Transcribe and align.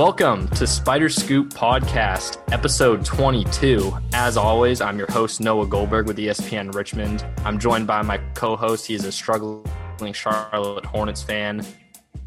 Welcome 0.00 0.48
to 0.52 0.66
Spider 0.66 1.10
Scoop 1.10 1.52
Podcast, 1.52 2.42
episode 2.54 3.04
22. 3.04 3.92
As 4.14 4.38
always, 4.38 4.80
I'm 4.80 4.96
your 4.96 5.12
host, 5.12 5.42
Noah 5.42 5.66
Goldberg 5.66 6.06
with 6.06 6.16
ESPN 6.16 6.74
Richmond. 6.74 7.22
I'm 7.44 7.58
joined 7.58 7.86
by 7.86 8.00
my 8.00 8.16
co 8.32 8.56
host. 8.56 8.86
He's 8.86 9.04
a 9.04 9.12
struggling 9.12 10.14
Charlotte 10.14 10.86
Hornets 10.86 11.22
fan. 11.22 11.66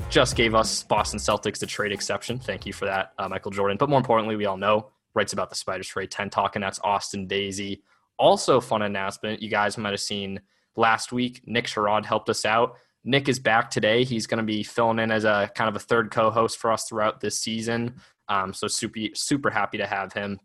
Just 0.08 0.36
gave 0.36 0.54
us 0.54 0.84
Boston 0.84 1.18
Celtics 1.18 1.58
the 1.58 1.66
trade 1.66 1.92
exception. 1.92 2.38
Thank 2.38 2.68
you 2.68 2.74
for 2.74 2.86
that, 2.86 3.14
uh, 3.18 3.28
Michael 3.28 3.50
Jordan. 3.50 3.78
But 3.78 3.90
more 3.90 3.98
importantly, 3.98 4.36
we 4.36 4.46
all 4.46 4.56
know 4.56 4.92
writes 5.16 5.34
about 5.34 5.50
the 5.50 5.56
Spiders 5.56 5.88
trade 5.88 6.12
10 6.12 6.30
talking. 6.30 6.62
That's 6.62 6.80
Austin 6.84 7.26
Daisy. 7.26 7.82
Also, 8.20 8.62
fun 8.62 8.84
announcement 8.84 9.42
you 9.42 9.50
guys 9.50 9.80
might 9.80 9.94
have 9.94 10.00
seen 10.00 10.42
last 10.76 11.12
week. 11.12 11.42
Nick 11.48 11.66
Sherod 11.66 12.06
helped 12.06 12.30
us 12.30 12.46
out 12.46 12.76
Nick 13.06 13.28
is 13.28 13.40
back 13.40 13.70
today. 13.70 14.04
He's 14.04 14.28
going 14.28 14.38
to 14.38 14.44
be 14.44 14.64
filling 14.64 15.00
in 15.00 15.12
as 15.12 15.26
a 15.26 15.52
kind 15.56 15.70
of 15.70 15.76
a 15.76 15.80
third 15.80 16.12
co-host 16.12 16.58
for 16.58 16.72
us 16.72 16.86
throughout 16.88 17.20
this 17.20 17.40
season. 17.40 17.96
Um, 18.30 18.54
so 18.54 18.68
super 18.68 19.00
super 19.14 19.50
happy 19.50 19.78
to 19.78 19.88
have 19.88 20.14
him. 20.14 20.40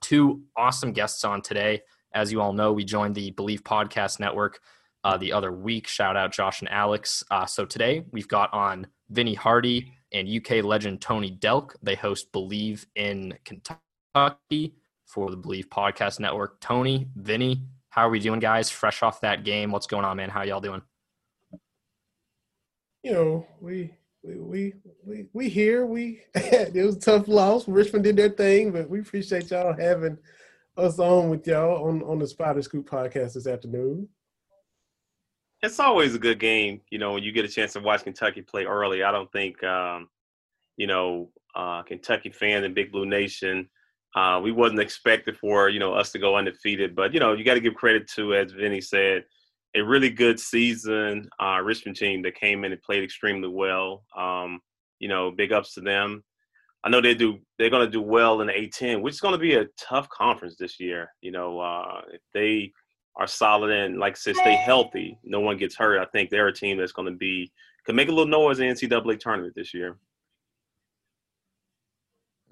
Two 0.00 0.42
awesome 0.56 0.92
guests 0.92 1.24
on 1.24 1.42
today. 1.42 1.82
As 2.12 2.32
you 2.32 2.40
all 2.40 2.52
know, 2.52 2.72
we 2.72 2.84
joined 2.84 3.14
the 3.14 3.30
Believe 3.30 3.62
Podcast 3.62 4.18
Network 4.18 4.60
uh, 5.04 5.16
the 5.16 5.32
other 5.32 5.52
week. 5.52 5.86
Shout 5.86 6.16
out 6.16 6.32
Josh 6.32 6.60
and 6.60 6.70
Alex. 6.70 7.22
Uh, 7.30 7.46
so 7.46 7.64
today 7.64 8.04
we've 8.10 8.28
got 8.28 8.52
on 8.52 8.88
Vinny 9.10 9.34
Hardy 9.34 9.92
and 10.12 10.28
UK 10.28 10.64
legend 10.64 11.00
Tony 11.00 11.30
Delk. 11.30 11.74
They 11.82 11.94
host 11.94 12.32
Believe 12.32 12.86
in 12.96 13.38
Kentucky 13.44 14.74
for 15.06 15.30
the 15.30 15.36
Believe 15.36 15.68
Podcast 15.70 16.18
Network. 16.18 16.60
Tony, 16.60 17.08
Vinny, 17.14 17.62
how 17.90 18.06
are 18.08 18.10
we 18.10 18.18
doing, 18.18 18.40
guys? 18.40 18.70
Fresh 18.70 19.02
off 19.04 19.20
that 19.20 19.44
game, 19.44 19.70
what's 19.70 19.86
going 19.86 20.04
on, 20.04 20.16
man? 20.16 20.30
How 20.30 20.42
y'all 20.42 20.60
doing? 20.60 20.82
You 23.02 23.12
know, 23.12 23.46
we 23.60 23.94
we 24.22 24.38
we 24.38 24.74
we, 25.04 25.26
we 25.32 25.48
here. 25.48 25.86
We 25.86 26.22
it 26.34 26.84
was 26.84 26.96
a 26.96 27.00
tough 27.00 27.28
loss. 27.28 27.66
Richmond 27.68 28.04
did 28.04 28.16
their 28.16 28.30
thing, 28.30 28.72
but 28.72 28.88
we 28.88 29.00
appreciate 29.00 29.50
y'all 29.50 29.72
having 29.72 30.18
us 30.76 30.98
on 30.98 31.30
with 31.30 31.46
y'all 31.46 31.88
on 31.88 32.02
on 32.02 32.18
the 32.18 32.26
Spider 32.26 32.62
Scoop 32.62 32.88
podcast 32.88 33.34
this 33.34 33.46
afternoon. 33.46 34.08
It's 35.62 35.80
always 35.80 36.14
a 36.14 36.18
good 36.18 36.40
game, 36.40 36.80
you 36.90 36.98
know, 36.98 37.12
when 37.12 37.22
you 37.22 37.32
get 37.32 37.44
a 37.44 37.48
chance 37.48 37.74
to 37.74 37.80
watch 37.80 38.04
Kentucky 38.04 38.40
play 38.40 38.64
early. 38.64 39.02
I 39.02 39.12
don't 39.12 39.30
think, 39.30 39.62
um, 39.62 40.08
you 40.78 40.86
know, 40.86 41.30
uh, 41.54 41.82
Kentucky 41.82 42.30
fans 42.30 42.64
and 42.64 42.74
Big 42.74 42.90
Blue 42.90 43.04
Nation, 43.04 43.68
uh, 44.14 44.40
we 44.42 44.52
wasn't 44.52 44.80
expected 44.80 45.36
for 45.36 45.68
you 45.68 45.78
know 45.78 45.94
us 45.94 46.12
to 46.12 46.18
go 46.18 46.36
undefeated, 46.36 46.94
but 46.94 47.14
you 47.14 47.20
know, 47.20 47.32
you 47.32 47.44
got 47.44 47.54
to 47.54 47.60
give 47.60 47.74
credit 47.74 48.08
to, 48.12 48.34
as 48.34 48.52
Vinny 48.52 48.80
said, 48.80 49.24
a 49.74 49.80
really 49.82 50.10
good 50.10 50.40
season 50.40 51.28
uh, 51.40 51.60
Richmond 51.62 51.96
team 51.96 52.22
that 52.22 52.34
came 52.34 52.64
in 52.64 52.72
and 52.72 52.82
played 52.82 53.04
extremely 53.04 53.48
well. 53.48 54.04
Um, 54.16 54.60
you 54.98 55.08
know, 55.08 55.30
big 55.30 55.52
ups 55.52 55.74
to 55.74 55.80
them. 55.80 56.22
I 56.82 56.88
know 56.88 57.00
they 57.00 57.14
do. 57.14 57.38
They're 57.58 57.70
going 57.70 57.86
to 57.86 57.90
do 57.90 58.00
well 58.00 58.40
in 58.40 58.46
the 58.46 58.52
A10, 58.52 59.02
which 59.02 59.14
is 59.14 59.20
going 59.20 59.32
to 59.32 59.38
be 59.38 59.54
a 59.54 59.66
tough 59.78 60.08
conference 60.08 60.56
this 60.58 60.80
year. 60.80 61.12
You 61.20 61.30
know, 61.30 61.60
uh, 61.60 62.02
if 62.12 62.22
they 62.32 62.72
are 63.16 63.26
solid 63.26 63.70
and 63.70 63.98
like 63.98 64.14
I 64.14 64.16
said, 64.16 64.36
stay 64.36 64.54
healthy, 64.54 65.18
no 65.22 65.40
one 65.40 65.58
gets 65.58 65.76
hurt. 65.76 66.00
I 66.00 66.06
think 66.06 66.30
they're 66.30 66.48
a 66.48 66.52
team 66.52 66.78
that's 66.78 66.92
going 66.92 67.12
to 67.12 67.16
be 67.16 67.52
can 67.86 67.96
make 67.96 68.08
a 68.08 68.12
little 68.12 68.26
noise 68.26 68.60
in 68.60 68.68
the 68.68 68.74
NCAA 68.74 69.18
tournament 69.18 69.54
this 69.56 69.72
year. 69.74 69.96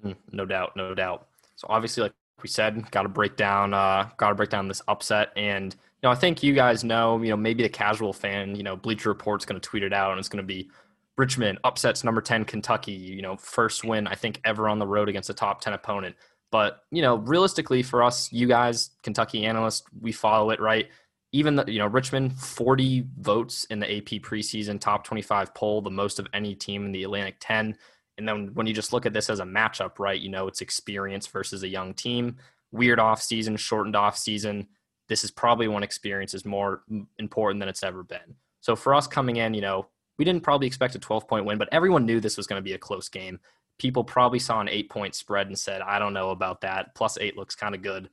Mm, 0.03 0.15
no 0.31 0.45
doubt, 0.45 0.75
no 0.75 0.95
doubt. 0.95 1.27
So 1.55 1.67
obviously, 1.69 2.03
like 2.03 2.13
we 2.41 2.49
said, 2.49 2.89
got 2.91 3.03
to 3.03 3.09
break 3.09 3.35
down, 3.35 3.73
uh, 3.73 4.09
got 4.17 4.29
to 4.29 4.35
break 4.35 4.49
down 4.49 4.67
this 4.67 4.81
upset 4.87 5.31
and 5.35 5.73
you 5.73 5.79
know, 6.03 6.11
I 6.11 6.15
think 6.15 6.43
you 6.43 6.53
guys 6.53 6.83
know, 6.83 7.21
you 7.21 7.29
know, 7.29 7.37
maybe 7.37 7.63
the 7.63 7.69
casual 7.69 8.13
fan, 8.13 8.55
you 8.55 8.63
know, 8.63 8.75
Bleacher 8.75 9.09
Report's 9.09 9.45
going 9.45 9.59
to 9.59 9.67
tweet 9.67 9.83
it 9.83 9.93
out 9.93 10.11
and 10.11 10.19
it's 10.19 10.29
going 10.29 10.43
to 10.43 10.47
be 10.47 10.69
Richmond 11.17 11.59
upsets 11.65 12.03
number 12.03 12.21
10 12.21 12.45
Kentucky, 12.45 12.93
you 12.93 13.21
know, 13.21 13.35
first 13.35 13.83
win, 13.83 14.07
I 14.07 14.15
think, 14.15 14.39
ever 14.45 14.69
on 14.69 14.79
the 14.79 14.87
road 14.87 15.09
against 15.09 15.29
a 15.29 15.33
top 15.33 15.59
10 15.59 15.73
opponent. 15.73 16.15
But, 16.51 16.83
you 16.91 17.01
know, 17.01 17.17
realistically 17.17 17.83
for 17.83 18.01
us, 18.01 18.31
you 18.31 18.47
guys, 18.47 18.91
Kentucky 19.03 19.45
analysts, 19.45 19.83
we 19.99 20.13
follow 20.13 20.51
it, 20.51 20.61
right? 20.61 20.87
Even, 21.33 21.57
the, 21.57 21.65
you 21.67 21.77
know, 21.77 21.87
Richmond, 21.87 22.39
40 22.39 23.05
votes 23.19 23.65
in 23.65 23.79
the 23.79 23.97
AP 23.97 24.21
preseason 24.23 24.79
top 24.79 25.03
25 25.03 25.53
poll, 25.53 25.81
the 25.81 25.91
most 25.91 26.17
of 26.17 26.27
any 26.33 26.55
team 26.55 26.85
in 26.85 26.91
the 26.91 27.03
Atlantic 27.03 27.35
10. 27.41 27.75
And 28.17 28.27
then 28.27 28.51
when 28.53 28.65
you 28.65 28.73
just 28.73 28.93
look 28.93 29.05
at 29.05 29.13
this 29.13 29.29
as 29.29 29.39
a 29.39 29.45
matchup, 29.45 29.99
right, 29.99 30.19
you 30.19 30.29
know, 30.29 30.47
it's 30.47 30.61
experience 30.61 31.27
versus 31.27 31.63
a 31.63 31.67
young 31.67 31.93
team. 31.93 32.37
Weird 32.71 32.99
off 32.99 33.21
season, 33.21 33.57
shortened 33.57 33.95
off 33.95 34.17
season 34.17 34.67
this 35.09 35.23
is 35.23 35.31
probably 35.31 35.67
one 35.67 35.83
experience 35.83 36.33
is 36.33 36.45
more 36.45 36.83
important 37.17 37.59
than 37.59 37.67
it's 37.67 37.83
ever 37.83 38.03
been. 38.03 38.35
So 38.61 38.75
for 38.75 38.93
us 38.93 39.07
coming 39.07 39.37
in, 39.37 39.53
you 39.53 39.61
know, 39.61 39.87
we 40.17 40.25
didn't 40.25 40.43
probably 40.43 40.67
expect 40.67 40.95
a 40.95 40.99
12 40.99 41.27
point 41.27 41.45
win, 41.45 41.57
but 41.57 41.69
everyone 41.71 42.05
knew 42.05 42.19
this 42.19 42.37
was 42.37 42.47
going 42.47 42.59
to 42.59 42.63
be 42.63 42.73
a 42.73 42.77
close 42.77 43.09
game. 43.09 43.39
People 43.79 44.03
probably 44.03 44.39
saw 44.39 44.61
an 44.61 44.69
eight 44.69 44.89
point 44.89 45.15
spread 45.15 45.47
and 45.47 45.57
said, 45.57 45.81
I 45.81 45.97
don't 45.97 46.13
know 46.13 46.29
about 46.29 46.61
that. 46.61 46.93
Plus 46.93 47.17
eight 47.19 47.35
looks 47.35 47.55
kind 47.55 47.73
of 47.73 47.81
good. 47.81 48.09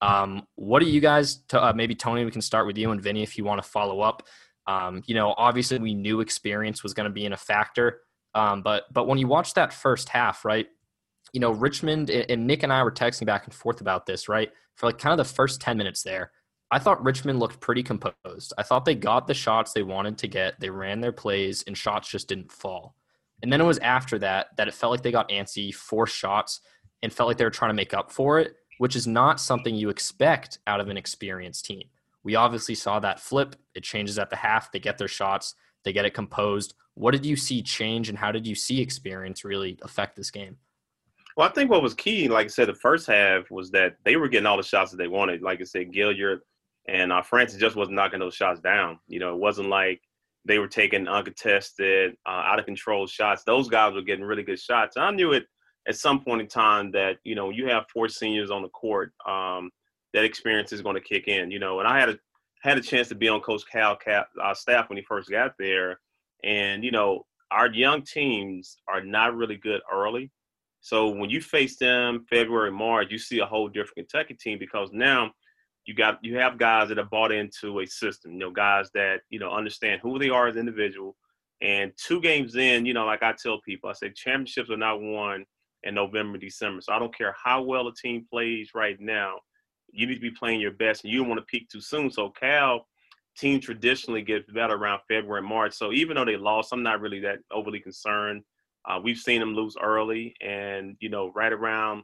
Um, 0.00 0.48
what 0.56 0.80
do 0.80 0.86
you 0.86 1.00
guys, 1.00 1.42
uh, 1.52 1.72
maybe 1.76 1.94
Tony, 1.94 2.24
we 2.24 2.32
can 2.32 2.42
start 2.42 2.66
with 2.66 2.76
you 2.76 2.90
and 2.90 3.00
Vinny 3.00 3.22
if 3.22 3.38
you 3.38 3.44
want 3.44 3.62
to 3.62 3.68
follow 3.68 4.00
up. 4.00 4.24
Um, 4.66 5.02
you 5.06 5.14
know, 5.14 5.34
obviously 5.36 5.78
we 5.78 5.94
knew 5.94 6.20
experience 6.20 6.82
was 6.82 6.92
going 6.92 7.08
to 7.08 7.12
be 7.12 7.24
in 7.24 7.32
a 7.32 7.36
factor. 7.36 8.00
Um, 8.34 8.62
but, 8.62 8.84
but 8.92 9.06
when 9.06 9.18
you 9.18 9.28
watch 9.28 9.54
that 9.54 9.72
first 9.72 10.08
half, 10.08 10.44
right, 10.44 10.66
you 11.32 11.40
know, 11.40 11.50
Richmond 11.50 12.10
and 12.10 12.46
Nick 12.46 12.62
and 12.62 12.72
I 12.72 12.82
were 12.82 12.92
texting 12.92 13.26
back 13.26 13.44
and 13.44 13.54
forth 13.54 13.80
about 13.80 14.06
this, 14.06 14.28
right? 14.28 14.50
For 14.76 14.86
like 14.86 14.98
kind 14.98 15.18
of 15.18 15.26
the 15.26 15.32
first 15.32 15.60
10 15.60 15.76
minutes 15.76 16.02
there, 16.02 16.30
I 16.70 16.78
thought 16.78 17.04
Richmond 17.04 17.38
looked 17.38 17.60
pretty 17.60 17.82
composed. 17.82 18.54
I 18.56 18.62
thought 18.62 18.84
they 18.84 18.94
got 18.94 19.26
the 19.26 19.34
shots 19.34 19.72
they 19.72 19.82
wanted 19.82 20.18
to 20.18 20.28
get. 20.28 20.58
They 20.58 20.70
ran 20.70 21.00
their 21.00 21.12
plays 21.12 21.62
and 21.66 21.76
shots 21.76 22.08
just 22.08 22.28
didn't 22.28 22.52
fall. 22.52 22.94
And 23.42 23.52
then 23.52 23.60
it 23.60 23.64
was 23.64 23.78
after 23.78 24.18
that 24.20 24.48
that 24.56 24.68
it 24.68 24.74
felt 24.74 24.92
like 24.92 25.02
they 25.02 25.12
got 25.12 25.28
antsy, 25.28 25.74
forced 25.74 26.16
shots, 26.16 26.60
and 27.02 27.12
felt 27.12 27.28
like 27.28 27.36
they 27.36 27.44
were 27.44 27.50
trying 27.50 27.70
to 27.70 27.74
make 27.74 27.92
up 27.92 28.12
for 28.12 28.38
it, 28.38 28.54
which 28.78 28.96
is 28.96 29.06
not 29.06 29.40
something 29.40 29.74
you 29.74 29.88
expect 29.90 30.58
out 30.66 30.80
of 30.80 30.88
an 30.88 30.96
experienced 30.96 31.64
team. 31.64 31.82
We 32.24 32.36
obviously 32.36 32.74
saw 32.74 33.00
that 33.00 33.20
flip. 33.20 33.56
It 33.74 33.82
changes 33.82 34.18
at 34.18 34.30
the 34.30 34.36
half. 34.36 34.70
They 34.70 34.78
get 34.78 34.96
their 34.96 35.08
shots, 35.08 35.54
they 35.84 35.92
get 35.92 36.04
it 36.04 36.14
composed. 36.14 36.74
What 36.94 37.10
did 37.12 37.26
you 37.26 37.36
see 37.36 37.62
change, 37.62 38.08
and 38.08 38.18
how 38.18 38.32
did 38.32 38.46
you 38.46 38.54
see 38.54 38.80
experience 38.80 39.44
really 39.44 39.78
affect 39.82 40.14
this 40.14 40.30
game? 40.30 40.58
Well, 41.36 41.48
I 41.48 41.52
think 41.52 41.70
what 41.70 41.82
was 41.82 41.94
key, 41.94 42.28
like 42.28 42.46
I 42.46 42.48
said, 42.48 42.68
the 42.68 42.74
first 42.74 43.06
half 43.06 43.50
was 43.50 43.70
that 43.70 43.96
they 44.04 44.16
were 44.16 44.28
getting 44.28 44.46
all 44.46 44.56
the 44.56 44.62
shots 44.62 44.90
that 44.90 44.98
they 44.98 45.08
wanted. 45.08 45.42
Like 45.42 45.60
I 45.60 45.64
said, 45.64 45.92
Gilyard 45.92 46.40
and 46.88 47.12
uh, 47.12 47.22
Francis 47.22 47.58
just 47.58 47.76
wasn't 47.76 47.96
knocking 47.96 48.20
those 48.20 48.34
shots 48.34 48.60
down. 48.60 48.98
You 49.08 49.20
know, 49.20 49.34
it 49.34 49.40
wasn't 49.40 49.68
like 49.68 50.02
they 50.44 50.58
were 50.58 50.68
taking 50.68 51.08
uncontested, 51.08 52.16
uh, 52.26 52.30
out 52.30 52.58
of 52.58 52.66
control 52.66 53.06
shots. 53.06 53.44
Those 53.44 53.68
guys 53.68 53.94
were 53.94 54.02
getting 54.02 54.24
really 54.24 54.42
good 54.42 54.58
shots. 54.58 54.96
I 54.96 55.10
knew 55.10 55.32
it 55.32 55.46
at 55.88 55.96
some 55.96 56.20
point 56.22 56.40
in 56.40 56.48
time 56.48 56.90
that 56.92 57.18
you 57.24 57.34
know 57.34 57.50
you 57.50 57.68
have 57.68 57.84
four 57.92 58.08
seniors 58.08 58.50
on 58.50 58.62
the 58.62 58.68
court, 58.68 59.12
um, 59.26 59.70
that 60.12 60.24
experience 60.24 60.72
is 60.72 60.82
going 60.82 60.94
to 60.94 61.00
kick 61.00 61.28
in. 61.28 61.50
You 61.50 61.58
know, 61.58 61.78
and 61.78 61.88
I 61.88 61.98
had 61.98 62.10
a 62.10 62.18
had 62.62 62.78
a 62.78 62.82
chance 62.82 63.08
to 63.08 63.14
be 63.14 63.28
on 63.28 63.40
Coach 63.40 63.62
Cal 63.70 63.96
Cap, 63.96 64.28
uh, 64.42 64.54
staff 64.54 64.88
when 64.88 64.96
he 64.96 65.04
first 65.04 65.30
got 65.30 65.54
there, 65.58 66.00
and 66.44 66.84
you 66.84 66.90
know 66.90 67.24
our 67.50 67.72
young 67.72 68.02
teams 68.02 68.76
are 68.88 69.02
not 69.02 69.36
really 69.36 69.56
good 69.56 69.80
early. 69.92 70.30
So 70.82 71.08
when 71.08 71.30
you 71.30 71.40
face 71.40 71.76
them 71.78 72.26
February, 72.28 72.72
March, 72.72 73.08
you 73.10 73.18
see 73.18 73.38
a 73.38 73.46
whole 73.46 73.68
different 73.68 73.96
Kentucky 73.96 74.34
team 74.34 74.58
because 74.58 74.90
now 74.92 75.32
you 75.86 75.94
got 75.94 76.18
you 76.22 76.36
have 76.38 76.58
guys 76.58 76.88
that 76.88 76.98
have 76.98 77.10
bought 77.10 77.32
into 77.32 77.80
a 77.80 77.86
system. 77.86 78.32
You 78.32 78.38
know, 78.38 78.50
guys 78.50 78.90
that 78.94 79.20
you 79.30 79.38
know 79.38 79.50
understand 79.52 80.00
who 80.02 80.18
they 80.18 80.28
are 80.28 80.48
as 80.48 80.56
individual. 80.56 81.16
And 81.60 81.92
two 81.96 82.20
games 82.20 82.56
in, 82.56 82.84
you 82.86 82.94
know, 82.94 83.06
like 83.06 83.22
I 83.22 83.32
tell 83.40 83.60
people, 83.60 83.88
I 83.88 83.92
say 83.92 84.10
championships 84.10 84.70
are 84.70 84.76
not 84.76 85.00
won 85.00 85.44
in 85.84 85.94
November, 85.94 86.36
December. 86.36 86.80
So 86.82 86.92
I 86.92 86.98
don't 86.98 87.16
care 87.16 87.34
how 87.42 87.62
well 87.62 87.86
a 87.86 87.94
team 87.94 88.26
plays 88.28 88.70
right 88.74 88.98
now. 89.00 89.36
you 89.92 90.06
need 90.06 90.14
to 90.16 90.20
be 90.20 90.30
playing 90.30 90.60
your 90.60 90.72
best, 90.72 91.04
and 91.04 91.12
you 91.12 91.20
don't 91.20 91.28
want 91.28 91.38
to 91.40 91.46
peak 91.46 91.68
too 91.68 91.80
soon. 91.80 92.10
So 92.10 92.30
Cal 92.30 92.86
team 93.36 93.60
traditionally 93.60 94.22
gets 94.22 94.50
better 94.50 94.74
around 94.74 95.00
February 95.08 95.42
March. 95.42 95.74
So 95.74 95.92
even 95.92 96.16
though 96.16 96.24
they 96.24 96.36
lost, 96.36 96.72
I'm 96.72 96.82
not 96.82 97.00
really 97.00 97.20
that 97.20 97.38
overly 97.50 97.80
concerned. 97.80 98.42
Uh, 98.88 98.98
we've 99.02 99.18
seen 99.18 99.40
them 99.40 99.54
lose 99.54 99.76
early, 99.80 100.34
and 100.40 100.96
you 101.00 101.08
know, 101.08 101.32
right 101.34 101.52
around 101.52 102.02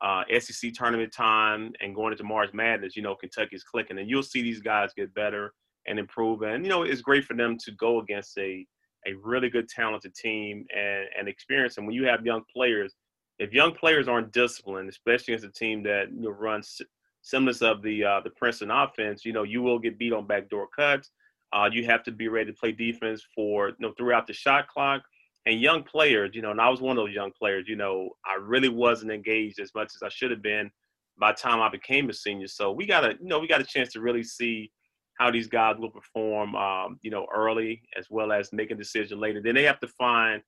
uh, 0.00 0.24
SEC 0.38 0.72
tournament 0.74 1.12
time 1.12 1.72
and 1.80 1.94
going 1.94 2.12
into 2.12 2.24
March 2.24 2.52
Madness, 2.52 2.96
you 2.96 3.02
know, 3.02 3.14
Kentucky's 3.14 3.64
clicking, 3.64 3.98
and 3.98 4.10
you'll 4.10 4.22
see 4.22 4.42
these 4.42 4.60
guys 4.60 4.90
get 4.96 5.14
better 5.14 5.52
and 5.86 5.98
improve. 5.98 6.42
And 6.42 6.64
you 6.64 6.70
know, 6.70 6.82
it's 6.82 7.00
great 7.00 7.24
for 7.24 7.34
them 7.34 7.56
to 7.64 7.72
go 7.72 8.00
against 8.00 8.36
a 8.38 8.66
a 9.06 9.14
really 9.22 9.48
good, 9.48 9.68
talented 9.68 10.14
team 10.14 10.66
and 10.76 11.06
and 11.18 11.28
experience. 11.28 11.78
And 11.78 11.86
when 11.86 11.94
you 11.94 12.04
have 12.06 12.26
young 12.26 12.42
players, 12.52 12.94
if 13.38 13.52
young 13.52 13.72
players 13.72 14.08
aren't 14.08 14.32
disciplined, 14.32 14.88
especially 14.88 15.34
against 15.34 15.56
a 15.56 15.58
team 15.58 15.82
that 15.84 16.10
you 16.12 16.22
know, 16.22 16.30
runs 16.30 16.80
semblance 17.22 17.62
of 17.62 17.82
the 17.82 18.04
uh, 18.04 18.20
the 18.22 18.30
Princeton 18.30 18.70
offense, 18.70 19.24
you 19.24 19.32
know, 19.32 19.44
you 19.44 19.62
will 19.62 19.78
get 19.78 19.98
beat 19.98 20.12
on 20.12 20.26
backdoor 20.26 20.68
cuts. 20.68 21.10
Uh, 21.52 21.68
you 21.72 21.84
have 21.84 22.02
to 22.02 22.10
be 22.12 22.28
ready 22.28 22.50
to 22.52 22.58
play 22.58 22.72
defense 22.72 23.24
for 23.34 23.68
you 23.68 23.74
know 23.80 23.92
throughout 23.96 24.26
the 24.26 24.32
shot 24.32 24.68
clock. 24.68 25.02
And 25.46 25.60
young 25.60 25.84
players, 25.84 26.32
you 26.34 26.42
know, 26.42 26.50
and 26.50 26.60
I 26.60 26.68
was 26.68 26.80
one 26.80 26.98
of 26.98 27.04
those 27.04 27.14
young 27.14 27.30
players. 27.30 27.66
You 27.68 27.76
know, 27.76 28.10
I 28.24 28.34
really 28.34 28.68
wasn't 28.68 29.12
engaged 29.12 29.60
as 29.60 29.70
much 29.74 29.92
as 29.94 30.02
I 30.02 30.08
should 30.08 30.32
have 30.32 30.42
been 30.42 30.70
by 31.18 31.32
the 31.32 31.38
time 31.38 31.60
I 31.60 31.68
became 31.68 32.10
a 32.10 32.12
senior. 32.12 32.48
So 32.48 32.72
we 32.72 32.84
got 32.84 33.04
a, 33.04 33.14
you 33.20 33.28
know, 33.28 33.38
we 33.38 33.46
got 33.46 33.60
a 33.60 33.64
chance 33.64 33.92
to 33.92 34.00
really 34.00 34.24
see 34.24 34.72
how 35.18 35.30
these 35.30 35.46
guys 35.46 35.76
will 35.78 35.90
perform, 35.90 36.54
um, 36.56 36.98
you 37.02 37.10
know, 37.10 37.26
early 37.34 37.82
as 37.96 38.06
well 38.10 38.32
as 38.32 38.52
make 38.52 38.70
a 38.70 38.74
decision 38.74 39.18
later. 39.18 39.40
Then 39.42 39.54
they 39.54 39.62
have 39.62 39.80
to 39.80 39.88
find 39.88 40.42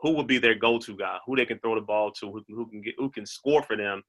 who 0.00 0.12
will 0.12 0.24
be 0.24 0.38
their 0.38 0.54
go-to 0.54 0.96
guy, 0.96 1.18
who 1.26 1.36
they 1.36 1.44
can 1.46 1.58
throw 1.58 1.74
the 1.74 1.80
ball 1.80 2.10
to, 2.12 2.30
who, 2.30 2.42
who 2.48 2.66
can 2.68 2.80
get, 2.80 2.94
who 2.96 3.10
can 3.10 3.26
score 3.26 3.62
for 3.62 3.76
them 3.76 4.02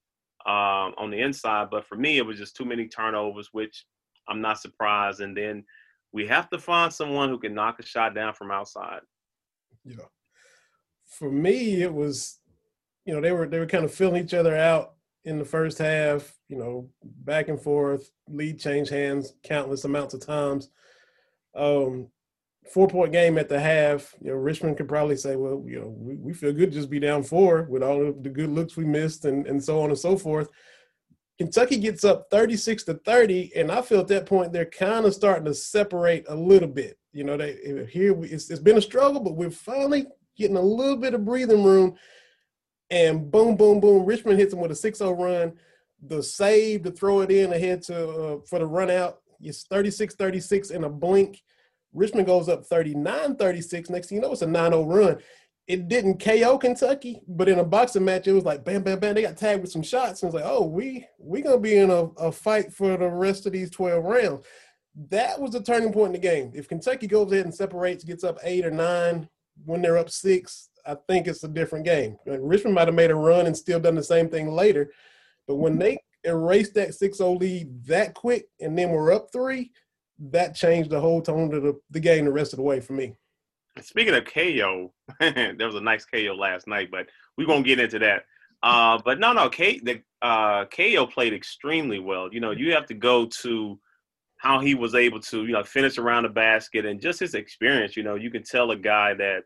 um, 0.46 0.94
on 0.96 1.10
the 1.10 1.20
inside. 1.20 1.68
But 1.70 1.86
for 1.86 1.96
me, 1.96 2.18
it 2.18 2.26
was 2.26 2.38
just 2.38 2.56
too 2.56 2.64
many 2.64 2.86
turnovers, 2.86 3.50
which 3.52 3.84
I'm 4.28 4.40
not 4.40 4.60
surprised. 4.60 5.20
And 5.20 5.36
then 5.36 5.64
we 6.12 6.26
have 6.28 6.48
to 6.50 6.58
find 6.58 6.92
someone 6.92 7.28
who 7.28 7.38
can 7.38 7.54
knock 7.54 7.78
a 7.78 7.82
shot 7.82 8.14
down 8.14 8.32
from 8.32 8.50
outside. 8.50 9.00
Yeah. 9.84 9.96
For 11.06 11.30
me, 11.30 11.82
it 11.82 11.92
was, 11.92 12.38
you 13.04 13.14
know, 13.14 13.20
they 13.20 13.32
were 13.32 13.46
they 13.46 13.58
were 13.58 13.66
kind 13.66 13.84
of 13.84 13.94
filling 13.94 14.22
each 14.22 14.34
other 14.34 14.56
out 14.56 14.94
in 15.24 15.38
the 15.38 15.44
first 15.44 15.78
half. 15.78 16.34
You 16.48 16.58
know, 16.58 16.90
back 17.02 17.48
and 17.48 17.60
forth, 17.60 18.10
lead 18.28 18.58
change 18.58 18.88
hands 18.88 19.34
countless 19.42 19.84
amounts 19.84 20.14
of 20.14 20.24
times. 20.24 20.68
Um, 21.54 22.08
four 22.72 22.88
point 22.88 23.12
game 23.12 23.38
at 23.38 23.48
the 23.48 23.58
half. 23.58 24.14
You 24.20 24.30
know, 24.30 24.36
Richmond 24.36 24.76
could 24.76 24.88
probably 24.88 25.16
say, 25.16 25.36
well, 25.36 25.62
you 25.66 25.80
know, 25.80 25.94
we, 25.96 26.16
we 26.16 26.32
feel 26.32 26.52
good 26.52 26.72
just 26.72 26.90
be 26.90 27.00
down 27.00 27.22
four 27.22 27.62
with 27.70 27.82
all 27.82 28.06
of 28.06 28.22
the 28.22 28.28
good 28.28 28.50
looks 28.50 28.76
we 28.76 28.84
missed 28.84 29.24
and, 29.24 29.46
and 29.46 29.62
so 29.62 29.80
on 29.80 29.90
and 29.90 29.98
so 29.98 30.16
forth. 30.16 30.48
Kentucky 31.38 31.76
gets 31.76 32.02
up 32.02 32.28
36 32.30 32.84
to 32.84 32.94
30, 32.94 33.52
and 33.56 33.70
I 33.70 33.82
feel 33.82 34.00
at 34.00 34.08
that 34.08 34.24
point 34.24 34.52
they're 34.52 34.64
kind 34.64 35.04
of 35.04 35.12
starting 35.12 35.44
to 35.44 35.52
separate 35.52 36.24
a 36.28 36.34
little 36.34 36.68
bit. 36.68 36.98
You 37.12 37.24
know, 37.24 37.36
they 37.36 37.86
here 37.90 38.14
we, 38.14 38.28
it's, 38.28 38.50
it's 38.50 38.60
been 38.60 38.78
a 38.78 38.82
struggle, 38.82 39.20
but 39.20 39.36
we're 39.36 39.50
finally 39.50 40.06
getting 40.36 40.56
a 40.56 40.60
little 40.60 40.96
bit 40.96 41.14
of 41.14 41.24
breathing 41.24 41.64
room. 41.64 41.96
And 42.90 43.30
boom, 43.30 43.56
boom, 43.56 43.80
boom, 43.80 44.04
Richmond 44.04 44.38
hits 44.38 44.52
him 44.52 44.60
with 44.60 44.70
a 44.70 44.74
6-0 44.74 45.18
run. 45.18 45.54
The 46.06 46.22
save 46.22 46.84
to 46.84 46.90
throw 46.90 47.20
it 47.20 47.30
in 47.30 47.52
ahead 47.52 47.82
to 47.84 48.08
uh, 48.08 48.38
for 48.48 48.58
the 48.58 48.66
run 48.66 48.90
out. 48.90 49.20
It's 49.40 49.66
36-36 49.66 50.70
in 50.70 50.84
a 50.84 50.88
blink 50.88 51.42
Richmond 51.96 52.26
goes 52.26 52.48
up 52.48 52.64
39 52.64 53.36
36. 53.36 53.90
Next 53.90 54.08
thing 54.08 54.16
you 54.16 54.22
know, 54.22 54.32
it's 54.32 54.42
a 54.42 54.46
9 54.46 54.70
0 54.70 54.84
run. 54.84 55.18
It 55.66 55.88
didn't 55.88 56.22
KO 56.22 56.58
Kentucky, 56.58 57.22
but 57.26 57.48
in 57.48 57.58
a 57.58 57.64
boxing 57.64 58.04
match, 58.04 58.28
it 58.28 58.32
was 58.32 58.44
like 58.44 58.64
bam, 58.64 58.82
bam, 58.82 59.00
bam. 59.00 59.14
They 59.14 59.22
got 59.22 59.36
tagged 59.36 59.62
with 59.62 59.72
some 59.72 59.82
shots. 59.82 60.22
And 60.22 60.28
it's 60.28 60.34
like, 60.34 60.44
oh, 60.46 60.64
we 60.64 61.06
we 61.18 61.42
gonna 61.42 61.58
be 61.58 61.76
in 61.76 61.90
a, 61.90 62.04
a 62.18 62.30
fight 62.30 62.72
for 62.72 62.96
the 62.96 63.08
rest 63.08 63.46
of 63.46 63.52
these 63.52 63.70
12 63.70 64.04
rounds. 64.04 64.46
That 65.10 65.40
was 65.40 65.50
the 65.50 65.62
turning 65.62 65.92
point 65.92 66.14
in 66.14 66.20
the 66.20 66.28
game. 66.28 66.52
If 66.54 66.68
Kentucky 66.68 67.06
goes 67.06 67.32
ahead 67.32 67.46
and 67.46 67.54
separates, 67.54 68.04
gets 68.04 68.24
up 68.24 68.38
eight 68.44 68.64
or 68.64 68.70
nine 68.70 69.28
when 69.64 69.82
they're 69.82 69.98
up 69.98 70.10
six, 70.10 70.70
I 70.86 70.96
think 71.08 71.26
it's 71.26 71.44
a 71.44 71.48
different 71.48 71.84
game. 71.84 72.16
Richmond 72.26 72.74
might 72.74 72.88
have 72.88 72.94
made 72.94 73.10
a 73.10 73.14
run 73.14 73.46
and 73.46 73.56
still 73.56 73.80
done 73.80 73.94
the 73.94 74.04
same 74.04 74.28
thing 74.28 74.48
later. 74.48 74.92
But 75.48 75.56
when 75.56 75.78
they 75.78 75.98
erased 76.24 76.74
that 76.74 76.94
6 76.94 77.18
0 77.18 77.32
lead 77.32 77.84
that 77.86 78.14
quick 78.14 78.46
and 78.60 78.78
then 78.78 78.90
we're 78.90 79.12
up 79.12 79.28
three, 79.32 79.72
that 80.18 80.54
changed 80.54 80.90
the 80.90 81.00
whole 81.00 81.22
tone 81.22 81.52
of 81.54 81.62
the, 81.62 81.78
the 81.90 82.00
game 82.00 82.24
the 82.24 82.32
rest 82.32 82.52
of 82.52 82.58
the 82.58 82.62
way 82.62 82.80
for 82.80 82.92
me. 82.92 83.16
Speaking 83.82 84.14
of 84.14 84.24
KO, 84.24 84.92
there 85.20 85.66
was 85.66 85.74
a 85.74 85.80
nice 85.80 86.04
KO 86.04 86.34
last 86.34 86.66
night, 86.66 86.88
but 86.90 87.08
we 87.36 87.44
won't 87.44 87.66
get 87.66 87.78
into 87.78 87.98
that. 87.98 88.24
Uh, 88.62 88.98
but 89.04 89.20
no, 89.20 89.32
no, 89.32 89.48
K, 89.50 89.80
the 89.80 90.02
uh, 90.22 90.64
Cayo 90.66 91.06
played 91.06 91.34
extremely 91.34 91.98
well. 91.98 92.32
You 92.32 92.40
know, 92.40 92.52
you 92.52 92.72
have 92.72 92.86
to 92.86 92.94
go 92.94 93.26
to 93.42 93.78
how 94.38 94.60
he 94.60 94.74
was 94.74 94.94
able 94.94 95.20
to, 95.20 95.46
you 95.46 95.52
know, 95.52 95.64
finish 95.64 95.98
around 95.98 96.24
the 96.24 96.28
basket 96.28 96.84
and 96.84 97.00
just 97.00 97.20
his 97.20 97.34
experience. 97.34 97.96
You 97.96 98.02
know, 98.02 98.14
you 98.14 98.30
can 98.30 98.42
tell 98.42 98.70
a 98.70 98.76
guy 98.76 99.14
that 99.14 99.44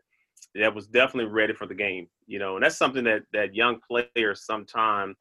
that 0.55 0.73
was 0.73 0.87
definitely 0.87 1.31
ready 1.31 1.53
for 1.53 1.65
the 1.65 1.75
game. 1.75 2.07
You 2.27 2.39
know, 2.39 2.55
and 2.55 2.63
that's 2.63 2.77
something 2.77 3.03
that 3.05 3.23
that 3.33 3.55
young 3.55 3.79
players 3.87 4.45
sometimes 4.45 5.15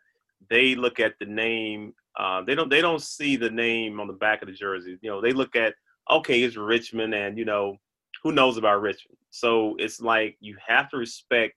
they 0.48 0.74
look 0.74 1.00
at 1.00 1.14
the 1.20 1.26
name 1.26 1.92
uh, 2.18 2.42
they 2.42 2.54
don't 2.54 2.68
they 2.68 2.80
don't 2.80 3.02
see 3.02 3.36
the 3.36 3.50
name 3.50 4.00
on 4.00 4.06
the 4.06 4.12
back 4.12 4.42
of 4.42 4.48
the 4.48 4.54
jersey. 4.54 4.98
You 5.00 5.10
know, 5.10 5.20
they 5.20 5.32
look 5.32 5.56
at 5.56 5.74
okay, 6.10 6.42
it's 6.42 6.56
Richmond, 6.56 7.14
and 7.14 7.38
you 7.38 7.44
know 7.44 7.76
who 8.22 8.32
knows 8.32 8.56
about 8.56 8.82
Richmond. 8.82 9.18
So 9.30 9.76
it's 9.78 10.00
like 10.00 10.36
you 10.40 10.56
have 10.66 10.90
to 10.90 10.96
respect 10.96 11.54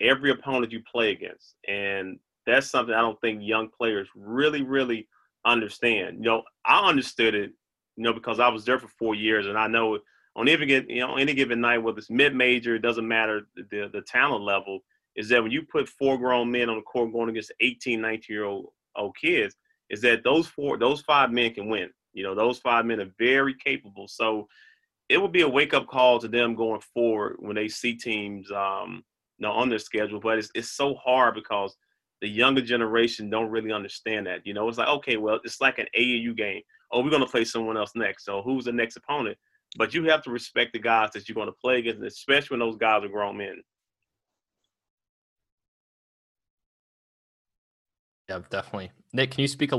every 0.00 0.30
opponent 0.30 0.72
you 0.72 0.80
play 0.90 1.10
against, 1.10 1.56
and 1.68 2.18
that's 2.46 2.70
something 2.70 2.94
I 2.94 3.00
don't 3.00 3.20
think 3.20 3.40
young 3.42 3.68
players 3.68 4.08
really 4.14 4.62
really 4.62 5.08
understand. 5.44 6.18
You 6.18 6.24
know, 6.24 6.42
I 6.64 6.88
understood 6.88 7.34
it, 7.34 7.52
you 7.96 8.04
know, 8.04 8.12
because 8.12 8.40
I 8.40 8.48
was 8.48 8.64
there 8.64 8.78
for 8.78 8.88
four 8.88 9.14
years, 9.14 9.46
and 9.46 9.58
I 9.58 9.66
know 9.66 9.98
on 10.36 10.48
any 10.48 10.66
given 10.66 10.90
you 10.90 11.00
know 11.00 11.16
any 11.16 11.34
given 11.34 11.60
night, 11.60 11.78
whether 11.78 11.98
it's 11.98 12.10
mid 12.10 12.34
major, 12.34 12.76
it 12.76 12.82
doesn't 12.82 13.06
matter 13.06 13.48
the 13.56 13.90
the 13.92 14.02
talent 14.02 14.44
level. 14.44 14.80
Is 15.16 15.28
that 15.30 15.42
when 15.42 15.50
you 15.50 15.62
put 15.62 15.88
four 15.88 16.16
grown 16.16 16.50
men 16.50 16.68
on 16.68 16.76
the 16.76 16.82
court 16.82 17.12
going 17.12 17.28
against 17.28 17.52
18, 17.60 18.00
19 18.00 18.20
year 18.28 18.44
old 18.44 18.66
old 18.96 19.16
kids, 19.20 19.56
is 19.90 20.00
that 20.02 20.22
those 20.22 20.46
four, 20.46 20.78
those 20.78 21.00
five 21.00 21.30
men 21.32 21.54
can 21.54 21.68
win. 21.68 21.90
You 22.12 22.22
know, 22.22 22.34
those 22.34 22.58
five 22.58 22.86
men 22.86 23.00
are 23.00 23.12
very 23.18 23.54
capable. 23.54 24.06
So 24.08 24.48
it 25.08 25.18
will 25.18 25.28
be 25.28 25.42
a 25.42 25.48
wake 25.48 25.74
up 25.74 25.86
call 25.86 26.18
to 26.18 26.28
them 26.28 26.54
going 26.54 26.80
forward 26.94 27.36
when 27.38 27.56
they 27.56 27.68
see 27.68 27.94
teams, 27.94 28.50
um, 28.52 29.02
you 29.38 29.46
know, 29.46 29.52
on 29.52 29.68
their 29.68 29.78
schedule. 29.78 30.20
But 30.20 30.38
it's 30.38 30.50
it's 30.54 30.70
so 30.70 30.94
hard 30.94 31.34
because 31.34 31.76
the 32.20 32.28
younger 32.28 32.62
generation 32.62 33.30
don't 33.30 33.50
really 33.50 33.72
understand 33.72 34.26
that. 34.26 34.46
You 34.46 34.54
know, 34.54 34.68
it's 34.68 34.78
like 34.78 34.88
okay, 34.88 35.16
well, 35.16 35.40
it's 35.44 35.60
like 35.60 35.78
an 35.78 35.86
AAU 35.98 36.36
game. 36.36 36.62
Oh, 36.92 37.02
we're 37.02 37.10
gonna 37.10 37.26
play 37.26 37.44
someone 37.44 37.76
else 37.76 37.92
next. 37.94 38.24
So 38.24 38.42
who's 38.42 38.64
the 38.64 38.72
next 38.72 38.96
opponent? 38.96 39.38
But 39.76 39.92
you 39.92 40.04
have 40.04 40.22
to 40.22 40.30
respect 40.30 40.72
the 40.72 40.78
guys 40.78 41.10
that 41.12 41.28
you're 41.28 41.34
going 41.34 41.48
to 41.48 41.52
play 41.52 41.78
against, 41.78 42.02
especially 42.02 42.58
when 42.58 42.66
those 42.66 42.78
guys 42.78 43.04
are 43.04 43.08
grown 43.08 43.36
men. 43.36 43.62
Yeah, 48.28 48.40
definitely. 48.50 48.92
Nick, 49.12 49.32
can 49.32 49.42
you 49.42 49.48
speak 49.48 49.72
a 49.72 49.76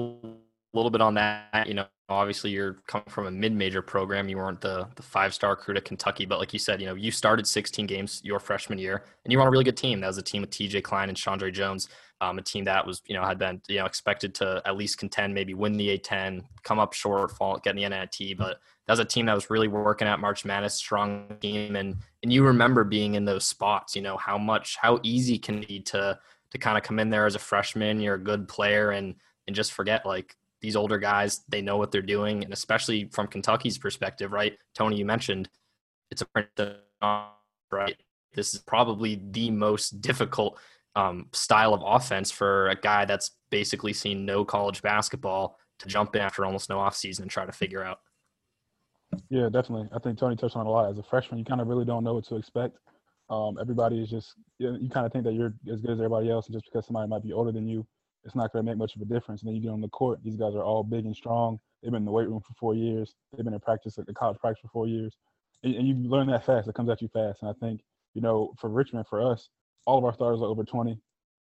little 0.74 0.92
bit 0.92 1.02
on 1.02 1.14
that? 1.16 1.68
You 1.68 1.74
know, 1.74 1.86
obviously 2.10 2.52
you're 2.52 2.78
coming 2.88 3.06
from 3.10 3.28
a 3.28 3.32
mid-major 3.32 3.82
program. 3.82 4.30
You 4.30 4.38
weren't 4.38 4.62
the 4.62 4.88
the 4.96 5.04
five-star 5.04 5.52
recruit 5.52 5.78
at 5.78 5.86
Kentucky, 5.86 6.26
but 6.26 6.40
like 6.40 6.54
you 6.54 6.60
said, 6.60 6.82
you 6.82 6.88
know, 6.88 6.96
you 6.96 7.12
started 7.12 7.48
16 7.48 7.86
games 7.86 8.22
your 8.24 8.40
freshman 8.40 8.80
year, 8.80 9.04
and 9.24 9.32
you 9.32 9.38
were 9.38 9.44
on 9.44 9.48
a 9.48 9.52
really 9.52 9.64
good 9.64 9.78
team. 9.78 10.02
That 10.02 10.08
was 10.08 10.18
a 10.18 10.24
team 10.24 10.42
with 10.42 10.52
T.J. 10.52 10.82
Cline 10.82 11.10
and 11.10 11.18
ShawnDre' 11.18 11.54
Jones, 11.54 11.90
um, 12.22 12.38
a 12.38 12.42
team 12.42 12.66
that 12.66 12.86
was 12.86 13.02
you 13.06 13.16
know 13.16 13.24
had 13.24 13.40
been 13.40 13.62
you 13.68 13.78
know 13.78 13.86
expected 13.86 14.36
to 14.36 14.62
at 14.66 14.76
least 14.76 14.98
contend, 14.98 15.34
maybe 15.34 15.54
win 15.54 15.74
the 15.74 15.98
A10, 15.98 16.44
come 16.64 16.80
up 16.80 16.94
short, 16.94 17.32
fall, 17.32 17.58
get 17.58 17.78
in 17.78 17.82
the 17.82 17.90
NIT, 17.90 18.38
but 18.38 18.60
that 18.88 18.94
was 18.94 19.00
a 19.00 19.06
team 19.06 19.28
that 19.28 19.36
was 19.36 19.50
really 19.50 19.68
working 19.68 20.08
at 20.08 20.20
March 20.20 20.46
Madness, 20.46 20.76
strong 20.76 21.38
team, 21.42 21.76
and 21.76 21.96
and 22.24 22.34
you 22.34 22.44
remember 22.44 22.84
being 22.84 23.16
in 23.16 23.26
those 23.26 23.46
spots. 23.46 23.96
You 23.96 24.02
know 24.02 24.18
how 24.18 24.38
much 24.38 24.78
how 24.82 25.00
easy 25.04 25.38
can 25.38 25.62
be 25.62 25.80
to 25.82 26.20
to 26.52 26.58
kind 26.58 26.78
of 26.78 26.84
come 26.84 27.00
in 27.00 27.10
there 27.10 27.26
as 27.26 27.36
a 27.36 27.40
freshman, 27.40 28.00
you're 28.00 28.16
a 28.16 28.24
good 28.24 28.48
player, 28.48 28.92
and 28.92 29.16
and 29.48 29.56
just 29.56 29.74
forget 29.74 30.06
like 30.06 30.36
these 30.62 30.76
older 30.76 30.98
guys, 30.98 31.42
they 31.48 31.62
know 31.62 31.78
what 31.78 31.92
they're 31.92 32.02
doing, 32.02 32.44
and 32.44 32.54
especially 32.54 33.10
from 33.12 33.28
Kentucky's 33.28 33.78
perspective, 33.78 34.32
right? 34.32 34.58
Tony, 34.76 34.98
you 34.98 35.06
mentioned 35.06 35.50
it's 36.12 36.24
a 36.24 36.76
right. 37.72 37.98
This 38.34 38.54
is 38.54 38.62
probably 38.62 39.22
the 39.32 39.52
most 39.52 40.02
difficult 40.02 40.60
um, 40.96 41.28
style 41.34 41.74
of 41.74 41.82
offense 41.86 42.32
for 42.32 42.70
a 42.70 42.76
guy 42.76 43.06
that's 43.06 43.32
basically 43.50 43.94
seen 43.94 44.26
no 44.26 44.44
college 44.44 44.82
basketball 44.82 45.58
to 45.80 45.88
jump 45.88 46.16
in 46.16 46.22
after 46.22 46.46
almost 46.46 46.70
no 46.70 46.78
offseason 46.78 47.22
and 47.22 47.32
try 47.32 47.46
to 47.46 47.52
figure 47.52 47.84
out. 47.84 48.00
Yeah, 49.30 49.50
definitely. 49.50 49.90
I 49.96 50.00
think 50.00 50.20
Tony 50.20 50.36
touched 50.36 50.56
on 50.56 50.66
a 50.66 50.70
lot. 50.70 50.90
As 50.90 50.98
a 50.98 51.04
freshman, 51.04 51.40
you 51.40 51.46
kind 51.46 51.62
of 51.62 51.68
really 51.68 51.86
don't 51.86 52.04
know 52.04 52.16
what 52.16 52.26
to 52.26 52.36
expect. 52.36 52.78
Um, 53.30 53.58
everybody 53.60 54.02
is 54.02 54.10
just 54.10 54.34
you, 54.58 54.72
know, 54.72 54.78
you 54.80 54.90
kind 54.90 55.06
of 55.06 55.12
think 55.12 55.24
that 55.24 55.34
you're 55.34 55.54
as 55.72 55.82
good 55.82 55.92
as 55.92 56.00
everybody 56.00 56.30
else, 56.30 56.48
just 56.48 56.66
because 56.66 56.86
somebody 56.86 57.08
might 57.08 57.24
be 57.24 57.34
older 57.34 57.52
than 57.52 57.68
you, 57.68 57.86
it's 58.26 58.36
not 58.36 58.52
going 58.52 58.66
to 58.66 58.72
make 58.72 58.78
much 58.78 58.96
of 58.96 59.02
a 59.02 59.06
difference. 59.06 59.42
And 59.42 59.50
then 59.50 59.56
you 59.56 59.62
get 59.62 59.72
on 59.72 59.82
the 59.82 59.90
court; 59.90 60.20
these 60.24 60.36
guys 60.36 60.56
are 60.56 60.64
all 60.64 60.84
big 60.84 61.06
and 61.06 61.16
strong. 61.16 61.60
They've 61.82 61.92
been 61.92 62.02
in 62.02 62.06
the 62.06 62.12
weight 62.12 62.28
room 62.28 62.42
for 62.42 62.54
four 62.54 62.76
years. 62.76 63.16
They've 63.32 63.46
been 63.46 63.54
in 63.54 63.60
practice 63.60 63.98
at 63.98 64.06
the 64.06 64.14
college 64.14 64.38
practice 64.40 64.62
for 64.62 64.70
four 64.70 64.88
years, 64.88 65.16
and, 65.64 65.76
and 65.76 65.88
you 65.88 65.96
learn 66.10 66.28
that 66.28 66.46
fast. 66.46 66.68
It 66.68 66.76
comes 66.76 66.90
at 66.90 67.02
you 67.02 67.08
fast. 67.08 67.42
And 67.42 67.50
I 67.50 67.54
think 67.66 67.82
you 68.14 68.22
know, 68.22 68.54
for 68.60 68.70
Richmond, 68.70 69.08
for 69.08 69.22
us, 69.22 69.50
all 69.86 69.98
of 69.98 70.06
our 70.06 70.14
starters 70.14 70.42
are 70.42 70.46
over 70.46 70.64
20. 70.64 70.98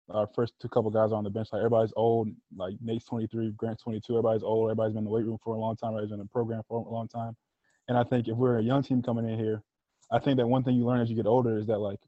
our 0.09 0.27
first 0.35 0.53
two 0.61 0.69
couple 0.69 0.89
guys 0.89 1.11
on 1.11 1.23
the 1.23 1.29
bench, 1.29 1.49
like 1.51 1.59
everybody's 1.59 1.93
old. 1.95 2.29
Like 2.55 2.75
Nate's 2.81 3.05
23, 3.05 3.51
Grant's 3.51 3.83
22. 3.83 4.13
Everybody's 4.13 4.43
old. 4.43 4.69
Everybody's 4.69 4.93
been 4.93 4.99
in 4.99 5.03
the 5.05 5.09
weight 5.09 5.25
room 5.25 5.37
for 5.43 5.55
a 5.55 5.59
long 5.59 5.75
time. 5.75 5.89
Everybody's 5.89 6.11
been 6.11 6.19
in 6.19 6.25
the 6.25 6.31
program 6.31 6.61
for 6.67 6.85
a 6.85 6.89
long 6.89 7.07
time. 7.07 7.35
And 7.87 7.97
I 7.97 8.03
think 8.03 8.27
if 8.27 8.37
we're 8.37 8.59
a 8.59 8.63
young 8.63 8.83
team 8.83 9.01
coming 9.01 9.27
in 9.27 9.39
here, 9.39 9.63
I 10.11 10.19
think 10.19 10.37
that 10.37 10.47
one 10.47 10.63
thing 10.63 10.75
you 10.75 10.85
learn 10.85 11.01
as 11.01 11.09
you 11.09 11.15
get 11.15 11.25
older 11.25 11.57
is 11.57 11.67
that 11.67 11.79
like 11.79 11.99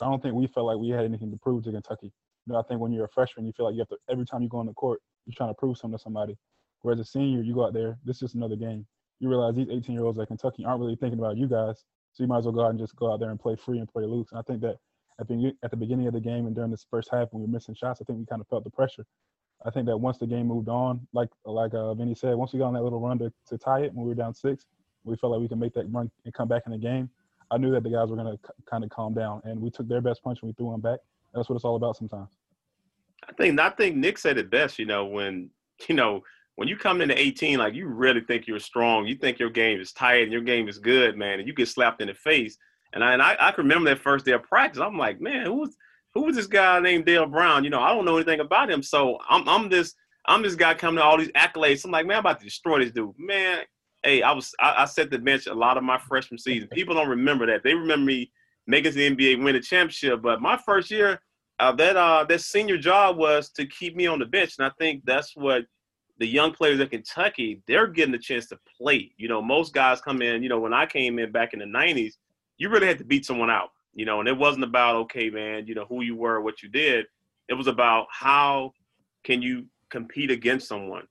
I 0.00 0.06
don't 0.06 0.22
think 0.22 0.34
we 0.34 0.46
felt 0.46 0.66
like 0.66 0.78
we 0.78 0.90
had 0.90 1.04
anything 1.04 1.30
to 1.30 1.36
prove 1.36 1.64
to 1.64 1.72
Kentucky. 1.72 2.12
You 2.46 2.56
I 2.56 2.62
think 2.62 2.80
when 2.80 2.92
you're 2.92 3.04
a 3.04 3.08
freshman, 3.08 3.46
you 3.46 3.52
feel 3.52 3.66
like 3.66 3.74
you 3.74 3.80
have 3.80 3.88
to 3.88 3.96
every 4.10 4.24
time 4.24 4.42
you 4.42 4.48
go 4.48 4.58
on 4.58 4.66
the 4.66 4.72
court, 4.72 5.00
you're 5.26 5.34
trying 5.36 5.50
to 5.50 5.54
prove 5.54 5.78
something 5.78 5.98
to 5.98 6.02
somebody. 6.02 6.36
Whereas 6.82 7.00
a 7.00 7.04
senior, 7.04 7.42
you 7.42 7.54
go 7.54 7.66
out 7.66 7.74
there, 7.74 7.98
this 8.04 8.16
is 8.16 8.20
just 8.20 8.34
another 8.34 8.56
game. 8.56 8.86
You 9.18 9.28
realize 9.28 9.54
these 9.54 9.68
18 9.70 9.94
year 9.94 10.04
olds 10.04 10.18
at 10.18 10.28
Kentucky 10.28 10.64
aren't 10.64 10.80
really 10.80 10.96
thinking 10.96 11.18
about 11.18 11.36
you 11.36 11.46
guys, 11.46 11.84
so 12.12 12.22
you 12.24 12.28
might 12.28 12.38
as 12.38 12.44
well 12.44 12.54
go 12.54 12.64
out 12.64 12.70
and 12.70 12.78
just 12.78 12.96
go 12.96 13.12
out 13.12 13.20
there 13.20 13.30
and 13.30 13.38
play 13.38 13.56
free 13.56 13.78
and 13.78 13.88
play 13.88 14.04
loose. 14.04 14.28
And 14.30 14.38
I 14.38 14.42
think 14.42 14.62
that 14.62 14.76
at 15.20 15.28
the 15.28 15.52
at 15.62 15.70
the 15.70 15.76
beginning 15.76 16.06
of 16.06 16.14
the 16.14 16.20
game 16.20 16.46
and 16.46 16.54
during 16.54 16.70
this 16.70 16.86
first 16.90 17.10
half 17.12 17.28
when 17.30 17.42
we 17.42 17.46
were 17.46 17.52
missing 17.52 17.74
shots, 17.74 18.00
I 18.00 18.04
think 18.04 18.18
we 18.18 18.26
kind 18.26 18.40
of 18.40 18.48
felt 18.48 18.64
the 18.64 18.70
pressure. 18.70 19.04
I 19.64 19.70
think 19.70 19.86
that 19.86 19.96
once 19.96 20.16
the 20.16 20.26
game 20.26 20.46
moved 20.46 20.68
on, 20.68 21.06
like 21.12 21.28
like 21.44 21.74
uh, 21.74 21.94
Vinny 21.94 22.14
said, 22.14 22.34
once 22.34 22.52
we 22.52 22.58
got 22.58 22.68
on 22.68 22.74
that 22.74 22.82
little 22.82 23.00
run 23.00 23.18
to, 23.18 23.32
to 23.48 23.58
tie 23.58 23.80
it 23.80 23.92
when 23.92 24.06
we 24.06 24.08
were 24.08 24.14
down 24.14 24.32
six, 24.32 24.64
we 25.04 25.16
felt 25.16 25.32
like 25.32 25.40
we 25.40 25.48
could 25.48 25.58
make 25.58 25.74
that 25.74 25.90
run 25.92 26.10
and 26.24 26.32
come 26.32 26.48
back 26.48 26.62
in 26.66 26.72
the 26.72 26.78
game. 26.78 27.10
I 27.50 27.58
knew 27.58 27.70
that 27.72 27.82
the 27.82 27.90
guys 27.90 28.08
were 28.08 28.16
going 28.16 28.32
to 28.32 28.38
c- 28.46 28.52
kind 28.68 28.84
of 28.84 28.90
calm 28.90 29.12
down, 29.12 29.42
and 29.44 29.60
we 29.60 29.70
took 29.70 29.88
their 29.88 30.00
best 30.00 30.22
punch 30.22 30.38
and 30.40 30.48
we 30.48 30.54
threw 30.54 30.70
them 30.70 30.80
back. 30.80 31.00
That's 31.34 31.48
what 31.48 31.56
it's 31.56 31.64
all 31.64 31.76
about 31.76 31.96
sometimes. 31.96 32.30
I 33.28 33.32
think 33.32 33.58
I 33.60 33.70
think 33.70 33.96
Nick 33.96 34.18
said 34.18 34.38
it 34.38 34.50
best. 34.50 34.78
You 34.78 34.86
know, 34.86 35.06
when 35.06 35.50
you 35.88 35.94
know 35.94 36.22
when 36.56 36.68
you 36.68 36.76
come 36.76 37.00
into 37.00 37.18
18, 37.18 37.58
like 37.58 37.74
you 37.74 37.86
really 37.86 38.20
think 38.20 38.46
you're 38.46 38.58
strong, 38.58 39.06
you 39.06 39.14
think 39.14 39.38
your 39.38 39.50
game 39.50 39.80
is 39.80 39.92
tight 39.92 40.24
and 40.24 40.32
your 40.32 40.42
game 40.42 40.68
is 40.68 40.78
good, 40.78 41.16
man, 41.16 41.38
and 41.38 41.48
you 41.48 41.54
get 41.54 41.68
slapped 41.68 42.02
in 42.02 42.08
the 42.08 42.14
face. 42.14 42.58
And 42.92 43.04
I 43.04 43.12
and 43.12 43.22
I, 43.22 43.36
I 43.40 43.52
can 43.52 43.64
remember 43.64 43.90
that 43.90 44.00
first 44.00 44.24
day 44.24 44.32
of 44.32 44.42
practice. 44.42 44.82
I'm 44.82 44.98
like, 44.98 45.20
man, 45.20 45.46
who 45.46 45.54
was 45.54 45.76
who 46.14 46.22
was 46.22 46.36
this 46.36 46.46
guy 46.46 46.80
named 46.80 47.06
Dale 47.06 47.26
Brown? 47.26 47.64
You 47.64 47.70
know, 47.70 47.80
I 47.80 47.94
don't 47.94 48.04
know 48.04 48.16
anything 48.16 48.40
about 48.40 48.70
him. 48.70 48.82
So 48.82 49.18
I'm 49.28 49.48
I'm 49.48 49.68
this 49.68 49.94
I'm 50.26 50.42
this 50.42 50.54
guy 50.54 50.74
coming 50.74 50.98
to 50.98 51.04
all 51.04 51.18
these 51.18 51.30
accolades. 51.30 51.84
I'm 51.84 51.92
like, 51.92 52.06
man, 52.06 52.18
I'm 52.18 52.20
about 52.20 52.40
to 52.40 52.44
destroy 52.44 52.80
this 52.80 52.92
dude. 52.92 53.14
Man, 53.16 53.60
hey, 54.02 54.22
I 54.22 54.32
was 54.32 54.52
I, 54.60 54.74
I 54.78 54.84
set 54.86 55.10
the 55.10 55.18
bench 55.18 55.46
a 55.46 55.54
lot 55.54 55.76
of 55.76 55.84
my 55.84 55.98
freshman 55.98 56.38
season. 56.38 56.68
People 56.68 56.94
don't 56.94 57.08
remember 57.08 57.46
that. 57.46 57.62
They 57.62 57.74
remember 57.74 58.04
me 58.04 58.32
making 58.66 58.92
the 58.92 59.10
NBA, 59.10 59.42
win 59.42 59.56
a 59.56 59.60
championship. 59.60 60.22
But 60.22 60.40
my 60.40 60.58
first 60.64 60.90
year, 60.90 61.20
uh, 61.58 61.72
that 61.72 61.96
uh, 61.96 62.24
that 62.28 62.40
senior 62.40 62.78
job 62.78 63.16
was 63.18 63.50
to 63.50 63.66
keep 63.66 63.94
me 63.94 64.06
on 64.06 64.18
the 64.18 64.26
bench, 64.26 64.54
and 64.58 64.66
I 64.66 64.70
think 64.78 65.02
that's 65.04 65.36
what 65.36 65.64
the 66.18 66.26
young 66.26 66.52
players 66.52 66.80
at 66.80 66.90
Kentucky 66.90 67.62
they're 67.66 67.86
getting 67.86 68.14
a 68.14 68.18
chance 68.18 68.46
to 68.46 68.58
play. 68.78 69.10
You 69.16 69.28
know, 69.28 69.42
most 69.42 69.74
guys 69.74 70.00
come 70.00 70.22
in. 70.22 70.42
You 70.42 70.48
know, 70.48 70.60
when 70.60 70.72
I 70.72 70.86
came 70.86 71.18
in 71.18 71.32
back 71.32 71.52
in 71.52 71.58
the 71.58 71.66
'90s, 71.66 72.14
you 72.56 72.70
really 72.70 72.86
had 72.86 72.98
to 72.98 73.04
beat 73.04 73.26
someone 73.26 73.50
out. 73.50 73.70
You 73.94 74.06
know, 74.06 74.20
and 74.20 74.28
it 74.28 74.36
wasn't 74.36 74.64
about 74.64 74.96
okay, 74.96 75.28
man. 75.28 75.66
You 75.66 75.74
know 75.74 75.86
who 75.86 76.02
you 76.02 76.16
were, 76.16 76.40
what 76.40 76.62
you 76.62 76.68
did. 76.68 77.06
It 77.48 77.54
was 77.54 77.66
about 77.66 78.06
how 78.10 78.72
can 79.24 79.42
you 79.42 79.66
compete 79.90 80.30
against 80.30 80.68
someone. 80.68 81.06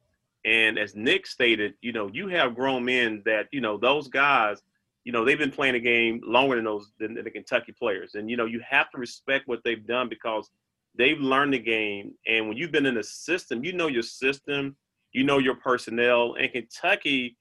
And 0.45 0.79
as 0.79 0.95
Nick 0.95 1.27
stated, 1.27 1.73
you 1.81 1.91
know, 1.91 2.09
you 2.11 2.27
have 2.29 2.55
grown 2.55 2.85
men 2.85 3.21
that 3.25 3.47
you 3.51 3.61
know 3.61 3.77
those 3.77 4.07
guys 4.07 4.61
you 5.09 5.13
know, 5.13 5.25
they've 5.25 5.39
been 5.39 5.49
playing 5.49 5.73
the 5.73 5.79
game 5.79 6.21
longer 6.23 6.55
than 6.55 6.65
those 6.65 6.91
than, 6.99 7.15
the 7.15 7.31
Kentucky 7.31 7.71
players. 7.71 8.13
And 8.13 8.29
you 8.29 8.37
know, 8.37 8.45
you 8.45 8.61
have 8.69 8.91
to 8.91 8.99
respect 8.99 9.47
what 9.47 9.59
they've 9.65 9.87
done 9.87 10.07
because 10.07 10.51
they've 10.95 11.19
learned 11.19 11.55
the 11.55 11.59
game. 11.59 12.13
And 12.27 12.47
when 12.47 12.57
you've 12.57 12.71
been 12.71 12.85
in 12.85 12.93
the 12.93 13.03
system, 13.03 13.63
you 13.63 13.73
know 13.73 13.87
your 13.87 14.03
system, 14.03 14.75
you 15.11 15.23
know 15.23 15.39
your 15.39 15.55
personnel. 15.55 16.35
And 16.39 16.51
Kentucky, 16.51 17.35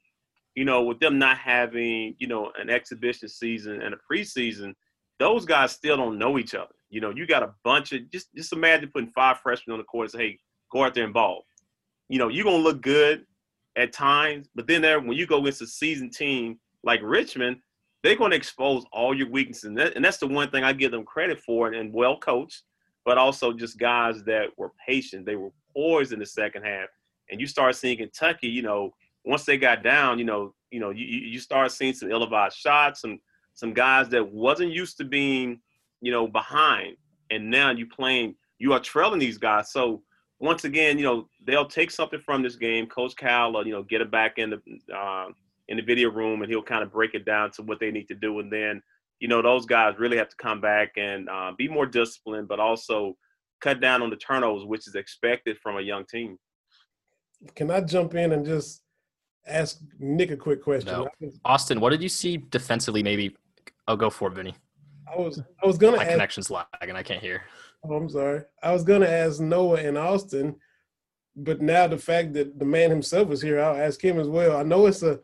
you 0.55 0.65
know, 0.65 0.81
with 0.81 0.99
them 0.99 1.19
not 1.19 1.37
having, 1.37 2.15
you 2.17 2.25
know, 2.25 2.51
an 2.59 2.71
exhibition 2.71 3.29
season 3.29 3.83
and 3.83 3.93
a 3.93 3.99
preseason, 4.11 4.73
those 5.19 5.45
guys 5.45 5.71
still 5.71 5.95
don't 5.95 6.17
know 6.17 6.39
each 6.39 6.55
other. 6.55 6.73
You 6.89 7.01
know, 7.01 7.11
you 7.11 7.27
got 7.27 7.43
a 7.43 7.53
bunch 7.63 7.91
of 7.91 8.09
just 8.09 8.29
just 8.35 8.51
imagine 8.51 8.89
putting 8.91 9.11
five 9.11 9.41
freshmen 9.41 9.73
on 9.73 9.77
the 9.77 9.83
court 9.83 10.05
and 10.05 10.11
say, 10.13 10.27
hey, 10.29 10.39
go 10.71 10.85
out 10.85 10.95
there 10.95 11.03
and 11.03 11.13
ball. 11.13 11.45
You 12.07 12.17
know, 12.17 12.29
you're 12.29 12.45
gonna 12.45 12.57
look 12.57 12.81
good 12.81 13.27
at 13.75 13.93
times, 13.93 14.49
but 14.55 14.65
then 14.65 14.81
there 14.81 14.99
when 14.99 15.15
you 15.15 15.27
go 15.27 15.37
against 15.37 15.61
a 15.61 15.67
seasoned 15.67 16.13
team 16.13 16.57
like 16.83 17.01
Richmond, 17.03 17.57
they're 18.03 18.15
going 18.15 18.31
to 18.31 18.37
expose 18.37 18.85
all 18.91 19.13
your 19.13 19.29
weaknesses. 19.29 19.65
And, 19.65 19.77
that, 19.77 19.95
and, 19.95 20.03
that's 20.03 20.17
the 20.17 20.27
one 20.27 20.49
thing 20.49 20.63
I 20.63 20.73
give 20.73 20.91
them 20.91 21.03
credit 21.03 21.39
for 21.41 21.67
and, 21.67 21.75
and 21.75 21.93
well 21.93 22.17
coached, 22.17 22.63
but 23.05 23.17
also 23.17 23.51
just 23.51 23.77
guys 23.77 24.23
that 24.23 24.49
were 24.57 24.71
patient. 24.87 25.25
They 25.25 25.35
were 25.35 25.51
poised 25.75 26.13
in 26.13 26.19
the 26.19 26.25
second 26.25 26.63
half. 26.63 26.87
And 27.29 27.39
you 27.39 27.47
start 27.47 27.75
seeing 27.75 27.97
Kentucky, 27.97 28.47
you 28.47 28.61
know, 28.61 28.91
once 29.25 29.43
they 29.43 29.57
got 29.57 29.83
down, 29.83 30.17
you 30.17 30.25
know, 30.25 30.53
you 30.71 30.79
know, 30.79 30.91
you, 30.91 31.05
you 31.05 31.39
start 31.39 31.71
seeing 31.71 31.93
some 31.93 32.11
ill-advised 32.11 32.57
shots, 32.57 33.01
some 33.01 33.19
some 33.53 33.73
guys 33.73 34.07
that 34.09 34.31
wasn't 34.31 34.71
used 34.71 34.97
to 34.97 35.03
being, 35.03 35.59
you 36.01 36.11
know, 36.11 36.27
behind. 36.27 36.95
And 37.29 37.49
now 37.49 37.71
you 37.71 37.85
playing, 37.85 38.35
you 38.57 38.71
are 38.71 38.79
trailing 38.79 39.19
these 39.19 39.37
guys. 39.37 39.73
So 39.73 40.01
once 40.39 40.63
again, 40.63 40.97
you 40.97 41.03
know, 41.03 41.27
they'll 41.45 41.67
take 41.67 41.91
something 41.91 42.21
from 42.21 42.41
this 42.41 42.55
game. 42.55 42.87
Coach 42.87 43.17
Cal, 43.17 43.51
you 43.65 43.73
know, 43.73 43.83
get 43.83 43.99
it 43.99 44.09
back 44.09 44.37
in 44.37 44.51
the 44.51 44.95
uh, 44.95 45.27
in 45.69 45.77
the 45.77 45.83
video 45.83 46.09
room 46.09 46.41
and 46.41 46.51
he'll 46.51 46.63
kind 46.63 46.83
of 46.83 46.91
break 46.91 47.13
it 47.13 47.25
down 47.25 47.51
to 47.51 47.61
what 47.61 47.79
they 47.79 47.91
need 47.91 48.07
to 48.07 48.15
do. 48.15 48.39
And 48.39 48.51
then, 48.51 48.81
you 49.19 49.27
know, 49.27 49.41
those 49.41 49.65
guys 49.65 49.93
really 49.97 50.17
have 50.17 50.29
to 50.29 50.35
come 50.35 50.59
back 50.59 50.93
and 50.97 51.29
uh, 51.29 51.51
be 51.57 51.67
more 51.67 51.85
disciplined, 51.85 52.47
but 52.47 52.59
also 52.59 53.15
cut 53.61 53.79
down 53.79 54.01
on 54.01 54.09
the 54.09 54.15
turnovers, 54.15 54.65
which 54.65 54.87
is 54.87 54.95
expected 54.95 55.57
from 55.61 55.77
a 55.77 55.81
young 55.81 56.05
team. 56.05 56.37
Can 57.55 57.71
I 57.71 57.81
jump 57.81 58.15
in 58.15 58.31
and 58.31 58.45
just 58.45 58.81
ask 59.47 59.79
Nick 59.99 60.31
a 60.31 60.37
quick 60.37 60.63
question? 60.63 60.91
No. 60.91 61.07
Austin, 61.45 61.79
what 61.79 61.91
did 61.91 62.01
you 62.01 62.09
see 62.09 62.37
defensively? 62.37 63.03
Maybe 63.03 63.35
I'll 63.87 63.95
go 63.95 64.09
for 64.09 64.29
it, 64.29 64.33
Vinny. 64.33 64.55
I 65.11 65.19
was 65.19 65.41
I 65.63 65.65
was 65.65 65.77
gonna 65.77 65.97
my 65.97 66.03
ask, 66.03 66.11
connection's 66.11 66.51
lagging. 66.51 66.95
I 66.95 67.03
can't 67.03 67.21
hear. 67.21 67.43
Oh, 67.83 67.95
I'm 67.95 68.09
sorry. 68.09 68.41
I 68.61 68.71
was 68.71 68.83
gonna 68.83 69.07
ask 69.07 69.39
Noah 69.39 69.77
and 69.77 69.97
Austin, 69.97 70.55
but 71.35 71.61
now 71.61 71.87
the 71.87 71.97
fact 71.97 72.33
that 72.33 72.59
the 72.59 72.65
man 72.65 72.89
himself 72.89 73.31
is 73.31 73.41
here, 73.41 73.59
I'll 73.59 73.81
ask 73.81 74.03
him 74.03 74.19
as 74.19 74.27
well. 74.27 74.57
I 74.57 74.63
know 74.63 74.85
it's 74.85 75.01
a 75.01 75.19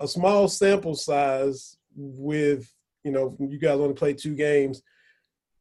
a 0.00 0.08
small 0.08 0.48
sample 0.48 0.94
size 0.94 1.76
with 1.94 2.72
you 3.04 3.12
know 3.12 3.36
you 3.38 3.58
guys 3.58 3.78
only 3.78 3.94
played 3.94 4.18
two 4.18 4.34
games, 4.34 4.82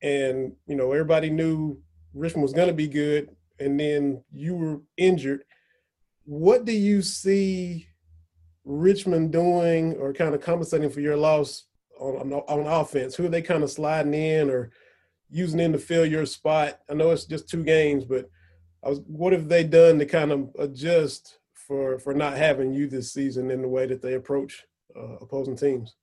and 0.01 0.53
you 0.67 0.75
know 0.75 0.91
everybody 0.91 1.29
knew 1.29 1.79
Richmond 2.13 2.43
was 2.43 2.53
going 2.53 2.67
to 2.67 2.73
be 2.73 2.87
good, 2.87 3.29
and 3.59 3.79
then 3.79 4.23
you 4.31 4.55
were 4.55 4.81
injured. 4.97 5.43
What 6.25 6.65
do 6.65 6.71
you 6.71 7.01
see 7.01 7.87
Richmond 8.63 9.31
doing, 9.31 9.95
or 9.97 10.13
kind 10.13 10.35
of 10.35 10.41
compensating 10.41 10.89
for 10.89 11.01
your 11.01 11.17
loss 11.17 11.65
on, 11.99 12.31
on, 12.33 12.67
offense? 12.67 13.15
Who 13.15 13.25
are 13.25 13.29
they 13.29 13.41
kind 13.41 13.63
of 13.63 13.71
sliding 13.71 14.13
in 14.13 14.49
or 14.49 14.71
using 15.29 15.59
in 15.59 15.71
to 15.73 15.79
fill 15.79 16.05
your 16.05 16.25
spot? 16.25 16.79
I 16.89 16.93
know 16.93 17.11
it's 17.11 17.25
just 17.25 17.49
two 17.49 17.63
games, 17.63 18.05
but 18.05 18.29
was, 18.83 19.01
what 19.05 19.33
have 19.33 19.47
they 19.47 19.63
done 19.63 19.99
to 19.99 20.05
kind 20.05 20.31
of 20.31 20.49
adjust 20.57 21.37
for 21.67 21.99
for 21.99 22.13
not 22.13 22.37
having 22.37 22.73
you 22.73 22.87
this 22.87 23.13
season 23.13 23.51
in 23.51 23.61
the 23.61 23.67
way 23.67 23.85
that 23.85 24.01
they 24.01 24.13
approach 24.13 24.65
uh, 24.95 25.17
opposing 25.21 25.55
teams? 25.55 25.95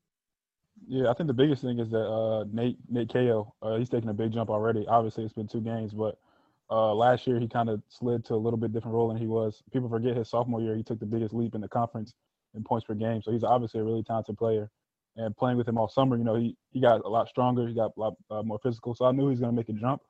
Yeah, 0.87 1.11
I 1.11 1.15
think 1.15 1.27
the 1.27 1.35
biggest 1.35 1.63
thing 1.63 1.79
is 1.81 1.91
that 1.91 2.07
uh, 2.07 2.45
Nate 2.53 2.79
Nate 2.89 3.09
Cayo, 3.09 3.55
uh, 3.63 3.77
he's 3.77 3.89
taking 3.89 4.11
a 4.11 4.15
big 4.15 4.33
jump 4.33 4.51
already. 4.51 4.87
Obviously, 4.87 5.25
it's 5.25 5.33
been 5.33 5.49
two 5.49 5.61
games, 5.61 5.93
but 5.93 6.19
uh, 6.71 6.95
last 6.95 7.27
year 7.27 7.41
he 7.41 7.49
kind 7.49 7.69
of 7.69 7.83
slid 7.89 8.25
to 8.27 8.35
a 8.35 8.37
little 8.37 8.59
bit 8.59 8.73
different 8.73 8.95
role 8.95 9.09
than 9.09 9.17
he 9.17 9.27
was. 9.27 9.63
People 9.73 9.89
forget 9.89 10.17
his 10.17 10.29
sophomore 10.29 10.61
year, 10.61 10.77
he 10.77 10.83
took 10.83 11.01
the 11.01 11.07
biggest 11.07 11.35
leap 11.35 11.55
in 11.55 11.61
the 11.61 11.69
conference 11.69 12.15
in 12.55 12.63
points 12.63 12.87
per 12.87 12.95
game. 12.95 13.23
So 13.23 13.33
he's 13.33 13.45
obviously 13.45 13.81
a 13.81 13.85
really 13.85 14.03
talented 14.03 14.37
player. 14.37 14.71
And 15.17 15.37
playing 15.37 15.57
with 15.57 15.67
him 15.67 15.79
all 15.79 15.89
summer, 15.89 16.17
you 16.17 16.23
know, 16.23 16.37
he, 16.37 16.57
he 16.71 16.81
got 16.81 17.05
a 17.05 17.09
lot 17.09 17.29
stronger. 17.29 17.67
He 17.67 17.75
got 17.75 17.91
a 17.97 18.01
lot 18.01 18.15
uh, 18.31 18.43
more 18.43 18.61
physical. 18.63 18.95
So 18.95 19.05
I 19.05 19.11
knew 19.11 19.23
he 19.23 19.31
was 19.31 19.41
going 19.41 19.53
to 19.53 19.57
make 19.57 19.69
a 19.69 19.73
jump. 19.73 20.01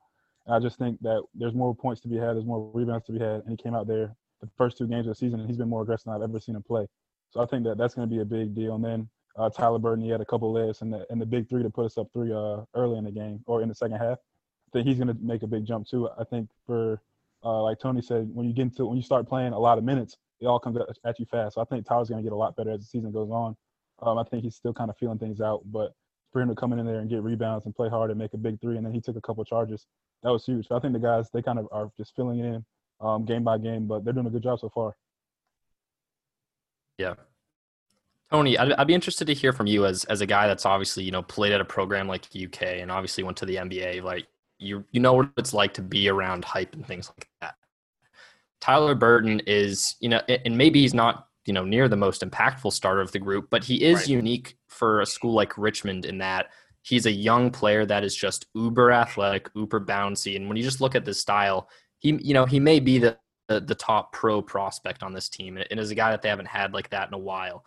And 0.45 0.55
I 0.55 0.59
just 0.59 0.77
think 0.77 0.99
that 1.01 1.23
there's 1.33 1.55
more 1.55 1.75
points 1.75 2.01
to 2.01 2.07
be 2.07 2.17
had. 2.17 2.35
There's 2.35 2.45
more 2.45 2.69
rebounds 2.73 3.07
to 3.07 3.13
be 3.13 3.19
had. 3.19 3.41
And 3.41 3.49
he 3.49 3.57
came 3.57 3.73
out 3.73 3.87
there 3.87 4.15
the 4.41 4.49
first 4.57 4.77
two 4.77 4.87
games 4.87 5.07
of 5.07 5.11
the 5.11 5.15
season, 5.15 5.39
and 5.39 5.49
he's 5.49 5.57
been 5.57 5.69
more 5.69 5.83
aggressive 5.83 6.05
than 6.05 6.13
I've 6.15 6.21
ever 6.21 6.39
seen 6.39 6.55
him 6.55 6.63
play. 6.63 6.87
So 7.31 7.41
I 7.41 7.45
think 7.45 7.63
that 7.65 7.77
that's 7.77 7.93
going 7.93 8.09
to 8.09 8.13
be 8.13 8.21
a 8.21 8.25
big 8.25 8.55
deal. 8.55 8.75
And 8.75 8.83
then 8.83 9.09
uh, 9.37 9.49
Tyler 9.49 9.79
Burton, 9.79 10.03
he 10.03 10.09
had 10.09 10.21
a 10.21 10.25
couple 10.25 10.51
lifts 10.51 10.81
and 10.81 10.91
the, 10.91 11.05
and 11.09 11.21
the 11.21 11.25
big 11.25 11.47
three 11.49 11.63
to 11.63 11.69
put 11.69 11.85
us 11.85 11.97
up 11.97 12.07
three 12.11 12.33
uh, 12.33 12.61
early 12.75 12.97
in 12.97 13.03
the 13.03 13.11
game 13.11 13.41
or 13.45 13.61
in 13.61 13.69
the 13.69 13.75
second 13.75 13.97
half. 13.97 14.17
I 14.17 14.69
think 14.73 14.87
he's 14.87 14.97
going 14.97 15.07
to 15.07 15.17
make 15.21 15.43
a 15.43 15.47
big 15.47 15.65
jump 15.65 15.87
too. 15.87 16.09
I 16.19 16.23
think 16.23 16.49
for 16.65 17.01
uh, 17.43 17.63
like 17.63 17.79
Tony 17.79 18.01
said, 18.01 18.29
when 18.33 18.47
you 18.47 18.53
get 18.53 18.63
into 18.63 18.85
when 18.85 18.97
you 18.97 19.03
start 19.03 19.27
playing 19.27 19.53
a 19.53 19.59
lot 19.59 19.77
of 19.77 19.83
minutes, 19.83 20.17
it 20.41 20.45
all 20.45 20.59
comes 20.59 20.77
at 21.05 21.19
you 21.19 21.25
fast. 21.25 21.55
So 21.55 21.61
I 21.61 21.65
think 21.65 21.85
Tyler's 21.85 22.09
going 22.09 22.21
to 22.21 22.23
get 22.23 22.33
a 22.33 22.37
lot 22.37 22.55
better 22.55 22.71
as 22.71 22.81
the 22.81 22.85
season 22.85 23.11
goes 23.11 23.29
on. 23.29 23.55
Um, 24.01 24.17
I 24.17 24.23
think 24.23 24.43
he's 24.43 24.55
still 24.55 24.73
kind 24.73 24.89
of 24.89 24.97
feeling 24.97 25.17
things 25.17 25.41
out, 25.41 25.61
but 25.65 25.93
for 26.31 26.41
him 26.41 26.49
to 26.49 26.55
come 26.55 26.73
in 26.73 26.85
there 26.85 26.99
and 26.99 27.09
get 27.09 27.23
rebounds 27.23 27.65
and 27.65 27.75
play 27.75 27.89
hard 27.89 28.11
and 28.11 28.19
make 28.19 28.33
a 28.33 28.37
big 28.37 28.59
three, 28.61 28.77
and 28.77 28.85
then 28.85 28.93
he 28.93 29.01
took 29.01 29.15
a 29.15 29.21
couple 29.21 29.43
charges, 29.43 29.87
that 30.23 30.31
was 30.31 30.45
huge. 30.45 30.67
So 30.67 30.75
I 30.75 30.79
think 30.79 30.93
the 30.93 30.99
guys 30.99 31.29
they 31.33 31.41
kind 31.41 31.59
of 31.59 31.67
are 31.71 31.91
just 31.97 32.15
filling 32.15 32.39
in 32.39 32.63
um, 33.01 33.25
game 33.25 33.43
by 33.43 33.57
game, 33.57 33.87
but 33.87 34.03
they're 34.03 34.13
doing 34.13 34.27
a 34.27 34.29
good 34.29 34.43
job 34.43 34.59
so 34.59 34.69
far. 34.69 34.95
Yeah. 36.97 37.15
Tony, 38.31 38.57
I'd, 38.57 38.73
I'd, 38.73 38.87
be 38.87 38.93
interested 38.93 39.25
to 39.25 39.33
hear 39.33 39.53
from 39.53 39.65
you 39.65 39.85
as 39.85 40.03
as 40.05 40.21
a 40.21 40.25
guy 40.25 40.47
that's 40.47 40.65
obviously 40.65 41.03
you 41.03 41.11
know 41.11 41.23
played 41.23 41.51
at 41.51 41.61
a 41.61 41.65
program 41.65 42.07
like 42.07 42.27
UK 42.35 42.61
and 42.61 42.91
obviously 42.91 43.23
went 43.23 43.37
to 43.37 43.45
the 43.45 43.55
NBA. 43.55 44.03
Like 44.03 44.27
you 44.59 44.83
you 44.91 44.99
know 44.99 45.13
what 45.13 45.31
it's 45.37 45.53
like 45.53 45.73
to 45.75 45.81
be 45.81 46.09
around 46.09 46.45
hype 46.45 46.75
and 46.75 46.85
things 46.85 47.09
like 47.09 47.27
that. 47.41 47.55
Tyler 48.61 48.93
Burton 48.93 49.41
is 49.47 49.95
you 49.99 50.09
know, 50.09 50.21
and 50.27 50.57
maybe 50.57 50.81
he's 50.81 50.93
not 50.93 51.27
you 51.45 51.53
know 51.53 51.65
near 51.65 51.87
the 51.87 51.95
most 51.95 52.21
impactful 52.21 52.73
starter 52.73 53.01
of 53.01 53.11
the 53.11 53.19
group, 53.19 53.47
but 53.49 53.63
he 53.63 53.83
is 53.83 53.99
right. 53.99 54.09
unique 54.09 54.57
for 54.67 55.01
a 55.01 55.05
school 55.05 55.33
like 55.33 55.57
Richmond 55.57 56.05
in 56.05 56.19
that 56.19 56.49
he's 56.81 57.05
a 57.05 57.11
young 57.11 57.51
player 57.51 57.85
that 57.85 58.03
is 58.03 58.15
just 58.15 58.45
uber 58.55 58.91
athletic, 58.91 59.49
uber 59.55 59.79
bouncy. 59.79 60.35
And 60.35 60.47
when 60.47 60.57
you 60.57 60.63
just 60.63 60.81
look 60.81 60.95
at 60.95 61.05
this 61.05 61.19
style, 61.19 61.69
he 61.99 62.17
you 62.21 62.33
know 62.33 62.45
he 62.45 62.59
may 62.59 62.79
be 62.79 62.97
the 62.97 63.17
the, 63.47 63.59
the 63.59 63.75
top 63.75 64.11
pro 64.13 64.41
prospect 64.41 65.03
on 65.03 65.13
this 65.13 65.29
team, 65.29 65.57
and 65.57 65.79
is 65.79 65.91
a 65.91 65.95
guy 65.95 66.11
that 66.11 66.21
they 66.21 66.29
haven't 66.29 66.47
had 66.47 66.73
like 66.73 66.89
that 66.89 67.07
in 67.07 67.13
a 67.13 67.19
while. 67.19 67.65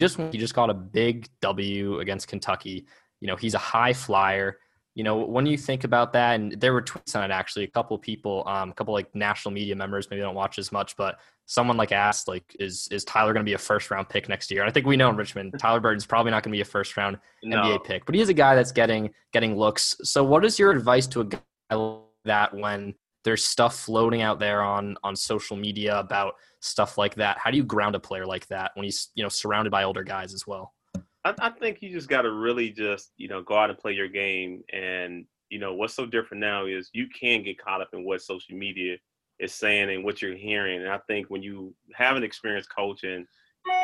Just 0.00 0.18
he 0.18 0.38
just 0.38 0.54
got 0.54 0.70
a 0.70 0.74
big 0.74 1.28
W 1.40 2.00
against 2.00 2.28
Kentucky. 2.28 2.86
You 3.20 3.28
know 3.28 3.36
he's 3.36 3.54
a 3.54 3.58
high 3.58 3.92
flyer 3.92 4.58
you 4.94 5.02
know 5.02 5.16
when 5.16 5.44
you 5.44 5.58
think 5.58 5.84
about 5.84 6.12
that 6.12 6.34
and 6.34 6.52
there 6.60 6.72
were 6.72 6.82
tweets 6.82 7.16
on 7.16 7.24
it 7.24 7.32
actually 7.32 7.64
a 7.64 7.68
couple 7.68 7.98
people 7.98 8.44
um, 8.46 8.70
a 8.70 8.74
couple 8.74 8.94
like 8.94 9.12
national 9.14 9.52
media 9.52 9.74
members 9.74 10.08
maybe 10.10 10.22
don't 10.22 10.34
watch 10.34 10.58
as 10.58 10.72
much 10.72 10.96
but 10.96 11.18
someone 11.46 11.76
like 11.76 11.92
asked 11.92 12.28
like 12.28 12.56
is 12.58 12.88
is 12.90 13.04
tyler 13.04 13.32
going 13.32 13.44
to 13.44 13.48
be 13.48 13.54
a 13.54 13.58
first 13.58 13.90
round 13.90 14.08
pick 14.08 14.28
next 14.28 14.50
year 14.50 14.62
and 14.62 14.70
i 14.70 14.72
think 14.72 14.86
we 14.86 14.96
know 14.96 15.10
in 15.10 15.16
richmond 15.16 15.54
tyler 15.58 15.80
burton's 15.80 16.06
probably 16.06 16.30
not 16.30 16.42
going 16.42 16.52
to 16.52 16.56
be 16.56 16.62
a 16.62 16.64
first 16.64 16.96
round 16.96 17.18
no. 17.42 17.56
nba 17.56 17.84
pick 17.84 18.06
but 18.06 18.14
he 18.14 18.20
is 18.20 18.28
a 18.28 18.34
guy 18.34 18.54
that's 18.54 18.72
getting 18.72 19.10
getting 19.32 19.56
looks 19.56 19.96
so 20.02 20.22
what 20.22 20.44
is 20.44 20.58
your 20.58 20.70
advice 20.70 21.06
to 21.06 21.20
a 21.20 21.24
guy 21.24 21.38
like 21.70 22.00
that 22.24 22.54
when 22.54 22.94
there's 23.24 23.44
stuff 23.44 23.78
floating 23.78 24.22
out 24.22 24.38
there 24.38 24.62
on 24.62 24.96
on 25.02 25.16
social 25.16 25.56
media 25.56 25.98
about 25.98 26.34
stuff 26.60 26.96
like 26.96 27.14
that 27.14 27.36
how 27.38 27.50
do 27.50 27.56
you 27.56 27.64
ground 27.64 27.94
a 27.94 28.00
player 28.00 28.26
like 28.26 28.46
that 28.46 28.70
when 28.74 28.84
he's 28.84 29.10
you 29.14 29.22
know 29.22 29.28
surrounded 29.28 29.70
by 29.70 29.84
older 29.84 30.04
guys 30.04 30.32
as 30.32 30.46
well 30.46 30.72
I, 31.24 31.34
I 31.38 31.50
think 31.50 31.80
you 31.80 31.90
just 31.90 32.08
got 32.08 32.22
to 32.22 32.32
really 32.32 32.70
just 32.70 33.12
you 33.16 33.28
know 33.28 33.42
go 33.42 33.56
out 33.56 33.70
and 33.70 33.78
play 33.78 33.92
your 33.92 34.08
game. 34.08 34.62
And 34.72 35.26
you 35.50 35.58
know 35.58 35.74
what's 35.74 35.94
so 35.94 36.06
different 36.06 36.40
now 36.40 36.66
is 36.66 36.90
you 36.92 37.06
can 37.08 37.42
get 37.42 37.62
caught 37.62 37.80
up 37.80 37.90
in 37.92 38.04
what 38.04 38.22
social 38.22 38.56
media 38.56 38.96
is 39.38 39.54
saying 39.54 39.90
and 39.90 40.04
what 40.04 40.22
you're 40.22 40.36
hearing. 40.36 40.82
And 40.82 40.90
I 40.90 40.98
think 41.06 41.28
when 41.28 41.42
you 41.42 41.74
have 41.94 42.16
an 42.16 42.22
experienced 42.22 42.74
coach 42.74 43.04
and 43.04 43.26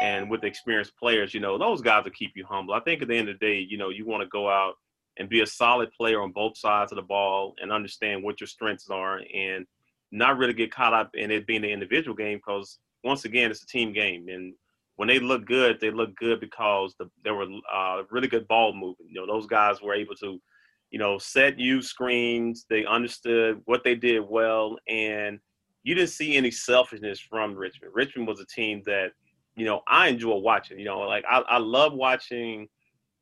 and 0.00 0.30
with 0.30 0.44
experienced 0.44 0.96
players, 0.98 1.32
you 1.32 1.40
know 1.40 1.58
those 1.58 1.80
guys 1.80 2.04
will 2.04 2.10
keep 2.12 2.32
you 2.36 2.44
humble. 2.44 2.74
I 2.74 2.80
think 2.80 3.02
at 3.02 3.08
the 3.08 3.16
end 3.16 3.28
of 3.28 3.38
the 3.38 3.46
day, 3.46 3.58
you 3.58 3.78
know 3.78 3.88
you 3.88 4.06
want 4.06 4.22
to 4.22 4.28
go 4.28 4.48
out 4.48 4.74
and 5.18 5.28
be 5.28 5.40
a 5.40 5.46
solid 5.46 5.90
player 5.92 6.22
on 6.22 6.32
both 6.32 6.56
sides 6.56 6.92
of 6.92 6.96
the 6.96 7.02
ball 7.02 7.54
and 7.60 7.72
understand 7.72 8.22
what 8.22 8.40
your 8.40 8.46
strengths 8.46 8.90
are 8.90 9.20
and 9.34 9.66
not 10.12 10.38
really 10.38 10.52
get 10.52 10.72
caught 10.72 10.94
up 10.94 11.10
in 11.14 11.30
it 11.30 11.46
being 11.46 11.64
an 11.64 11.70
individual 11.70 12.16
game 12.16 12.38
because 12.38 12.78
once 13.04 13.24
again 13.24 13.50
it's 13.50 13.62
a 13.62 13.66
team 13.66 13.92
game 13.92 14.28
and 14.28 14.54
when 15.00 15.08
they 15.08 15.18
look 15.18 15.46
good, 15.46 15.80
they 15.80 15.90
look 15.90 16.14
good 16.16 16.40
because 16.40 16.94
the, 16.98 17.10
there 17.24 17.34
were 17.34 17.46
uh, 17.72 18.02
really 18.10 18.28
good 18.28 18.46
ball 18.48 18.74
movement. 18.74 19.08
You 19.08 19.14
know, 19.14 19.26
those 19.26 19.46
guys 19.46 19.80
were 19.80 19.94
able 19.94 20.14
to, 20.16 20.38
you 20.90 20.98
know, 20.98 21.16
set 21.16 21.58
you 21.58 21.80
screens. 21.80 22.66
They 22.68 22.84
understood 22.84 23.62
what 23.64 23.82
they 23.82 23.94
did 23.94 24.20
well, 24.20 24.76
and 24.86 25.38
you 25.84 25.94
didn't 25.94 26.10
see 26.10 26.36
any 26.36 26.50
selfishness 26.50 27.18
from 27.18 27.54
Richmond. 27.54 27.94
Richmond 27.94 28.28
was 28.28 28.40
a 28.40 28.44
team 28.44 28.82
that, 28.84 29.12
you 29.56 29.64
know, 29.64 29.80
I 29.88 30.08
enjoy 30.08 30.36
watching. 30.36 30.78
You 30.78 30.84
know, 30.84 30.98
like 30.98 31.24
I, 31.26 31.38
I 31.48 31.56
love 31.56 31.94
watching 31.94 32.68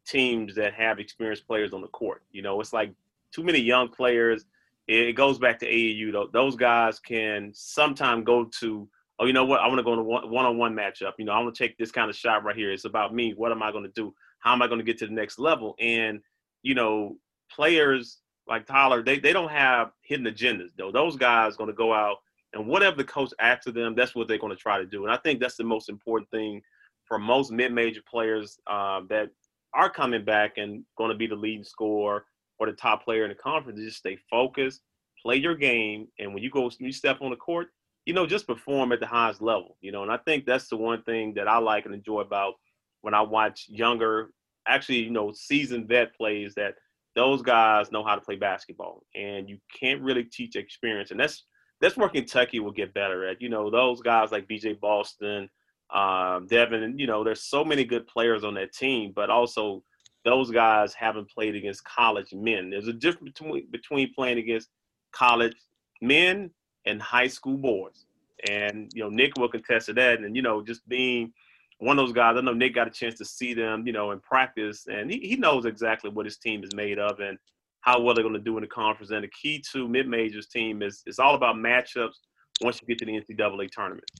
teams 0.08 0.54
that 0.54 0.74
have 0.74 0.98
experienced 0.98 1.46
players 1.46 1.72
on 1.72 1.82
the 1.82 1.88
court. 1.88 2.22
You 2.32 2.42
know, 2.42 2.60
it's 2.60 2.72
like 2.72 2.92
too 3.32 3.44
many 3.44 3.58
young 3.58 3.88
players. 3.88 4.44
It 4.86 5.12
goes 5.12 5.38
back 5.38 5.58
to 5.60 5.66
AAU. 5.66 6.32
Those 6.32 6.56
guys 6.56 6.98
can 6.98 7.52
sometimes 7.54 8.24
go 8.24 8.44
to 8.60 8.88
oh, 9.20 9.26
you 9.26 9.32
know 9.32 9.44
what? 9.44 9.60
I 9.60 9.66
want 9.66 9.78
to 9.78 9.82
go 9.82 9.94
a 9.94 10.26
one-on-one 10.26 10.74
matchup. 10.74 11.12
You 11.18 11.24
know, 11.24 11.32
I 11.32 11.40
want 11.40 11.54
to 11.54 11.62
take 11.62 11.76
this 11.76 11.90
kind 11.90 12.08
of 12.08 12.16
shot 12.16 12.44
right 12.44 12.54
here. 12.54 12.72
It's 12.72 12.84
about 12.84 13.12
me. 13.12 13.34
What 13.34 13.50
am 13.50 13.62
I 13.62 13.72
going 13.72 13.82
to 13.82 13.90
do? 13.90 14.14
How 14.38 14.52
am 14.52 14.62
I 14.62 14.68
going 14.68 14.78
to 14.78 14.84
get 14.84 14.96
to 14.98 15.06
the 15.06 15.12
next 15.12 15.38
level? 15.38 15.74
And 15.80 16.20
you 16.62 16.74
know, 16.74 17.16
players 17.50 18.18
like 18.46 18.66
Tyler, 18.66 19.02
they 19.02 19.18
they 19.18 19.32
don't 19.32 19.50
have 19.50 19.90
hidden 20.02 20.26
agendas 20.26 20.70
though. 20.76 20.92
Those 20.92 21.16
guys 21.16 21.56
going 21.56 21.68
to 21.68 21.74
go 21.74 21.92
out 21.92 22.18
and 22.54 22.66
whatever 22.66 22.96
the 22.96 23.04
coach 23.04 23.32
asks 23.40 23.66
of 23.66 23.74
them, 23.74 23.94
that's 23.94 24.14
what 24.14 24.26
they're 24.26 24.38
going 24.38 24.56
to 24.56 24.62
try 24.62 24.78
to 24.78 24.86
do. 24.86 25.04
And 25.04 25.12
I 25.12 25.18
think 25.18 25.40
that's 25.40 25.56
the 25.56 25.64
most 25.64 25.88
important 25.88 26.30
thing 26.30 26.62
for 27.04 27.18
most 27.18 27.50
mid-major 27.50 28.02
players 28.08 28.58
uh, 28.66 29.02
that 29.08 29.30
are 29.74 29.90
coming 29.90 30.24
back 30.24 30.52
and 30.56 30.84
going 30.96 31.10
to 31.10 31.16
be 31.16 31.26
the 31.26 31.36
leading 31.36 31.64
scorer 31.64 32.24
or 32.58 32.66
the 32.66 32.72
top 32.72 33.04
player 33.04 33.24
in 33.24 33.30
the 33.30 33.34
conference. 33.34 33.80
Just 33.80 33.98
stay 33.98 34.18
focused, 34.30 34.80
play 35.22 35.36
your 35.36 35.54
game, 35.54 36.08
and 36.18 36.34
when 36.34 36.42
you 36.42 36.50
go, 36.50 36.70
you 36.78 36.92
step 36.92 37.18
on 37.20 37.30
the 37.30 37.36
court, 37.36 37.68
you 38.06 38.14
know, 38.14 38.26
just 38.26 38.46
perform 38.46 38.92
at 38.92 39.00
the 39.00 39.06
highest 39.06 39.42
level, 39.42 39.76
you 39.80 39.92
know, 39.92 40.02
and 40.02 40.10
I 40.10 40.16
think 40.16 40.46
that's 40.46 40.68
the 40.68 40.76
one 40.76 41.02
thing 41.02 41.34
that 41.34 41.46
I 41.46 41.58
like 41.58 41.84
and 41.84 41.94
enjoy 41.94 42.20
about 42.20 42.54
when 43.02 43.14
I 43.14 43.20
watch 43.20 43.66
younger, 43.68 44.30
actually, 44.66 45.00
you 45.00 45.10
know, 45.10 45.32
seasoned 45.32 45.88
vet 45.88 46.16
plays 46.16 46.54
that 46.54 46.74
those 47.14 47.42
guys 47.42 47.92
know 47.92 48.04
how 48.04 48.14
to 48.14 48.20
play 48.20 48.36
basketball 48.36 49.02
and 49.14 49.48
you 49.48 49.58
can't 49.78 50.00
really 50.00 50.24
teach 50.24 50.56
experience. 50.56 51.10
And 51.10 51.20
that's, 51.20 51.44
that's 51.80 51.96
where 51.96 52.08
Kentucky 52.08 52.60
will 52.60 52.72
get 52.72 52.94
better 52.94 53.26
at. 53.28 53.42
You 53.42 53.48
know, 53.48 53.70
those 53.70 54.00
guys 54.00 54.32
like 54.32 54.48
BJ 54.48 54.80
Boston, 54.80 55.48
um, 55.90 56.46
Devin, 56.46 56.98
you 56.98 57.06
know, 57.06 57.24
there's 57.24 57.42
so 57.42 57.64
many 57.64 57.84
good 57.84 58.06
players 58.06 58.44
on 58.44 58.54
that 58.54 58.72
team, 58.72 59.12
but 59.14 59.30
also 59.30 59.82
those 60.24 60.50
guys 60.50 60.92
haven't 60.94 61.30
played 61.30 61.54
against 61.54 61.84
college 61.84 62.32
men. 62.32 62.70
There's 62.70 62.88
a 62.88 62.92
difference 62.92 63.32
between, 63.38 63.70
between 63.70 64.12
playing 64.12 64.38
against 64.38 64.68
college 65.12 65.54
men 66.02 66.50
and 66.84 67.00
high 67.00 67.28
school 67.28 67.56
boys. 67.56 68.04
And 68.48 68.90
you 68.94 69.02
know, 69.02 69.08
Nick 69.08 69.36
will 69.38 69.48
contest 69.48 69.86
to 69.86 69.94
that. 69.94 70.20
And 70.20 70.36
you 70.36 70.42
know, 70.42 70.62
just 70.62 70.86
being 70.88 71.32
one 71.78 71.98
of 71.98 72.04
those 72.04 72.14
guys, 72.14 72.36
I 72.36 72.40
know 72.40 72.52
Nick 72.52 72.74
got 72.74 72.88
a 72.88 72.90
chance 72.90 73.16
to 73.18 73.24
see 73.24 73.54
them, 73.54 73.86
you 73.86 73.92
know, 73.92 74.10
in 74.10 74.20
practice, 74.20 74.86
and 74.90 75.10
he, 75.10 75.20
he 75.20 75.36
knows 75.36 75.64
exactly 75.64 76.10
what 76.10 76.26
his 76.26 76.36
team 76.36 76.62
is 76.64 76.74
made 76.74 76.98
of 76.98 77.20
and 77.20 77.38
how 77.80 78.00
well 78.00 78.14
they're 78.14 78.24
going 78.24 78.34
to 78.34 78.40
do 78.40 78.56
in 78.56 78.62
the 78.62 78.68
conference. 78.68 79.10
And 79.10 79.24
the 79.24 79.28
key 79.28 79.62
to 79.72 79.88
mid 79.88 80.08
majors 80.08 80.48
team 80.48 80.82
is 80.82 81.02
it's 81.06 81.18
all 81.18 81.34
about 81.34 81.56
matchups 81.56 82.16
once 82.60 82.80
you 82.80 82.88
get 82.88 82.98
to 82.98 83.06
the 83.06 83.12
NCAA 83.12 83.70
tournament. 83.70 84.10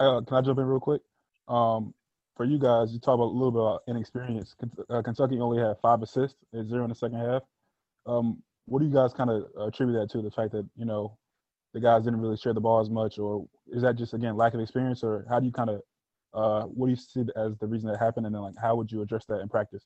Uh, 0.00 0.22
can 0.22 0.38
I 0.38 0.40
jump 0.40 0.58
in 0.58 0.64
real 0.64 0.80
quick? 0.80 1.02
Um, 1.46 1.92
for 2.36 2.46
you 2.46 2.58
guys, 2.58 2.90
you 2.92 2.98
talk 2.98 3.14
about 3.16 3.24
a 3.24 3.36
little 3.36 3.50
bit 3.50 3.60
about 3.60 3.82
inexperience. 3.86 4.56
Uh, 4.88 5.02
Kentucky 5.02 5.38
only 5.40 5.62
had 5.62 5.76
five 5.82 6.00
assists 6.00 6.38
at 6.58 6.66
zero 6.66 6.84
in 6.84 6.88
the 6.88 6.94
second 6.94 7.18
half. 7.18 7.42
Um, 8.06 8.42
what 8.64 8.78
do 8.80 8.86
you 8.86 8.94
guys 8.94 9.12
kind 9.12 9.28
of 9.28 9.44
attribute 9.60 9.98
that 10.00 10.10
to? 10.12 10.22
The 10.22 10.30
fact 10.30 10.52
that 10.52 10.66
you 10.74 10.86
know 10.86 11.18
the 11.74 11.80
guys 11.80 12.04
didn't 12.04 12.20
really 12.20 12.38
share 12.38 12.54
the 12.54 12.60
ball 12.60 12.80
as 12.80 12.88
much, 12.88 13.18
or 13.18 13.46
is 13.70 13.82
that 13.82 13.96
just 13.96 14.14
again 14.14 14.36
lack 14.36 14.54
of 14.54 14.60
experience, 14.60 15.04
or 15.04 15.26
how 15.28 15.38
do 15.38 15.44
you 15.44 15.52
kind 15.52 15.68
of 15.68 15.82
uh, 16.32 16.62
what 16.62 16.86
do 16.86 16.90
you 16.90 16.96
see 16.96 17.24
as 17.36 17.58
the 17.58 17.66
reason 17.66 17.90
that 17.90 17.98
happened, 17.98 18.24
and 18.24 18.34
then 18.34 18.40
like 18.40 18.54
how 18.58 18.74
would 18.76 18.90
you 18.90 19.02
address 19.02 19.26
that 19.26 19.40
in 19.40 19.48
practice? 19.50 19.84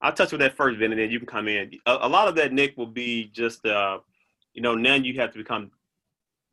I'll 0.00 0.12
touch 0.12 0.30
with 0.30 0.42
that 0.42 0.56
first, 0.56 0.78
Vin, 0.78 0.92
and 0.92 1.00
then 1.00 1.10
you 1.10 1.18
can 1.18 1.26
come 1.26 1.48
in. 1.48 1.72
A, 1.86 1.98
a 2.02 2.08
lot 2.08 2.28
of 2.28 2.36
that, 2.36 2.52
Nick, 2.52 2.76
will 2.76 2.86
be 2.86 3.24
just 3.32 3.66
uh, 3.66 3.98
you 4.52 4.62
know 4.62 4.76
now 4.76 4.94
you 4.94 5.18
have 5.18 5.32
to 5.32 5.38
become 5.38 5.72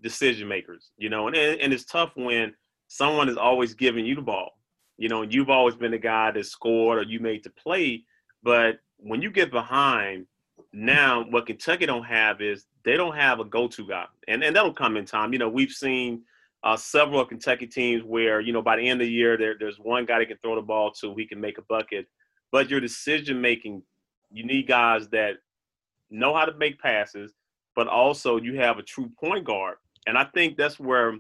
decision 0.02 0.48
makers, 0.48 0.90
you 0.98 1.10
know, 1.10 1.28
and 1.28 1.36
and 1.36 1.74
it's 1.74 1.86
tough 1.86 2.12
when 2.16 2.56
someone 2.92 3.30
is 3.30 3.38
always 3.38 3.74
giving 3.74 4.06
you 4.06 4.16
the 4.16 4.22
ball, 4.22 4.60
you 4.98 5.08
know, 5.08 5.22
you've 5.22 5.50
always 5.50 5.76
been 5.76 5.92
the 5.92 5.98
guy 5.98 6.30
that 6.30 6.46
scored 6.46 7.00
or 7.00 7.04
you 7.10 7.22
made 7.22 7.42
the 7.42 7.50
play, 7.52 8.04
but 8.44 8.80
when 8.98 9.22
you 9.22 9.32
get 9.32 9.50
behind 9.50 10.26
now 10.74 11.24
what 11.30 11.46
Kentucky 11.46 11.86
don't 11.86 12.04
have 12.04 12.42
is 12.42 12.66
they 12.84 12.98
don't 12.98 13.16
have 13.16 13.40
a 13.40 13.46
go-to 13.46 13.88
guy, 13.88 14.08
and 14.28 14.44
and 14.44 14.54
that'll 14.54 14.74
come 14.74 14.98
in 14.98 15.06
time. 15.06 15.32
You 15.32 15.40
know, 15.40 15.48
we've 15.48 15.72
seen 15.72 16.24
uh, 16.64 16.76
several 16.76 17.24
Kentucky 17.26 17.66
teams 17.66 18.04
where 18.04 18.42
you 18.42 18.52
know 18.52 18.62
by 18.62 18.76
the 18.76 18.90
end 18.90 19.02
of 19.02 19.08
the 19.08 19.14
year 19.14 19.38
there, 19.38 19.56
there's 19.58 19.80
one 19.80 20.06
guy 20.06 20.20
that 20.20 20.28
can 20.28 20.38
throw 20.40 20.56
the 20.56 20.62
ball 20.62 20.92
to, 20.92 21.16
he 21.16 21.26
can 21.26 21.40
make 21.40 21.58
a 21.58 21.64
bucket, 21.64 22.08
but 22.52 22.70
your 22.70 22.82
decision 22.82 23.40
making, 23.40 23.82
you 24.34 24.44
need 24.44 24.68
guys 24.68 25.08
that 25.10 25.38
know 26.10 26.36
how 26.36 26.44
to 26.44 26.54
make 26.58 26.78
passes, 26.80 27.32
but 27.74 27.88
also 27.88 28.36
you 28.36 28.58
have 28.58 28.80
a 28.80 28.84
true 28.84 29.10
point 29.18 29.46
guard, 29.46 29.78
and 30.08 30.18
I 30.18 30.26
think 30.26 30.58
that's 30.58 30.78
where 30.78 31.16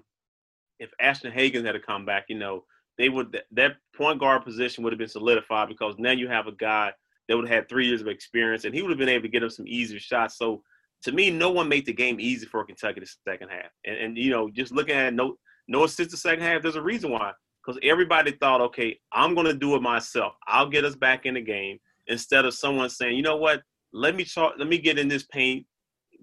if 0.81 0.89
Ashton 0.99 1.31
Hagans 1.31 1.65
had 1.65 1.73
to 1.73 1.79
come 1.79 2.05
back, 2.05 2.25
you 2.27 2.37
know, 2.37 2.65
they 2.97 3.07
would 3.07 3.39
that 3.51 3.77
point 3.95 4.19
guard 4.19 4.43
position 4.43 4.83
would 4.83 4.91
have 4.91 4.99
been 4.99 5.07
solidified 5.07 5.69
because 5.69 5.95
now 5.97 6.11
you 6.11 6.27
have 6.27 6.47
a 6.47 6.51
guy 6.51 6.91
that 7.27 7.37
would 7.37 7.47
have 7.47 7.55
had 7.55 7.69
three 7.69 7.87
years 7.87 8.01
of 8.01 8.07
experience, 8.07 8.65
and 8.65 8.73
he 8.73 8.81
would 8.81 8.89
have 8.89 8.97
been 8.97 9.07
able 9.07 9.23
to 9.23 9.29
get 9.29 9.43
him 9.43 9.49
some 9.49 9.67
easier 9.67 9.99
shots. 9.99 10.37
So 10.37 10.63
to 11.03 11.11
me, 11.11 11.29
no 11.29 11.51
one 11.51 11.69
made 11.69 11.85
the 11.85 11.93
game 11.93 12.19
easy 12.19 12.45
for 12.45 12.65
Kentucky 12.65 12.99
the 12.99 13.09
second 13.27 13.49
half. 13.49 13.71
And, 13.85 13.97
and 13.97 14.17
you 14.17 14.31
know, 14.31 14.49
just 14.49 14.71
looking 14.71 14.95
at 14.95 15.13
no 15.13 15.35
no 15.67 15.83
assist 15.83 16.11
the 16.11 16.17
second 16.17 16.43
half, 16.43 16.63
there's 16.63 16.75
a 16.75 16.81
reason 16.81 17.11
why. 17.11 17.31
Because 17.63 17.79
everybody 17.83 18.31
thought, 18.31 18.59
okay, 18.61 18.99
I'm 19.13 19.35
gonna 19.35 19.53
do 19.53 19.75
it 19.75 19.83
myself. 19.83 20.33
I'll 20.47 20.69
get 20.69 20.83
us 20.83 20.95
back 20.95 21.27
in 21.27 21.35
the 21.35 21.41
game 21.41 21.77
instead 22.07 22.45
of 22.45 22.55
someone 22.55 22.89
saying, 22.89 23.15
you 23.15 23.21
know 23.21 23.37
what, 23.37 23.61
let 23.93 24.15
me 24.15 24.25
let 24.35 24.67
me 24.67 24.79
get 24.79 24.97
in 24.97 25.07
this 25.07 25.23
paint, 25.23 25.65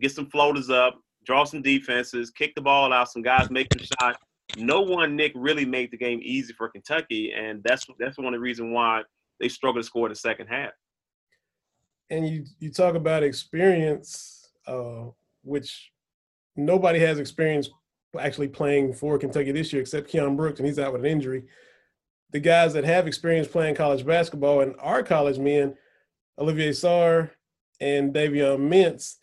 get 0.00 0.10
some 0.10 0.26
floaters 0.26 0.68
up, 0.68 1.00
draw 1.24 1.44
some 1.44 1.62
defenses, 1.62 2.30
kick 2.30 2.54
the 2.54 2.60
ball 2.60 2.92
out, 2.92 3.10
some 3.10 3.22
guys 3.22 3.50
make 3.50 3.68
some 3.72 3.86
shots. 4.00 4.18
No 4.56 4.80
one, 4.80 5.14
Nick, 5.14 5.32
really 5.34 5.64
made 5.64 5.90
the 5.90 5.98
game 5.98 6.20
easy 6.22 6.52
for 6.54 6.68
Kentucky, 6.68 7.32
and 7.32 7.62
that's 7.62 7.86
that's 7.98 8.16
one 8.16 8.28
of 8.28 8.32
the 8.32 8.40
reasons 8.40 8.72
why 8.72 9.02
they 9.40 9.48
struggled 9.48 9.82
to 9.82 9.86
score 9.86 10.06
in 10.06 10.12
the 10.12 10.16
second 10.16 10.46
half 10.46 10.72
and 12.10 12.28
you 12.28 12.44
you 12.58 12.70
talk 12.70 12.94
about 12.94 13.22
experience, 13.22 14.50
uh, 14.66 15.04
which 15.42 15.90
nobody 16.56 16.98
has 16.98 17.18
experience 17.18 17.68
actually 18.18 18.48
playing 18.48 18.92
for 18.92 19.18
Kentucky 19.18 19.52
this 19.52 19.72
year 19.72 19.82
except 19.82 20.10
Keion 20.10 20.36
Brooks, 20.36 20.60
and 20.60 20.66
he's 20.66 20.78
out 20.78 20.92
with 20.92 21.04
an 21.04 21.10
injury. 21.10 21.44
The 22.30 22.40
guys 22.40 22.72
that 22.74 22.84
have 22.84 23.06
experience 23.06 23.48
playing 23.48 23.74
college 23.74 24.04
basketball 24.04 24.60
and 24.60 24.74
are 24.80 25.02
college 25.02 25.38
men, 25.38 25.76
Olivier 26.38 26.70
Sarr 26.70 27.30
and 27.80 28.12
Davion 28.12 28.68
Mintz. 28.68 29.16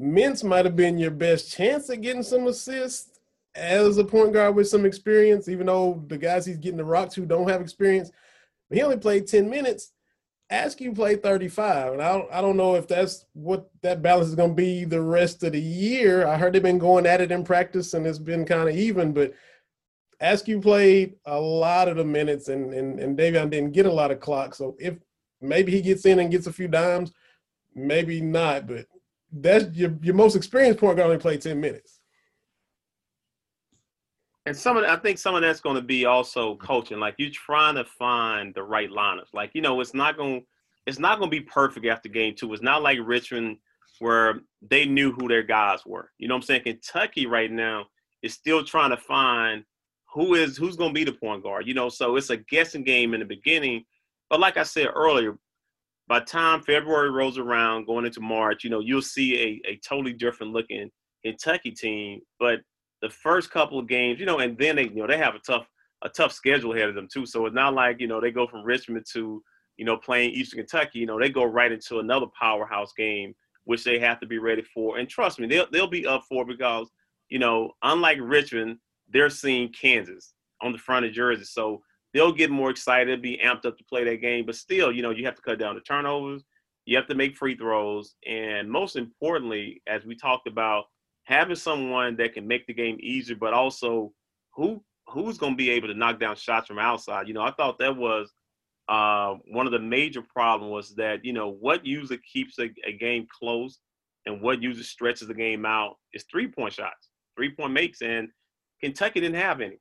Mintz 0.00 0.42
might 0.42 0.64
have 0.64 0.74
been 0.74 0.98
your 0.98 1.10
best 1.10 1.52
chance 1.52 1.88
at 1.90 2.00
getting 2.00 2.22
some 2.22 2.46
assists 2.46 3.11
as 3.54 3.98
a 3.98 4.04
point 4.04 4.32
guard 4.32 4.54
with 4.54 4.68
some 4.68 4.86
experience, 4.86 5.48
even 5.48 5.66
though 5.66 6.02
the 6.08 6.18
guys 6.18 6.46
he's 6.46 6.58
getting 6.58 6.78
the 6.78 6.84
rock 6.84 7.10
to 7.10 7.26
don't 7.26 7.48
have 7.48 7.60
experience. 7.60 8.10
But 8.68 8.78
he 8.78 8.82
only 8.82 8.96
played 8.96 9.26
10 9.26 9.48
minutes 9.48 9.92
Askew 10.52 10.92
played 10.92 11.22
35, 11.22 11.94
and 11.94 12.02
I 12.02 12.12
don't, 12.12 12.28
I 12.30 12.40
don't 12.42 12.58
know 12.58 12.74
if 12.74 12.86
that's 12.86 13.24
what 13.32 13.70
that 13.80 14.02
balance 14.02 14.28
is 14.28 14.34
going 14.34 14.50
to 14.50 14.54
be 14.54 14.84
the 14.84 15.00
rest 15.00 15.42
of 15.42 15.52
the 15.52 15.60
year. 15.60 16.26
I 16.26 16.36
heard 16.36 16.52
they've 16.52 16.62
been 16.62 16.78
going 16.78 17.06
at 17.06 17.22
it 17.22 17.32
in 17.32 17.42
practice, 17.42 17.94
and 17.94 18.06
it's 18.06 18.18
been 18.18 18.44
kind 18.44 18.68
of 18.68 18.76
even. 18.76 19.12
But 19.12 19.32
Askew 20.20 20.60
played 20.60 21.14
a 21.24 21.40
lot 21.40 21.88
of 21.88 21.96
the 21.96 22.04
minutes, 22.04 22.48
and 22.48 22.74
and 22.74 23.00
and 23.00 23.18
Davion 23.18 23.48
didn't 23.48 23.72
get 23.72 23.86
a 23.86 23.92
lot 23.92 24.10
of 24.10 24.20
clock. 24.20 24.54
So 24.54 24.76
if 24.78 24.94
maybe 25.40 25.72
he 25.72 25.80
gets 25.80 26.04
in 26.04 26.18
and 26.18 26.30
gets 26.30 26.46
a 26.46 26.52
few 26.52 26.68
dimes, 26.68 27.12
maybe 27.74 28.20
not. 28.20 28.66
But 28.66 28.86
that's 29.32 29.74
your 29.74 29.96
your 30.02 30.14
most 30.14 30.36
experienced 30.36 30.80
point 30.80 30.98
guard 30.98 31.06
only 31.06 31.18
played 31.18 31.40
10 31.40 31.58
minutes. 31.58 31.98
And 34.46 34.56
some 34.56 34.76
of 34.76 34.84
I 34.84 34.96
think 34.96 35.18
some 35.18 35.34
of 35.34 35.42
that's 35.42 35.60
going 35.60 35.76
to 35.76 35.82
be 35.82 36.04
also 36.04 36.56
coaching. 36.56 36.98
Like 36.98 37.14
you're 37.18 37.30
trying 37.30 37.76
to 37.76 37.84
find 37.84 38.54
the 38.54 38.62
right 38.62 38.90
lineups. 38.90 39.32
Like 39.32 39.50
you 39.54 39.62
know, 39.62 39.80
it's 39.80 39.94
not 39.94 40.16
going 40.16 40.44
it's 40.86 40.98
not 40.98 41.18
going 41.18 41.30
to 41.30 41.36
be 41.36 41.44
perfect 41.44 41.86
after 41.86 42.08
game 42.08 42.34
two. 42.34 42.52
It's 42.52 42.62
not 42.62 42.82
like 42.82 42.98
Richmond 43.02 43.58
where 44.00 44.40
they 44.68 44.84
knew 44.84 45.12
who 45.12 45.28
their 45.28 45.44
guys 45.44 45.80
were. 45.86 46.10
You 46.18 46.26
know 46.26 46.34
what 46.34 46.42
I'm 46.42 46.46
saying? 46.46 46.62
Kentucky 46.62 47.26
right 47.26 47.50
now 47.52 47.86
is 48.22 48.34
still 48.34 48.64
trying 48.64 48.90
to 48.90 48.96
find 48.96 49.64
who 50.12 50.34
is 50.34 50.56
who's 50.56 50.76
going 50.76 50.90
to 50.90 50.94
be 50.94 51.04
the 51.04 51.12
point 51.12 51.44
guard. 51.44 51.68
You 51.68 51.74
know, 51.74 51.88
so 51.88 52.16
it's 52.16 52.30
a 52.30 52.36
guessing 52.36 52.82
game 52.82 53.14
in 53.14 53.20
the 53.20 53.26
beginning. 53.26 53.84
But 54.28 54.40
like 54.40 54.56
I 54.56 54.64
said 54.64 54.88
earlier, 54.94 55.38
by 56.08 56.20
time 56.20 56.62
February 56.62 57.10
rolls 57.10 57.38
around, 57.38 57.86
going 57.86 58.04
into 58.04 58.20
March, 58.20 58.64
you 58.64 58.70
know, 58.70 58.80
you'll 58.80 59.02
see 59.02 59.60
a, 59.66 59.70
a 59.70 59.76
totally 59.76 60.12
different 60.12 60.52
looking 60.52 60.90
Kentucky 61.24 61.70
team. 61.70 62.20
But 62.40 62.60
the 63.02 63.10
first 63.10 63.50
couple 63.50 63.78
of 63.78 63.88
games, 63.88 64.20
you 64.20 64.26
know, 64.26 64.38
and 64.38 64.56
then 64.56 64.76
they, 64.76 64.84
you 64.84 64.94
know, 64.94 65.06
they 65.06 65.18
have 65.18 65.34
a 65.34 65.40
tough 65.40 65.66
a 66.04 66.08
tough 66.08 66.32
schedule 66.32 66.74
ahead 66.74 66.88
of 66.88 66.94
them 66.94 67.08
too. 67.12 67.26
So 67.26 67.46
it's 67.46 67.54
not 67.54 67.74
like 67.74 68.00
you 68.00 68.08
know 68.08 68.20
they 68.20 68.30
go 68.30 68.46
from 68.46 68.64
Richmond 68.64 69.04
to 69.12 69.42
you 69.76 69.84
know 69.84 69.96
playing 69.96 70.30
Eastern 70.30 70.58
Kentucky. 70.58 71.00
You 71.00 71.06
know, 71.06 71.18
they 71.18 71.28
go 71.28 71.44
right 71.44 71.72
into 71.72 71.98
another 71.98 72.26
powerhouse 72.38 72.92
game, 72.96 73.34
which 73.64 73.84
they 73.84 73.98
have 73.98 74.20
to 74.20 74.26
be 74.26 74.38
ready 74.38 74.62
for. 74.62 74.98
And 74.98 75.08
trust 75.08 75.38
me, 75.38 75.46
they'll 75.46 75.70
they'll 75.70 75.86
be 75.86 76.06
up 76.06 76.24
for 76.28 76.44
because 76.44 76.90
you 77.28 77.38
know, 77.38 77.72
unlike 77.82 78.18
Richmond, 78.20 78.78
they're 79.08 79.30
seeing 79.30 79.72
Kansas 79.72 80.34
on 80.60 80.72
the 80.72 80.78
front 80.78 81.06
of 81.06 81.12
Jersey, 81.12 81.44
so 81.44 81.82
they'll 82.12 82.32
get 82.32 82.50
more 82.50 82.70
excited, 82.70 83.22
be 83.22 83.40
amped 83.44 83.64
up 83.64 83.78
to 83.78 83.84
play 83.84 84.04
that 84.04 84.20
game. 84.20 84.44
But 84.44 84.56
still, 84.56 84.92
you 84.92 85.02
know, 85.02 85.10
you 85.10 85.24
have 85.24 85.36
to 85.36 85.42
cut 85.42 85.58
down 85.58 85.74
the 85.74 85.80
turnovers. 85.80 86.44
You 86.84 86.96
have 86.96 87.06
to 87.06 87.14
make 87.14 87.36
free 87.36 87.56
throws, 87.56 88.16
and 88.26 88.68
most 88.68 88.96
importantly, 88.96 89.80
as 89.86 90.04
we 90.04 90.16
talked 90.16 90.48
about 90.48 90.86
having 91.24 91.56
someone 91.56 92.16
that 92.16 92.34
can 92.34 92.46
make 92.46 92.66
the 92.66 92.74
game 92.74 92.98
easier, 93.00 93.36
but 93.36 93.52
also 93.52 94.12
who 94.54 94.82
who's 95.08 95.38
going 95.38 95.52
to 95.52 95.56
be 95.56 95.70
able 95.70 95.88
to 95.88 95.94
knock 95.94 96.20
down 96.20 96.36
shots 96.36 96.68
from 96.68 96.78
outside. 96.78 97.28
You 97.28 97.34
know, 97.34 97.42
I 97.42 97.50
thought 97.50 97.78
that 97.78 97.96
was 97.96 98.32
uh, 98.88 99.34
one 99.50 99.66
of 99.66 99.72
the 99.72 99.78
major 99.78 100.22
problems 100.22 100.70
was 100.72 100.94
that 100.96 101.24
you 101.24 101.32
know 101.32 101.48
what 101.48 101.86
usually 101.86 102.20
keeps 102.30 102.58
a, 102.58 102.70
a 102.86 102.92
game 102.92 103.26
close 103.38 103.78
and 104.26 104.40
what 104.40 104.62
usually 104.62 104.84
stretches 104.84 105.28
the 105.28 105.34
game 105.34 105.66
out 105.66 105.96
is 106.12 106.24
three 106.30 106.48
point 106.48 106.74
shots, 106.74 107.08
three 107.36 107.50
point 107.54 107.72
makes, 107.72 108.02
and 108.02 108.28
Kentucky 108.80 109.20
didn't 109.20 109.40
have 109.40 109.60
any. 109.60 109.78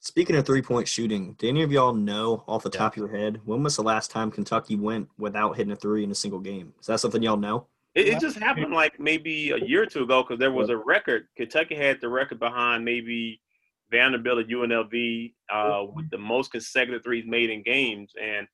Speaking 0.00 0.36
of 0.36 0.44
three 0.44 0.62
point 0.62 0.86
shooting, 0.86 1.34
do 1.38 1.48
any 1.48 1.62
of 1.62 1.72
y'all 1.72 1.94
know 1.94 2.44
off 2.46 2.62
the 2.62 2.70
top 2.70 2.92
of 2.92 2.96
your 2.98 3.08
head 3.08 3.40
when 3.44 3.62
was 3.62 3.76
the 3.76 3.82
last 3.82 4.10
time 4.10 4.30
Kentucky 4.30 4.76
went 4.76 5.08
without 5.18 5.56
hitting 5.56 5.72
a 5.72 5.76
three 5.76 6.04
in 6.04 6.10
a 6.10 6.14
single 6.14 6.40
game? 6.40 6.74
Is 6.78 6.86
that 6.86 7.00
something 7.00 7.22
y'all 7.22 7.38
know? 7.38 7.66
It, 7.94 8.08
it 8.08 8.20
just 8.20 8.38
happened 8.38 8.72
like 8.72 8.98
maybe 8.98 9.50
a 9.52 9.58
year 9.58 9.82
or 9.82 9.86
two 9.86 10.02
ago 10.02 10.22
because 10.22 10.38
there 10.38 10.50
was 10.50 10.68
a 10.68 10.76
record. 10.76 11.28
Kentucky 11.36 11.74
had 11.76 12.00
the 12.00 12.08
record 12.08 12.38
behind 12.40 12.84
maybe 12.84 13.40
Vanderbilt 13.90 14.40
at 14.40 14.48
UNLV 14.48 15.34
uh, 15.52 15.84
with 15.94 16.10
the 16.10 16.18
most 16.18 16.50
consecutive 16.50 17.04
threes 17.04 17.24
made 17.26 17.50
in 17.50 17.62
games, 17.62 18.12
and 18.20 18.46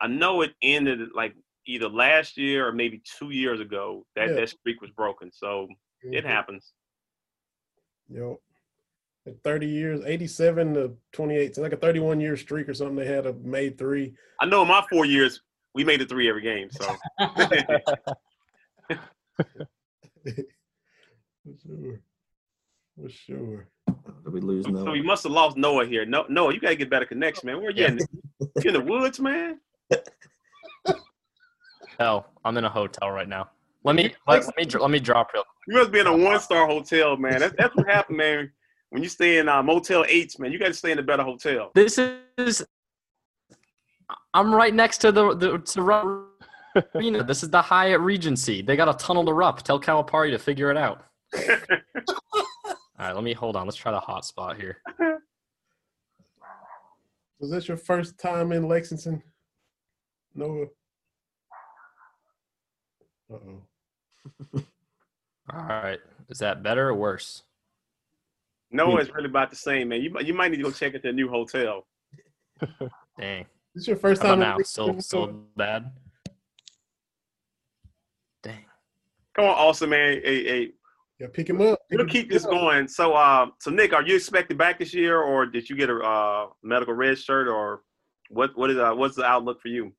I 0.00 0.08
know 0.08 0.42
it 0.42 0.52
ended 0.62 1.00
like 1.14 1.34
either 1.66 1.88
last 1.88 2.36
year 2.36 2.66
or 2.66 2.72
maybe 2.72 3.00
two 3.18 3.30
years 3.30 3.60
ago 3.60 4.04
that 4.16 4.30
Yeah. 4.30 4.34
that 4.36 4.48
streak 4.48 4.80
was 4.80 4.90
broken. 4.90 5.30
So 5.32 5.68
it 6.02 6.24
Mhm. 6.24 6.28
happens. 6.28 6.72
Yo, 8.08 8.40
at 9.26 9.40
30 9.44 9.66
years, 9.66 10.00
87 10.04 10.74
to 10.74 10.96
28, 11.12 11.44
it's 11.50 11.58
like 11.58 11.72
a 11.72 11.76
31 11.76 12.20
year 12.20 12.36
streak 12.36 12.68
or 12.68 12.74
something. 12.74 12.96
They 12.96 13.06
had 13.06 13.26
a 13.26 13.34
made 13.34 13.76
three. 13.78 14.14
I 14.40 14.46
know 14.46 14.62
in 14.62 14.68
my 14.68 14.84
four 14.90 15.04
years 15.04 15.42
we 15.74 15.84
made 15.84 16.00
it 16.00 16.08
three 16.08 16.28
every 16.28 16.42
game. 16.42 16.70
So 16.70 16.96
sure. 21.66 22.00
For 22.96 23.08
sure. 23.08 23.68
Did 24.24 24.32
we 24.32 24.40
lose 24.40 24.64
so 24.66 24.90
we 24.90 25.02
must 25.02 25.22
have 25.22 25.32
lost 25.32 25.56
Noah 25.56 25.86
here. 25.86 26.04
No, 26.04 26.26
Noah, 26.28 26.52
you 26.52 26.60
gotta 26.60 26.76
get 26.76 26.90
better 26.90 27.06
connection, 27.06 27.46
man. 27.46 27.60
Where 27.60 27.70
you 27.70 27.86
in? 27.86 27.98
You 28.40 28.48
in 28.64 28.72
the 28.72 28.80
woods, 28.80 29.20
man? 29.20 29.60
Hell, 31.98 32.26
I'm 32.44 32.56
in 32.56 32.64
a 32.64 32.68
hotel 32.68 33.10
right 33.10 33.28
now. 33.28 33.48
Let 33.84 33.96
me 33.96 34.14
let, 34.26 34.44
let 34.44 34.56
me 34.56 34.64
let 34.64 34.90
me 34.90 35.00
drop 35.00 35.30
real. 35.32 35.44
You 35.66 35.74
must 35.74 35.92
be 35.92 36.00
in 36.00 36.06
a 36.06 36.16
one 36.16 36.40
star 36.40 36.66
hotel, 36.66 37.16
man. 37.16 37.40
That's 37.40 37.54
that's 37.56 37.74
what 37.74 37.88
happened, 37.88 38.18
man. 38.18 38.50
When 38.90 39.02
you 39.02 39.08
stay 39.08 39.38
in 39.38 39.48
uh, 39.48 39.62
Motel 39.62 40.04
Eights, 40.08 40.38
man, 40.38 40.50
you 40.50 40.58
got 40.58 40.68
to 40.68 40.74
stay 40.74 40.92
in 40.92 40.98
a 40.98 41.02
better 41.02 41.22
hotel. 41.22 41.70
This 41.74 41.98
is. 42.38 42.64
I'm 44.32 44.54
right 44.54 44.74
next 44.74 44.98
to 44.98 45.12
the 45.12 45.34
the 45.34 45.58
to 45.58 45.82
Rupp 46.84 46.94
arena. 46.94 47.22
This 47.24 47.42
is 47.42 47.50
the 47.50 47.60
Hyatt 47.62 48.00
Regency. 48.00 48.62
They 48.62 48.76
got 48.76 48.88
a 48.88 48.94
tunnel 48.94 49.24
to 49.24 49.32
Rupp. 49.32 49.62
Tell 49.62 49.80
Calipari 49.80 50.30
to 50.30 50.38
figure 50.38 50.70
it 50.70 50.76
out. 50.76 51.04
All 51.36 53.06
right, 53.06 53.14
let 53.14 53.22
me 53.24 53.32
hold 53.32 53.56
on. 53.56 53.66
Let's 53.66 53.76
try 53.76 53.92
the 53.92 54.00
hotspot 54.00 54.56
here. 54.60 54.78
Was 57.40 57.50
this 57.52 57.68
your 57.68 57.76
first 57.76 58.18
time 58.18 58.50
in 58.52 58.66
Lexington? 58.66 59.22
Noah? 60.34 60.66
Uh 63.32 63.36
oh. 63.36 63.62
All 65.52 65.62
right, 65.66 66.00
is 66.28 66.38
that 66.38 66.62
better 66.62 66.88
or 66.88 66.94
worse? 66.94 67.42
Noah 68.70 69.00
is 69.00 69.10
really 69.12 69.28
about 69.28 69.50
the 69.50 69.56
same, 69.56 69.88
man. 69.88 70.02
You 70.02 70.10
might- 70.10 70.26
you 70.26 70.34
might 70.34 70.50
need 70.50 70.58
to 70.58 70.62
go 70.64 70.70
check 70.70 70.94
into 70.94 71.06
the 71.08 71.12
new 71.12 71.28
hotel. 71.28 71.86
Dang. 73.18 73.46
This 73.74 73.86
your 73.86 73.96
first 73.96 74.20
How 74.22 74.30
time 74.30 74.40
about 74.40 74.54
in 74.54 74.58
now? 74.58 74.64
Still 74.64 75.00
still 75.00 75.26
bad. 75.56 75.92
Dang. 78.42 78.64
Come 79.38 79.46
on, 79.46 79.54
awesome, 79.54 79.90
man. 79.90 80.20
Hey, 80.24 80.42
hey, 80.42 80.70
Yeah, 81.20 81.28
pick 81.32 81.48
him 81.48 81.60
up. 81.60 81.78
Pick 81.88 81.98
we'll 81.98 82.06
him 82.06 82.10
keep 82.10 82.28
this 82.28 82.44
up. 82.44 82.50
going. 82.50 82.88
So, 82.88 83.12
uh, 83.14 83.46
so 83.60 83.70
Nick, 83.70 83.92
are 83.92 84.02
you 84.02 84.16
expected 84.16 84.58
back 84.58 84.80
this 84.80 84.92
year, 84.92 85.22
or 85.22 85.46
did 85.46 85.70
you 85.70 85.76
get 85.76 85.88
a 85.90 85.96
uh, 86.00 86.46
medical 86.64 86.92
red 86.92 87.16
shirt, 87.16 87.46
or 87.46 87.82
what? 88.30 88.58
What 88.58 88.68
is 88.70 88.78
uh, 88.78 88.94
what's 88.94 89.14
the 89.14 89.24
outlook 89.24 89.62
for 89.62 89.68
you? 89.68 89.92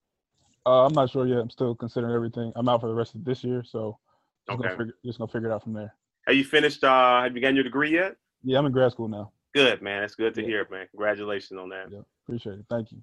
Uh, 0.66 0.86
I'm 0.86 0.94
not 0.94 1.10
sure 1.10 1.26
yet. 1.26 1.38
I'm 1.38 1.50
still 1.50 1.74
considering 1.74 2.14
everything. 2.14 2.52
I'm 2.58 2.68
out 2.68 2.82
for 2.82 2.88
the 2.88 2.94
rest 2.94 3.16
of 3.16 3.24
this 3.24 3.42
year, 3.42 3.64
so 3.64 3.98
just, 4.46 4.60
Okay. 4.60 4.68
gonna, 4.68 4.78
figure, 4.78 4.94
just 5.06 5.20
gonna 5.20 5.32
figure 5.32 5.50
it 5.50 5.54
out 5.54 5.64
from 5.64 5.72
there. 5.72 5.96
Have 6.28 6.36
you 6.36 6.44
finished? 6.44 6.84
Uh, 6.84 7.22
have 7.24 7.34
you 7.34 7.40
gotten 7.42 7.56
your 7.56 7.64
degree 7.64 7.94
yet? 7.94 8.18
Yeah, 8.44 8.60
I'm 8.60 8.66
in 8.66 8.74
grad 8.74 8.92
school 8.92 9.08
now. 9.08 9.32
Good, 9.56 9.82
man. 9.82 10.02
That's 10.02 10.16
good 10.16 10.34
to 10.36 10.42
Yeah. 10.42 10.48
hear, 10.48 10.68
man. 10.70 10.88
Congratulations 10.92 11.58
on 11.58 11.70
that. 11.70 11.86
Yeah, 11.90 12.00
appreciate 12.26 12.60
it. 12.60 12.66
Thank 12.70 12.92
you. 12.92 12.98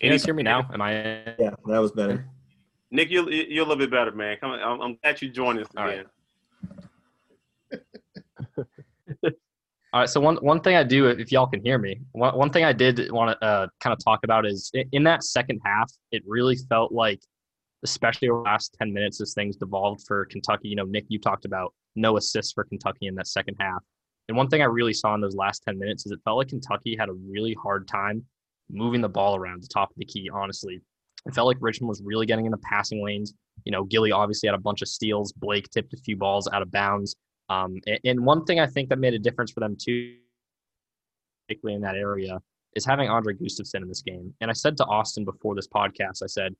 Can 0.00 0.08
you 0.08 0.10
guys 0.10 0.24
hear 0.26 0.34
me 0.34 0.42
now? 0.42 0.68
Am 0.70 0.82
I? 0.82 0.92
Yeah, 1.38 1.54
that 1.64 1.78
was 1.78 1.92
better. 1.92 2.28
Nick, 2.90 3.10
you're 3.10 3.30
you're 3.30 3.64
a 3.64 3.68
little 3.68 3.76
bit 3.76 3.90
better, 3.90 4.12
man. 4.12 4.36
Come 4.40 4.50
on, 4.50 4.60
I'm, 4.60 4.80
I'm 4.80 4.98
glad 5.02 5.22
you 5.22 5.30
joined 5.30 5.60
us 5.60 5.68
All 5.76 5.84
right. 5.84 6.06
again. 7.72 7.84
All 9.92 10.00
right. 10.00 10.08
So 10.08 10.20
one 10.20 10.36
one 10.36 10.60
thing 10.60 10.76
I 10.76 10.82
do, 10.82 11.06
if 11.06 11.30
y'all 11.32 11.46
can 11.46 11.62
hear 11.62 11.78
me, 11.78 12.00
one 12.12 12.36
one 12.36 12.50
thing 12.50 12.64
I 12.64 12.72
did 12.72 13.10
want 13.12 13.38
to 13.38 13.46
uh, 13.46 13.66
kind 13.80 13.92
of 13.92 14.04
talk 14.04 14.20
about 14.24 14.46
is 14.46 14.72
in 14.92 15.04
that 15.04 15.22
second 15.22 15.60
half, 15.64 15.90
it 16.10 16.22
really 16.26 16.56
felt 16.56 16.92
like, 16.92 17.20
especially 17.84 18.28
over 18.28 18.42
the 18.42 18.50
last 18.50 18.76
ten 18.78 18.92
minutes, 18.92 19.20
as 19.20 19.34
things 19.34 19.56
devolved 19.56 20.04
for 20.06 20.24
Kentucky. 20.26 20.68
You 20.68 20.76
know, 20.76 20.84
Nick, 20.84 21.06
you 21.08 21.18
talked 21.18 21.44
about 21.44 21.74
no 21.96 22.16
assists 22.16 22.52
for 22.52 22.64
Kentucky 22.64 23.06
in 23.06 23.14
that 23.16 23.26
second 23.28 23.56
half, 23.60 23.82
and 24.28 24.36
one 24.36 24.48
thing 24.48 24.62
I 24.62 24.66
really 24.66 24.94
saw 24.94 25.14
in 25.14 25.20
those 25.20 25.36
last 25.36 25.62
ten 25.64 25.78
minutes 25.78 26.06
is 26.06 26.12
it 26.12 26.20
felt 26.24 26.38
like 26.38 26.48
Kentucky 26.48 26.96
had 26.98 27.08
a 27.08 27.14
really 27.14 27.54
hard 27.60 27.86
time 27.86 28.24
moving 28.68 29.00
the 29.00 29.08
ball 29.08 29.36
around 29.36 29.62
the 29.62 29.68
top 29.68 29.90
of 29.90 29.96
the 29.96 30.04
key. 30.04 30.30
Honestly, 30.32 30.80
it 31.26 31.34
felt 31.34 31.46
like 31.46 31.58
Richmond 31.60 31.88
was 31.88 32.02
really 32.02 32.26
getting 32.26 32.46
in 32.46 32.50
the 32.50 32.58
passing 32.58 33.04
lanes. 33.04 33.34
You 33.64 33.72
know, 33.72 33.84
Gilly 33.84 34.12
obviously 34.12 34.46
had 34.48 34.54
a 34.54 34.60
bunch 34.60 34.82
of 34.82 34.88
steals. 34.88 35.32
Blake 35.32 35.68
tipped 35.70 35.92
a 35.92 35.98
few 35.98 36.16
balls 36.16 36.48
out 36.52 36.62
of 36.62 36.70
bounds. 36.72 37.16
Um, 37.48 37.80
and 38.04 38.24
one 38.24 38.44
thing 38.44 38.60
I 38.60 38.66
think 38.66 38.88
that 38.88 38.98
made 38.98 39.14
a 39.14 39.18
difference 39.18 39.50
for 39.50 39.60
them 39.60 39.76
too, 39.76 40.16
particularly 41.46 41.76
in 41.76 41.82
that 41.82 41.96
area, 41.96 42.40
is 42.76 42.86
having 42.86 43.08
Andre 43.08 43.34
Gustavson 43.34 43.82
in 43.82 43.88
this 43.88 44.02
game. 44.02 44.32
And 44.40 44.50
I 44.50 44.54
said 44.54 44.76
to 44.78 44.84
Austin 44.84 45.24
before 45.24 45.54
this 45.54 45.66
podcast, 45.66 46.22
I 46.22 46.26
said, 46.26 46.54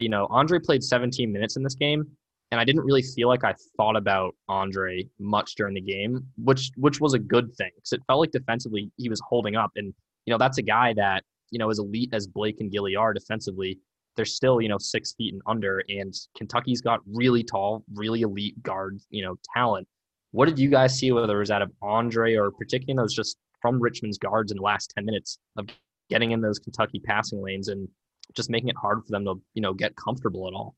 you 0.00 0.08
know, 0.08 0.26
Andre 0.30 0.58
played 0.58 0.82
17 0.82 1.30
minutes 1.32 1.56
in 1.56 1.62
this 1.62 1.74
game, 1.74 2.04
and 2.50 2.60
I 2.60 2.64
didn't 2.64 2.82
really 2.82 3.02
feel 3.02 3.28
like 3.28 3.44
I 3.44 3.54
thought 3.76 3.96
about 3.96 4.34
Andre 4.48 5.06
much 5.18 5.54
during 5.54 5.74
the 5.74 5.80
game, 5.80 6.26
which 6.36 6.70
which 6.76 7.00
was 7.00 7.14
a 7.14 7.18
good 7.18 7.54
thing 7.54 7.70
because 7.76 7.92
it 7.92 8.00
felt 8.06 8.20
like 8.20 8.32
defensively 8.32 8.90
he 8.96 9.08
was 9.08 9.20
holding 9.28 9.56
up, 9.56 9.70
and 9.76 9.94
you 10.26 10.32
know 10.32 10.38
that's 10.38 10.58
a 10.58 10.62
guy 10.62 10.92
that 10.94 11.22
you 11.50 11.58
know 11.58 11.70
as 11.70 11.78
elite 11.78 12.10
as 12.12 12.26
Blake 12.26 12.56
and 12.60 12.70
Gilly 12.70 12.96
are 12.96 13.12
defensively, 13.12 13.78
they're 14.16 14.24
still 14.24 14.60
you 14.60 14.68
know 14.68 14.78
six 14.78 15.12
feet 15.14 15.32
and 15.32 15.42
under, 15.46 15.82
and 15.88 16.14
Kentucky's 16.36 16.80
got 16.80 17.00
really 17.06 17.42
tall, 17.42 17.84
really 17.94 18.22
elite 18.22 18.62
guard 18.62 19.00
you 19.10 19.24
know 19.24 19.36
talent. 19.54 19.86
What 20.32 20.46
did 20.46 20.58
you 20.58 20.70
guys 20.70 20.96
see, 20.96 21.10
whether 21.10 21.36
it 21.36 21.40
was 21.40 21.50
out 21.50 21.62
of 21.62 21.72
Andre 21.82 22.36
or 22.36 22.50
particularly 22.52 22.96
those 22.96 23.14
just 23.14 23.36
from 23.60 23.80
Richmond's 23.80 24.18
guards 24.18 24.52
in 24.52 24.56
the 24.56 24.62
last 24.62 24.92
10 24.96 25.04
minutes 25.04 25.38
of 25.56 25.66
getting 26.08 26.32
in 26.32 26.40
those 26.40 26.58
Kentucky 26.58 27.00
passing 27.00 27.42
lanes 27.42 27.68
and 27.68 27.88
just 28.34 28.50
making 28.50 28.68
it 28.68 28.76
hard 28.76 29.04
for 29.04 29.10
them 29.10 29.24
to, 29.24 29.40
you 29.54 29.62
know, 29.62 29.72
get 29.72 29.96
comfortable 29.96 30.46
at 30.48 30.54
all. 30.54 30.76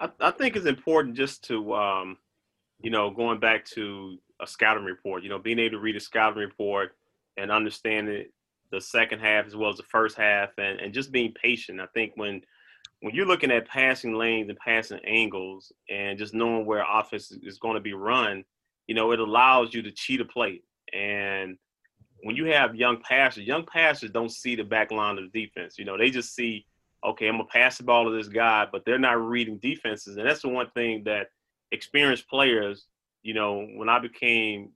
I, 0.00 0.10
I 0.20 0.30
think 0.30 0.56
it's 0.56 0.66
important 0.66 1.16
just 1.16 1.44
to, 1.44 1.74
um, 1.74 2.18
you 2.80 2.90
know, 2.90 3.10
going 3.10 3.40
back 3.40 3.64
to 3.66 4.18
a 4.40 4.46
scouting 4.46 4.84
report, 4.84 5.22
you 5.22 5.28
know, 5.28 5.38
being 5.38 5.58
able 5.58 5.76
to 5.76 5.80
read 5.80 5.96
a 5.96 6.00
scouting 6.00 6.38
report 6.38 6.92
and 7.38 7.50
understanding 7.50 8.24
the 8.70 8.80
second 8.80 9.20
half 9.20 9.46
as 9.46 9.56
well 9.56 9.70
as 9.70 9.76
the 9.76 9.82
first 9.84 10.16
half 10.16 10.50
and, 10.58 10.80
and 10.80 10.92
just 10.92 11.12
being 11.12 11.32
patient. 11.32 11.80
I 11.80 11.86
think 11.94 12.12
when 12.16 12.42
when 13.00 13.14
you're 13.14 13.26
looking 13.26 13.52
at 13.52 13.68
passing 13.68 14.14
lanes 14.14 14.48
and 14.48 14.58
passing 14.58 14.98
angles 15.06 15.72
and 15.88 16.18
just 16.18 16.34
knowing 16.34 16.66
where 16.66 16.84
offense 16.88 17.30
is 17.30 17.58
going 17.58 17.74
to 17.74 17.80
be 17.80 17.92
run, 17.92 18.44
you 18.88 18.94
know, 18.94 19.12
it 19.12 19.20
allows 19.20 19.72
you 19.72 19.82
to 19.82 19.92
cheat 19.92 20.20
a 20.20 20.24
plate. 20.24 20.64
And 20.92 21.56
when 22.24 22.34
you 22.34 22.46
have 22.46 22.74
young 22.74 23.00
passers, 23.00 23.44
young 23.44 23.64
passers 23.64 24.10
don't 24.10 24.32
see 24.32 24.56
the 24.56 24.64
back 24.64 24.90
line 24.90 25.16
of 25.16 25.30
the 25.30 25.46
defense. 25.46 25.78
You 25.78 25.84
know, 25.84 25.96
they 25.96 26.10
just 26.10 26.34
see, 26.34 26.66
okay, 27.06 27.28
I'm 27.28 27.34
gonna 27.34 27.44
pass 27.44 27.78
the 27.78 27.84
ball 27.84 28.04
to 28.04 28.16
this 28.16 28.28
guy, 28.28 28.66
but 28.70 28.84
they're 28.84 28.98
not 28.98 29.24
reading 29.24 29.58
defenses. 29.58 30.16
And 30.16 30.26
that's 30.26 30.42
the 30.42 30.48
one 30.48 30.70
thing 30.70 31.04
that 31.04 31.28
experienced 31.70 32.28
players, 32.28 32.86
you 33.22 33.34
know, 33.34 33.64
when 33.76 33.88
I 33.88 34.00
became 34.00 34.70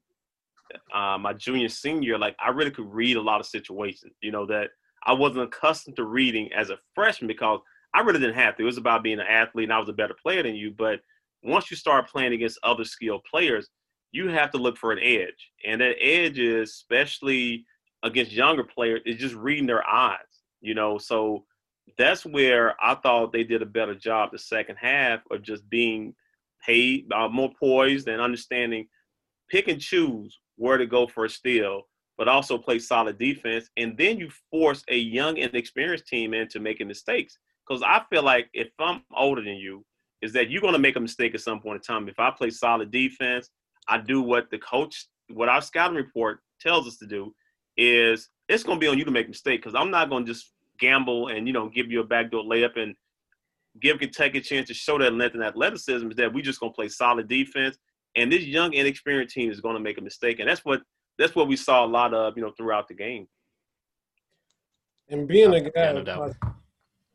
uh, 0.94 1.18
my 1.18 1.32
junior 1.32 1.68
senior, 1.68 2.18
like 2.18 2.36
I 2.44 2.50
really 2.50 2.70
could 2.70 2.92
read 2.92 3.16
a 3.16 3.22
lot 3.22 3.40
of 3.40 3.46
situations. 3.46 4.14
You 4.22 4.32
know 4.32 4.46
that 4.46 4.70
I 5.04 5.12
wasn't 5.12 5.44
accustomed 5.44 5.96
to 5.96 6.04
reading 6.04 6.50
as 6.52 6.70
a 6.70 6.78
freshman 6.94 7.28
because 7.28 7.60
I 7.94 8.00
really 8.00 8.20
didn't 8.20 8.36
have 8.36 8.56
to. 8.56 8.62
It 8.62 8.66
was 8.66 8.78
about 8.78 9.02
being 9.02 9.20
an 9.20 9.26
athlete, 9.28 9.64
and 9.64 9.72
I 9.72 9.78
was 9.78 9.88
a 9.88 9.94
better 9.94 10.14
player 10.20 10.42
than 10.42 10.54
you. 10.54 10.70
But 10.70 11.00
once 11.42 11.70
you 11.70 11.76
start 11.76 12.08
playing 12.08 12.32
against 12.32 12.58
other 12.62 12.84
skilled 12.84 13.24
players, 13.30 13.68
you 14.12 14.28
have 14.28 14.50
to 14.52 14.58
look 14.58 14.76
for 14.76 14.92
an 14.92 14.98
edge, 15.00 15.50
and 15.66 15.80
that 15.80 15.96
edge 16.00 16.38
is 16.38 16.70
especially 16.70 17.64
against 18.02 18.32
younger 18.32 18.64
players 18.64 19.00
is 19.06 19.16
just 19.16 19.34
reading 19.34 19.66
their 19.66 19.86
eyes. 19.88 20.18
You 20.60 20.74
know, 20.74 20.98
so 20.98 21.44
that's 21.98 22.24
where 22.24 22.74
I 22.82 22.94
thought 22.94 23.32
they 23.32 23.44
did 23.44 23.62
a 23.62 23.66
better 23.66 23.94
job 23.94 24.30
the 24.32 24.38
second 24.38 24.76
half 24.76 25.20
of 25.30 25.42
just 25.42 25.68
being 25.68 26.14
paid, 26.64 27.12
uh, 27.12 27.28
more 27.28 27.52
poised, 27.58 28.08
and 28.08 28.20
understanding 28.20 28.86
pick 29.50 29.68
and 29.68 29.80
choose 29.80 30.38
where 30.56 30.78
to 30.78 30.86
go 30.86 31.06
for 31.06 31.24
a 31.24 31.30
steal, 31.30 31.82
but 32.18 32.28
also 32.28 32.58
play 32.58 32.78
solid 32.78 33.18
defense. 33.18 33.68
And 33.76 33.96
then 33.96 34.18
you 34.18 34.30
force 34.50 34.84
a 34.88 34.96
young 34.96 35.38
and 35.38 35.54
experienced 35.54 36.06
team 36.06 36.34
into 36.34 36.60
making 36.60 36.88
mistakes. 36.88 37.38
Because 37.66 37.82
I 37.82 38.02
feel 38.10 38.22
like 38.22 38.48
if 38.52 38.68
I'm 38.78 39.02
older 39.16 39.42
than 39.42 39.56
you, 39.56 39.84
is 40.20 40.32
that 40.32 40.50
you're 40.50 40.60
going 40.60 40.74
to 40.74 40.78
make 40.78 40.96
a 40.96 41.00
mistake 41.00 41.34
at 41.34 41.40
some 41.40 41.60
point 41.60 41.76
in 41.76 41.82
time. 41.82 42.08
If 42.08 42.18
I 42.18 42.30
play 42.30 42.50
solid 42.50 42.90
defense, 42.90 43.50
I 43.88 43.98
do 43.98 44.22
what 44.22 44.50
the 44.50 44.58
coach, 44.58 45.08
what 45.32 45.48
our 45.48 45.60
scouting 45.60 45.96
report 45.96 46.40
tells 46.60 46.86
us 46.86 46.96
to 46.98 47.06
do, 47.06 47.34
is 47.76 48.28
it's 48.48 48.62
going 48.62 48.78
to 48.78 48.80
be 48.80 48.88
on 48.88 48.98
you 48.98 49.04
to 49.04 49.10
make 49.10 49.26
a 49.26 49.30
mistake. 49.30 49.60
Because 49.60 49.74
I'm 49.74 49.90
not 49.90 50.10
going 50.10 50.24
to 50.24 50.32
just 50.32 50.52
gamble 50.78 51.28
and 51.28 51.46
you 51.46 51.52
know 51.52 51.68
give 51.68 51.90
you 51.90 52.00
a 52.00 52.04
backdoor 52.04 52.44
layup 52.44 52.76
and 52.76 52.94
give 53.80 53.98
Kentucky 53.98 54.38
a 54.38 54.40
chance 54.40 54.68
to 54.68 54.74
show 54.74 54.98
that 54.98 55.14
length 55.14 55.34
and 55.34 55.44
athleticism. 55.44 56.08
Is 56.08 56.16
that 56.16 56.32
we 56.32 56.42
just 56.42 56.60
going 56.60 56.72
to 56.72 56.76
play 56.76 56.88
solid 56.88 57.28
defense 57.28 57.76
and 58.16 58.30
this 58.30 58.44
young, 58.44 58.72
inexperienced 58.74 59.34
team 59.34 59.50
is 59.50 59.60
going 59.60 59.74
to 59.74 59.80
make 59.80 59.98
a 59.98 60.02
mistake, 60.02 60.40
and 60.40 60.48
that's 60.48 60.64
what 60.64 60.82
that's 61.18 61.34
what 61.34 61.48
we 61.48 61.56
saw 61.56 61.84
a 61.84 61.86
lot 61.86 62.14
of, 62.14 62.36
you 62.36 62.42
know, 62.42 62.52
throughout 62.56 62.88
the 62.88 62.94
game. 62.94 63.28
And 65.08 65.28
being 65.28 65.54
a 65.54 65.70
guy, 65.70 65.92
no 65.92 66.32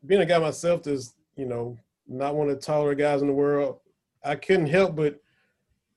being 0.06 0.22
a 0.22 0.26
guy 0.26 0.40
myself 0.40 0.88
is, 0.88 1.16
you 1.36 1.46
know, 1.46 1.78
not 2.08 2.36
one 2.36 2.50
of 2.50 2.56
the 2.56 2.62
taller 2.62 2.96
guys 2.96 3.22
in 3.22 3.28
the 3.28 3.34
world. 3.34 3.80
I 4.24 4.36
couldn't 4.36 4.68
help 4.68 4.96
but, 4.96 5.20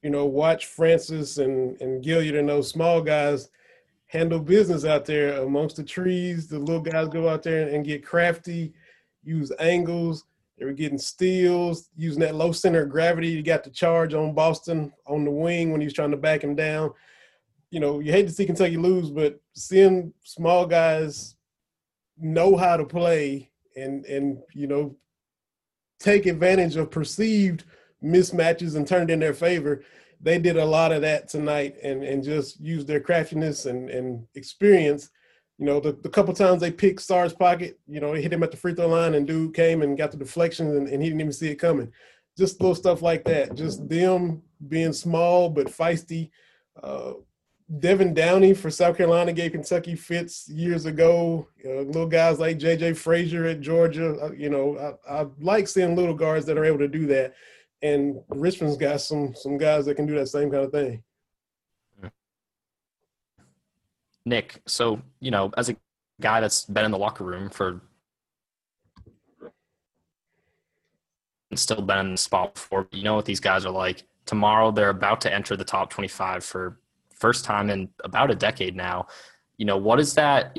you 0.03 0.11
know, 0.11 0.25
watch 0.27 0.67
Francis 0.67 1.39
and 1.39 1.81
and 1.81 2.03
Gilyard 2.03 2.39
and 2.39 2.49
those 2.49 2.69
small 2.69 3.01
guys 3.01 3.51
handle 4.07 4.41
business 4.41 4.85
out 4.85 5.05
there 5.05 5.43
amongst 5.43 5.77
the 5.77 5.85
trees. 5.85 6.49
The 6.49 6.59
little 6.59 6.83
guys 6.83 7.09
go 7.09 7.29
out 7.29 7.43
there 7.43 7.69
and 7.69 7.85
get 7.85 8.05
crafty, 8.05 8.73
use 9.23 9.53
angles, 9.61 10.25
they 10.61 10.67
were 10.67 10.73
getting 10.73 10.99
steals, 10.99 11.89
using 11.97 12.21
that 12.21 12.35
low 12.35 12.53
center 12.53 12.83
of 12.83 12.91
gravity. 12.91 13.35
He 13.35 13.43
got 13.43 13.65
the 13.65 13.71
charge 13.71 14.13
on 14.13 14.35
Boston 14.35 14.93
on 15.07 15.25
the 15.25 15.31
wing 15.31 15.73
when 15.73 15.81
he 15.81 15.87
was 15.87 15.95
trying 15.95 16.11
to 16.11 16.19
back 16.19 16.45
him 16.45 16.55
down. 16.55 16.93
You 17.71 17.81
know, 17.81 18.01
you 18.01 18.13
hate 18.13 18.27
to 18.27 18.33
see 18.33 18.45
Kentucky 18.45 18.77
lose, 18.77 19.11
but 19.11 19.41
seeing 19.55 20.13
small 20.23 20.67
guys 20.67 21.35
know 22.19 22.59
how 22.59 22.77
to 22.77 22.85
play 22.85 23.51
and 23.75 24.05
and 24.05 24.39
you 24.53 24.67
know 24.67 24.95
take 25.99 26.27
advantage 26.27 26.77
of 26.77 26.91
perceived 26.91 27.65
mismatches 28.05 28.77
and 28.77 28.87
turn 28.87 29.09
it 29.09 29.13
in 29.13 29.21
their 29.21 29.33
favor. 29.33 29.83
They 30.21 30.39
did 30.39 30.59
a 30.59 30.65
lot 30.65 30.93
of 30.93 31.01
that 31.01 31.29
tonight 31.29 31.77
and 31.83 32.05
and 32.05 32.23
just 32.23 32.61
used 32.61 32.87
their 32.87 33.01
craftiness 33.01 33.65
and 33.65 33.89
and 33.89 34.27
experience 34.35 35.09
you 35.61 35.67
know, 35.67 35.79
the, 35.79 35.93
the 35.93 36.09
couple 36.09 36.33
times 36.33 36.63
they 36.63 36.71
picked 36.71 37.03
Sarr's 37.03 37.35
pocket, 37.35 37.79
you 37.87 38.01
know, 38.01 38.15
hit 38.15 38.33
him 38.33 38.43
at 38.43 38.51
the 38.51 38.57
free 38.57 38.73
throw 38.73 38.89
line 38.89 39.13
and 39.13 39.27
dude 39.27 39.53
came 39.53 39.83
and 39.83 39.97
got 39.97 40.11
the 40.11 40.17
deflection 40.17 40.69
and, 40.69 40.89
and 40.89 41.03
he 41.03 41.11
didn't 41.11 41.21
even 41.21 41.35
see 41.35 41.51
it 41.51 41.57
coming. 41.57 41.93
Just 42.39 42.59
little 42.63 42.75
stuff 42.75 43.03
like 43.03 43.25
that. 43.25 43.55
Just 43.55 43.87
them 43.87 44.41
being 44.69 44.95
small 44.95 45.51
but 45.51 45.67
feisty. 45.67 46.31
Uh, 46.83 47.13
Devin 47.79 48.15
Downey 48.15 48.55
for 48.55 48.71
South 48.71 48.97
Carolina 48.97 49.35
gave 49.35 49.53
Kentucky 49.53 49.97
fits 49.97 50.49
years 50.49 50.87
ago. 50.87 51.47
Uh, 51.63 51.83
little 51.83 52.07
guys 52.07 52.41
like 52.41 52.57
J.J. 52.57 52.95
Frazier 52.95 53.45
at 53.45 53.61
Georgia. 53.61 54.17
Uh, 54.19 54.33
you 54.33 54.49
know, 54.49 54.97
I, 55.07 55.21
I, 55.21 55.27
like 55.41 55.69
seeing 55.69 55.95
little 55.95 56.15
guards 56.15 56.47
that 56.47 56.57
are 56.57 56.65
able 56.65 56.79
to 56.79 56.89
do 56.89 57.07
that. 57.09 57.35
And 57.83 58.17
Richmond's 58.31 58.79
got 58.79 59.03
some 59.03 59.35
some 59.35 59.59
guys 59.59 59.85
that 59.87 59.97
can 59.97 60.07
do 60.07 60.15
that 60.15 60.29
same 60.29 60.51
kind 60.51 60.65
of 60.65 60.73
thing. 60.73 61.03
Nick, 64.27 64.61
so 64.67 65.01
you 65.21 65.31
know, 65.31 65.51
as 65.57 65.69
a 65.69 65.77
guy 66.21 66.41
that's 66.41 66.65
been 66.65 66.85
in 66.85 66.91
the 66.91 66.99
locker 66.99 67.25
room 67.25 67.49
for 67.51 67.81
and 71.51 71.59
still 71.59 71.83
been 71.83 71.99
in 71.99 72.13
the 72.13 72.19
spot 72.19 72.55
before, 72.55 72.87
you 72.93 73.03
know 73.03 73.15
what 73.15 73.25
these 73.25 73.41
guys 73.41 73.65
are 73.65 73.73
like. 73.73 74.05
Tomorrow 74.27 74.71
they're 74.71 74.91
about 74.91 75.21
to 75.23 75.35
enter 75.35 75.57
the 75.57 75.65
top 75.65 75.91
25 75.91 76.45
for 76.45 76.79
first 77.15 77.45
time 77.45 77.71
in 77.71 77.89
about 78.05 78.31
a 78.31 78.35
decade 78.35 78.77
now. 78.77 79.07
You 79.57 79.67
know, 79.67 79.77
what 79.77 79.99
is 79.99 80.15
that 80.15 80.57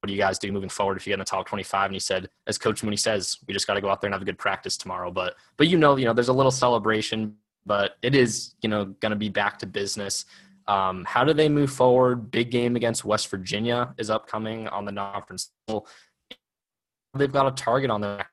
what 0.00 0.08
do 0.08 0.14
you 0.14 0.20
guys 0.20 0.38
do 0.38 0.52
moving 0.52 0.68
forward 0.68 0.96
if 0.96 1.04
you 1.04 1.10
get 1.10 1.14
in 1.14 1.18
the 1.18 1.24
top 1.24 1.48
25 1.48 1.86
and 1.86 1.94
he 1.94 1.98
said 1.98 2.28
as 2.46 2.58
coach 2.58 2.80
when 2.80 2.92
he 2.92 2.96
says 2.96 3.38
we 3.48 3.52
just 3.52 3.66
got 3.66 3.74
to 3.74 3.80
go 3.80 3.88
out 3.90 4.00
there 4.00 4.06
and 4.06 4.14
have 4.14 4.22
a 4.22 4.24
good 4.24 4.38
practice 4.38 4.76
tomorrow 4.76 5.10
but 5.10 5.34
but 5.56 5.66
you 5.66 5.76
know 5.76 5.96
you 5.96 6.04
know 6.04 6.12
there's 6.12 6.28
a 6.28 6.32
little 6.32 6.52
celebration 6.52 7.34
but 7.66 7.96
it 8.02 8.14
is 8.14 8.54
you 8.62 8.68
know 8.68 8.86
going 9.00 9.10
to 9.10 9.16
be 9.16 9.28
back 9.28 9.58
to 9.58 9.66
business. 9.66 10.24
Um, 10.68 11.04
how 11.06 11.24
do 11.24 11.32
they 11.32 11.48
move 11.48 11.70
forward? 11.70 12.30
Big 12.30 12.50
game 12.50 12.76
against 12.76 13.04
West 13.04 13.28
Virginia 13.28 13.94
is 13.98 14.10
upcoming 14.10 14.66
on 14.68 14.84
the 14.84 14.92
non-conference. 14.92 15.52
They've 17.14 17.32
got 17.32 17.46
a 17.46 17.52
target 17.52 17.90
on 17.90 18.00
their. 18.00 18.26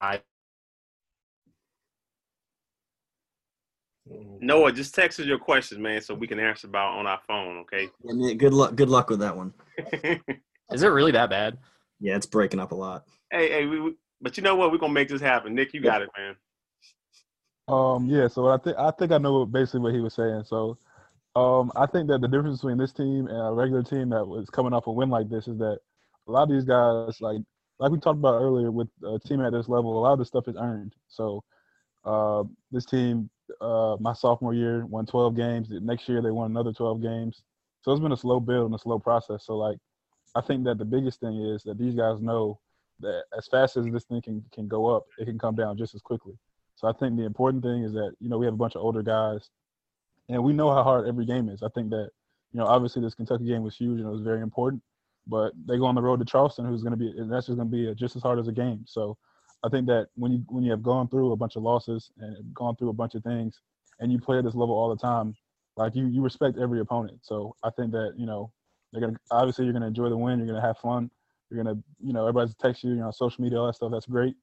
I 0.00 0.20
Noah, 4.40 4.72
just 4.72 4.94
text 4.94 5.20
us 5.20 5.26
your 5.26 5.38
questions, 5.38 5.80
man, 5.80 6.00
so 6.00 6.14
we 6.14 6.26
can 6.26 6.40
answer 6.40 6.66
about 6.66 6.98
on 6.98 7.06
our 7.06 7.20
phone. 7.26 7.58
Okay. 7.58 7.88
Yeah, 8.02 8.12
man, 8.14 8.38
good 8.38 8.54
luck. 8.54 8.74
Good 8.74 8.88
luck 8.88 9.10
with 9.10 9.20
that 9.20 9.36
one. 9.36 9.52
is 10.72 10.82
it 10.82 10.88
really 10.88 11.12
that 11.12 11.30
bad? 11.30 11.58
Yeah, 12.00 12.16
it's 12.16 12.26
breaking 12.26 12.60
up 12.60 12.72
a 12.72 12.74
lot. 12.74 13.04
Hey, 13.30 13.50
hey, 13.50 13.66
we, 13.66 13.94
but 14.20 14.36
you 14.36 14.42
know 14.42 14.56
what? 14.56 14.70
We're 14.72 14.78
gonna 14.78 14.92
make 14.92 15.08
this 15.08 15.20
happen. 15.20 15.54
Nick, 15.54 15.72
you 15.72 15.80
got 15.80 16.02
it, 16.02 16.10
man. 16.16 16.36
Um, 17.68 18.06
yeah, 18.06 18.26
so 18.28 18.48
I 18.48 18.58
think 18.58 18.76
I 18.76 18.90
think 18.90 19.12
I 19.12 19.18
know 19.18 19.46
basically 19.46 19.80
what 19.80 19.94
he 19.94 20.00
was 20.00 20.14
saying. 20.14 20.44
So 20.46 20.78
um, 21.36 21.70
I 21.76 21.86
think 21.86 22.08
that 22.08 22.20
the 22.20 22.28
difference 22.28 22.58
between 22.58 22.78
this 22.78 22.92
team 22.92 23.28
and 23.28 23.48
a 23.48 23.52
regular 23.52 23.82
team 23.82 24.10
that 24.10 24.26
was 24.26 24.50
coming 24.50 24.72
off 24.72 24.86
a 24.86 24.92
win 24.92 25.08
like 25.08 25.28
this 25.28 25.46
is 25.46 25.58
that 25.58 25.78
a 26.26 26.30
lot 26.30 26.44
of 26.44 26.48
these 26.48 26.64
guys, 26.64 27.20
like 27.20 27.40
like 27.78 27.92
we 27.92 27.98
talked 27.98 28.18
about 28.18 28.40
earlier, 28.40 28.70
with 28.70 28.88
a 29.04 29.18
team 29.18 29.40
at 29.40 29.52
this 29.52 29.68
level, 29.68 29.96
a 29.96 30.00
lot 30.00 30.12
of 30.12 30.18
this 30.18 30.28
stuff 30.28 30.48
is 30.48 30.56
earned. 30.58 30.94
So 31.08 31.42
uh, 32.04 32.44
this 32.70 32.84
team, 32.84 33.30
uh, 33.60 33.96
my 34.00 34.12
sophomore 34.12 34.54
year, 34.54 34.84
won 34.86 35.06
12 35.06 35.36
games. 35.36 35.68
Next 35.70 36.08
year, 36.08 36.20
they 36.20 36.30
won 36.30 36.50
another 36.50 36.72
12 36.72 37.00
games. 37.00 37.42
So 37.82 37.92
it's 37.92 38.00
been 38.00 38.12
a 38.12 38.16
slow 38.16 38.38
build 38.38 38.66
and 38.66 38.74
a 38.74 38.78
slow 38.78 38.98
process. 38.98 39.46
So 39.46 39.56
like, 39.56 39.78
I 40.34 40.42
think 40.42 40.64
that 40.64 40.76
the 40.78 40.84
biggest 40.84 41.20
thing 41.20 41.40
is 41.40 41.62
that 41.62 41.78
these 41.78 41.94
guys 41.94 42.20
know 42.20 42.60
that 43.00 43.24
as 43.36 43.46
fast 43.48 43.76
as 43.76 43.86
this 43.86 44.04
thing 44.04 44.22
can, 44.22 44.44
can 44.52 44.68
go 44.68 44.94
up, 44.94 45.04
it 45.18 45.24
can 45.24 45.38
come 45.38 45.54
down 45.54 45.76
just 45.76 45.94
as 45.94 46.00
quickly. 46.00 46.38
So 46.76 46.88
I 46.88 46.92
think 46.92 47.16
the 47.16 47.24
important 47.24 47.62
thing 47.62 47.82
is 47.84 47.92
that, 47.92 48.12
you 48.20 48.28
know, 48.28 48.38
we 48.38 48.46
have 48.46 48.54
a 48.54 48.58
bunch 48.58 48.74
of 48.74 48.82
older 48.82 49.02
guys 49.02 49.50
and 50.28 50.42
we 50.42 50.52
know 50.52 50.72
how 50.72 50.82
hard 50.82 51.06
every 51.06 51.26
game 51.26 51.48
is. 51.48 51.62
I 51.62 51.68
think 51.68 51.90
that, 51.90 52.10
you 52.52 52.60
know, 52.60 52.66
obviously 52.66 53.02
this 53.02 53.14
Kentucky 53.14 53.44
game 53.44 53.62
was 53.62 53.76
huge 53.76 54.00
and 54.00 54.08
it 54.08 54.12
was 54.12 54.22
very 54.22 54.40
important, 54.40 54.82
but 55.26 55.52
they 55.66 55.76
go 55.76 55.84
on 55.84 55.94
the 55.94 56.02
road 56.02 56.20
to 56.20 56.24
Charleston, 56.24 56.64
who's 56.64 56.82
going 56.82 56.92
to 56.92 56.96
be, 56.96 57.10
and 57.18 57.30
that's 57.30 57.46
just 57.46 57.58
going 57.58 57.70
to 57.70 57.76
be 57.76 57.94
just 57.94 58.16
as 58.16 58.22
hard 58.22 58.38
as 58.38 58.48
a 58.48 58.52
game. 58.52 58.84
So 58.86 59.18
I 59.62 59.68
think 59.68 59.86
that 59.88 60.08
when 60.14 60.32
you, 60.32 60.44
when 60.48 60.64
you 60.64 60.70
have 60.70 60.82
gone 60.82 61.08
through 61.08 61.32
a 61.32 61.36
bunch 61.36 61.56
of 61.56 61.62
losses 61.62 62.10
and 62.18 62.54
gone 62.54 62.76
through 62.76 62.88
a 62.88 62.94
bunch 62.94 63.14
of 63.14 63.22
things 63.22 63.60
and 63.98 64.10
you 64.10 64.18
play 64.18 64.38
at 64.38 64.44
this 64.44 64.54
level 64.54 64.74
all 64.74 64.88
the 64.88 64.96
time, 64.96 65.34
like 65.76 65.94
you, 65.94 66.06
you 66.06 66.22
respect 66.22 66.58
every 66.58 66.80
opponent. 66.80 67.18
So 67.22 67.54
I 67.62 67.70
think 67.70 67.92
that, 67.92 68.14
you 68.16 68.26
know, 68.26 68.50
they're 68.92 69.02
going 69.02 69.14
to, 69.14 69.20
obviously 69.30 69.64
you're 69.64 69.72
going 69.74 69.82
to 69.82 69.88
enjoy 69.88 70.08
the 70.08 70.16
win. 70.16 70.38
You're 70.38 70.48
going 70.48 70.60
to 70.60 70.66
have 70.66 70.78
fun 70.78 71.10
you're 71.50 71.62
gonna, 71.62 71.78
you 72.00 72.12
know, 72.12 72.22
everybody's 72.22 72.54
text 72.54 72.84
you, 72.84 72.90
you 72.90 72.96
know, 72.96 73.10
social 73.10 73.42
media, 73.42 73.58
all 73.58 73.66
that 73.66 73.74
stuff. 73.74 73.90
That's 73.92 74.06
great. 74.06 74.34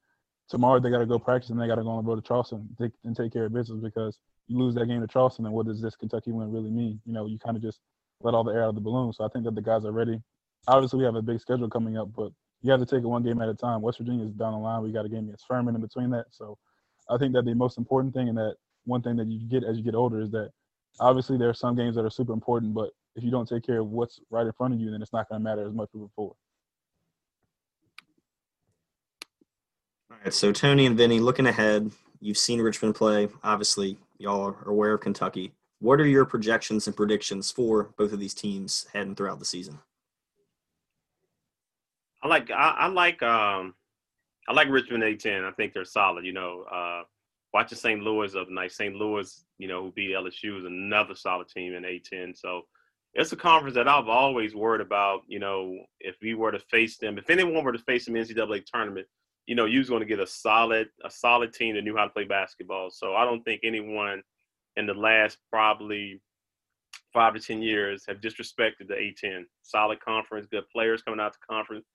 tomorrow 0.49 0.79
they 0.79 0.89
got 0.89 0.99
to 0.99 1.05
go 1.05 1.19
practice 1.19 1.49
and 1.49 1.59
they 1.59 1.67
got 1.67 1.75
to 1.75 1.83
go 1.83 1.89
on 1.89 2.03
the 2.03 2.09
road 2.09 2.15
to 2.15 2.27
Charleston 2.27 2.67
and 2.67 2.77
take, 2.77 2.97
and 3.03 3.15
take 3.15 3.33
care 3.33 3.45
of 3.45 3.53
business 3.53 3.79
because 3.81 4.17
you 4.47 4.57
lose 4.57 4.75
that 4.75 4.85
game 4.87 5.01
to 5.01 5.07
Charleston, 5.07 5.45
and 5.45 5.53
what 5.53 5.65
does 5.65 5.81
this 5.81 5.95
Kentucky 5.95 6.31
win 6.31 6.51
really 6.51 6.69
mean? 6.69 7.01
You 7.05 7.13
know, 7.13 7.25
you 7.25 7.37
kind 7.37 7.57
of 7.57 7.61
just 7.61 7.79
let 8.21 8.33
all 8.33 8.43
the 8.43 8.53
air 8.53 8.63
out 8.63 8.69
of 8.69 8.75
the 8.75 8.81
balloon. 8.81 9.11
So 9.11 9.25
I 9.25 9.27
think 9.27 9.45
that 9.45 9.55
the 9.55 9.61
guys 9.61 9.83
are 9.85 9.91
ready. 9.91 10.21
Obviously, 10.67 10.99
we 10.99 11.05
have 11.05 11.15
a 11.15 11.21
big 11.21 11.39
schedule 11.39 11.69
coming 11.69 11.97
up, 11.97 12.09
but 12.15 12.31
you 12.61 12.71
have 12.71 12.79
to 12.79 12.85
take 12.85 13.03
it 13.03 13.07
one 13.07 13.23
game 13.23 13.41
at 13.41 13.49
a 13.49 13.53
time. 13.53 13.81
West 13.81 13.99
Virginia 13.99 14.25
is 14.25 14.31
down 14.31 14.53
the 14.53 14.59
line. 14.59 14.81
We 14.83 14.91
got 14.91 15.05
a 15.05 15.09
game 15.09 15.25
against 15.25 15.45
Furman 15.47 15.75
in 15.75 15.81
between 15.81 16.09
that. 16.11 16.25
So 16.31 16.57
I 17.09 17.17
think 17.17 17.33
that 17.33 17.45
the 17.45 17.53
most 17.53 17.77
important 17.77 18.13
thing 18.13 18.29
and 18.29 18.37
that 18.37 18.55
one 18.85 19.01
thing 19.01 19.17
that 19.17 19.27
you 19.27 19.47
get 19.47 19.63
as 19.63 19.77
you 19.77 19.83
get 19.83 19.95
older 19.95 20.21
is 20.21 20.31
that 20.31 20.51
obviously 20.99 21.37
there 21.37 21.49
are 21.49 21.53
some 21.53 21.75
games 21.75 21.95
that 21.95 22.05
are 22.05 22.09
super 22.09 22.33
important, 22.33 22.73
but 22.73 22.91
if 23.15 23.23
you 23.23 23.31
don't 23.31 23.47
take 23.47 23.63
care 23.63 23.79
of 23.79 23.87
what's 23.87 24.19
right 24.29 24.45
in 24.45 24.53
front 24.53 24.73
of 24.73 24.79
you, 24.79 24.91
then 24.91 25.01
it's 25.01 25.13
not 25.13 25.27
going 25.29 25.39
to 25.39 25.43
matter 25.43 25.67
as 25.67 25.73
much 25.73 25.89
moving 25.93 26.09
forward. 26.15 26.35
All 30.09 30.17
right, 30.23 30.33
so 30.33 30.51
Tony 30.51 30.85
and 30.85 30.97
Vinny, 30.97 31.19
looking 31.19 31.47
ahead, 31.47 31.91
you've 32.21 32.37
seen 32.37 32.61
Richmond 32.61 32.95
play. 32.95 33.27
Obviously, 33.43 33.97
y'all 34.17 34.41
are 34.41 34.69
aware 34.69 34.93
of 34.93 35.01
Kentucky. 35.01 35.53
What 35.79 35.99
are 35.99 36.07
your 36.07 36.25
projections 36.25 36.87
and 36.87 36.95
predictions 36.95 37.51
for 37.51 37.91
both 37.97 38.13
of 38.13 38.19
these 38.19 38.33
teams 38.33 38.87
heading 38.93 39.15
throughout 39.15 39.39
the 39.39 39.45
season? 39.45 39.79
I 42.23 42.27
like 42.27 42.49
I, 42.49 42.69
I 42.79 42.87
like 42.87 43.21
um 43.21 43.75
I 44.47 44.53
like 44.53 44.69
Richmond 44.69 45.03
A10. 45.03 45.43
I 45.43 45.51
think 45.51 45.73
they're 45.73 45.85
solid. 45.85 46.25
You 46.25 46.33
know, 46.33 46.63
uh, 46.71 47.03
watching 47.53 47.77
St. 47.77 48.01
Louis 48.01 48.33
of 48.33 48.49
night. 48.49 48.71
St. 48.71 48.95
Louis, 48.95 49.45
you 49.57 49.67
know, 49.67 49.83
who 49.83 49.91
beat 49.91 50.11
LSU 50.11 50.57
is 50.57 50.65
another 50.65 51.15
solid 51.15 51.49
team 51.49 51.73
in 51.73 51.83
A10. 51.83 52.37
So 52.37 52.61
it's 53.13 53.31
a 53.33 53.35
conference 53.35 53.75
that 53.75 53.87
I've 53.87 54.07
always 54.07 54.55
worried 54.55 54.81
about. 54.81 55.21
You 55.27 55.39
know, 55.39 55.77
if 55.99 56.15
we 56.21 56.33
were 56.33 56.51
to 56.51 56.59
face 56.59 56.97
them, 56.97 57.17
if 57.17 57.29
anyone 57.29 57.63
were 57.63 57.73
to 57.73 57.79
face 57.79 58.05
them 58.05 58.15
in 58.15 58.25
NCAA 58.25 58.65
tournament, 58.65 59.07
you 59.47 59.55
know, 59.55 59.65
you 59.65 59.79
was 59.79 59.89
going 59.89 60.01
to 60.01 60.05
get 60.05 60.19
a 60.19 60.27
solid 60.27 60.89
a 61.03 61.09
solid 61.09 61.53
team 61.53 61.75
that 61.75 61.83
knew 61.83 61.95
how 61.95 62.03
to 62.03 62.11
play 62.11 62.25
basketball. 62.25 62.91
So 62.91 63.15
I 63.15 63.25
don't 63.25 63.43
think 63.43 63.61
anyone 63.63 64.21
in 64.75 64.85
the 64.85 64.93
last 64.93 65.37
probably 65.49 66.21
five 67.13 67.33
to 67.33 67.39
ten 67.39 67.61
years 67.61 68.03
have 68.07 68.21
disrespected 68.21 68.87
the 68.87 68.93
A10. 68.93 69.45
Solid 69.63 69.99
conference, 70.01 70.47
good 70.51 70.69
players 70.69 71.01
coming 71.01 71.19
out 71.19 71.33
the 71.33 71.53
conference, 71.53 71.85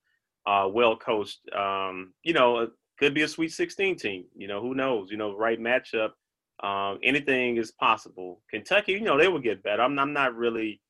uh, 0.45 0.67
well 0.69 0.97
coached. 0.97 1.39
Um, 1.55 2.13
you 2.23 2.33
know, 2.33 2.67
could 2.99 3.13
be 3.13 3.21
a 3.21 3.27
Sweet 3.27 3.51
16 3.51 3.97
team. 3.97 4.25
You 4.35 4.47
know, 4.47 4.61
who 4.61 4.73
knows? 4.73 5.11
You 5.11 5.17
know, 5.17 5.35
right 5.35 5.59
matchup, 5.59 6.11
um, 6.63 6.99
anything 7.03 7.57
is 7.57 7.71
possible. 7.71 8.41
Kentucky, 8.49 8.93
you 8.93 9.01
know, 9.01 9.17
they 9.17 9.27
will 9.27 9.39
get 9.39 9.63
better. 9.63 9.81
I'm, 9.81 9.97
I'm 9.99 10.13
not 10.13 10.35
really 10.35 10.81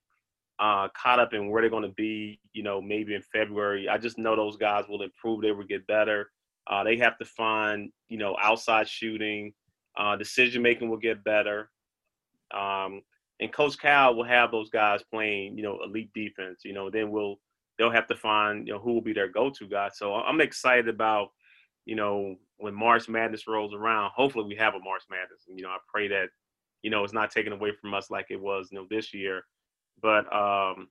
uh, 0.59 0.87
caught 0.95 1.19
up 1.19 1.33
in 1.33 1.49
where 1.49 1.61
they're 1.61 1.69
going 1.69 1.83
to 1.83 1.89
be. 1.89 2.39
You 2.53 2.63
know, 2.63 2.81
maybe 2.81 3.15
in 3.15 3.21
February. 3.21 3.89
I 3.89 3.97
just 3.97 4.17
know 4.17 4.35
those 4.35 4.57
guys 4.57 4.85
will 4.87 5.01
improve. 5.01 5.41
They 5.41 5.51
will 5.51 5.65
get 5.65 5.85
better. 5.87 6.29
Uh, 6.67 6.83
they 6.83 6.97
have 6.97 7.17
to 7.17 7.25
find, 7.25 7.91
you 8.09 8.17
know, 8.17 8.35
outside 8.41 8.87
shooting. 8.87 9.53
Uh, 9.97 10.15
decision 10.15 10.61
making 10.61 10.89
will 10.89 10.97
get 10.97 11.23
better. 11.23 11.69
Um, 12.53 13.01
and 13.39 13.51
Coach 13.51 13.77
Cal 13.77 14.15
will 14.15 14.23
have 14.23 14.51
those 14.51 14.69
guys 14.69 15.03
playing, 15.11 15.57
you 15.57 15.63
know, 15.63 15.79
elite 15.83 16.11
defense. 16.13 16.61
You 16.63 16.73
know, 16.73 16.89
then 16.89 17.11
we'll 17.11 17.35
they'll 17.77 17.89
have 17.91 18.07
to 18.07 18.15
find, 18.15 18.67
you 18.67 18.73
know, 18.73 18.79
who 18.79 18.93
will 18.93 19.01
be 19.01 19.13
their 19.13 19.27
go-to 19.27 19.67
guy. 19.67 19.89
So 19.93 20.13
I'm 20.13 20.41
excited 20.41 20.87
about, 20.87 21.29
you 21.85 21.95
know, 21.95 22.35
when 22.57 22.73
March 22.73 23.09
Madness 23.09 23.47
rolls 23.47 23.73
around. 23.73 24.11
Hopefully, 24.15 24.45
we 24.45 24.55
have 24.55 24.75
a 24.75 24.79
March 24.79 25.03
Madness. 25.09 25.45
And, 25.47 25.57
you 25.57 25.63
know, 25.63 25.71
I 25.71 25.77
pray 25.91 26.07
that, 26.07 26.29
you 26.83 26.89
know, 26.89 27.03
it's 27.03 27.13
not 27.13 27.31
taken 27.31 27.53
away 27.53 27.71
from 27.81 27.93
us 27.93 28.09
like 28.09 28.27
it 28.29 28.39
was, 28.39 28.69
you 28.71 28.77
know, 28.77 28.87
this 28.89 29.13
year. 29.13 29.43
But 30.01 30.31
um, 30.33 30.87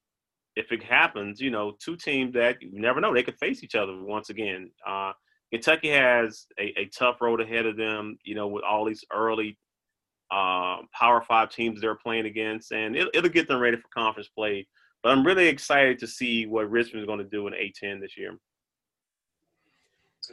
if 0.57 0.73
it 0.73 0.83
happens, 0.83 1.41
you 1.41 1.51
know, 1.51 1.77
two 1.83 1.97
teams 1.97 2.35
that 2.35 2.61
you 2.61 2.81
never 2.81 3.01
know, 3.01 3.15
they 3.15 3.23
could 3.23 3.39
face 3.39 3.63
each 3.63 3.75
other 3.75 4.03
once 4.03 4.31
again. 4.31 4.71
Uh, 4.87 5.13
Kentucky 5.53 5.91
has 5.91 6.47
a, 6.59 6.81
a 6.81 6.87
tough 6.87 7.21
road 7.21 7.41
ahead 7.41 7.67
of 7.67 7.77
them, 7.77 8.19
you 8.25 8.35
know, 8.35 8.49
with 8.49 8.65
all 8.65 8.87
these 8.87 9.05
early 9.13 9.59
uh, 10.31 10.79
Power 10.99 11.21
Five 11.21 11.51
teams 11.51 11.81
they're 11.81 11.95
playing 11.95 12.25
against, 12.25 12.73
and 12.73 12.97
it, 12.97 13.09
will 13.15 13.29
get 13.29 13.49
them 13.49 13.61
ready 13.61 13.77
for 13.77 13.89
conference 13.93 14.29
play. 14.29 14.67
But 15.03 15.11
I'm 15.11 15.27
really 15.27 15.49
excited 15.49 15.99
to 15.99 16.07
see 16.07 16.47
what 16.47 16.71
Richmond's 16.71 17.07
going 17.07 17.19
to 17.19 17.25
do 17.25 17.47
in 17.49 17.53
A10 17.53 18.01
this 18.01 18.17
year. 18.17 18.39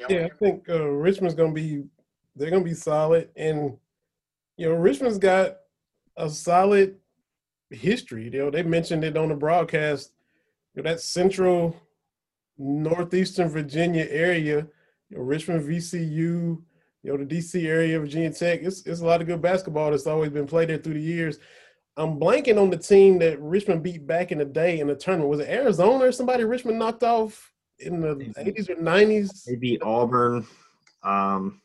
Yeah, 0.07 0.27
I 0.27 0.37
think 0.37 0.69
uh, 0.69 0.85
Richmond's 0.85 1.35
going 1.35 1.53
to 1.53 1.61
be 1.61 1.83
they're 2.35 2.51
going 2.51 2.63
to 2.63 2.69
be 2.69 2.75
solid, 2.75 3.29
and 3.35 3.75
you 4.55 4.69
know 4.69 4.75
Richmond's 4.75 5.17
got 5.17 5.57
a 6.15 6.29
solid 6.29 6.95
history. 7.69 8.25
You 8.25 8.29
know, 8.29 8.49
they 8.51 8.63
mentioned 8.63 9.03
it 9.03 9.17
on 9.17 9.29
the 9.29 9.35
broadcast. 9.35 10.13
You 10.73 10.83
know, 10.83 10.89
that 10.89 11.01
central 11.01 11.75
northeastern 12.57 13.49
Virginia 13.49 14.05
area, 14.09 14.67
you 15.09 15.17
know, 15.17 15.23
Richmond, 15.23 15.67
VCU, 15.67 16.11
you 16.11 16.61
know, 17.03 17.17
the 17.17 17.25
DC 17.25 17.65
area, 17.65 17.99
Virginia 17.99 18.31
Tech. 18.31 18.61
It's, 18.61 18.85
it's 18.85 19.01
a 19.01 19.05
lot 19.05 19.21
of 19.21 19.27
good 19.27 19.41
basketball 19.41 19.91
that's 19.91 20.07
always 20.07 20.31
been 20.31 20.47
played 20.47 20.69
there 20.69 20.77
through 20.77 20.95
the 20.95 21.01
years. 21.01 21.39
I'm 21.97 22.19
blanking 22.19 22.61
on 22.61 22.69
the 22.69 22.77
team 22.77 23.19
that 23.19 23.41
Richmond 23.41 23.83
beat 23.83 24.07
back 24.07 24.31
in 24.31 24.37
the 24.37 24.45
day 24.45 24.79
in 24.79 24.87
the 24.87 24.95
tournament. 24.95 25.29
Was 25.29 25.39
it 25.39 25.49
Arizona 25.49 26.05
or 26.05 26.11
somebody 26.11 26.43
Richmond 26.43 26.79
knocked 26.79 27.03
off 27.03 27.51
in 27.79 28.01
the 28.01 28.15
80s 28.37 28.69
or 28.69 28.75
90s? 28.75 29.43
Maybe 29.47 29.79
Auburn. 29.81 30.45
Um, 31.03 31.61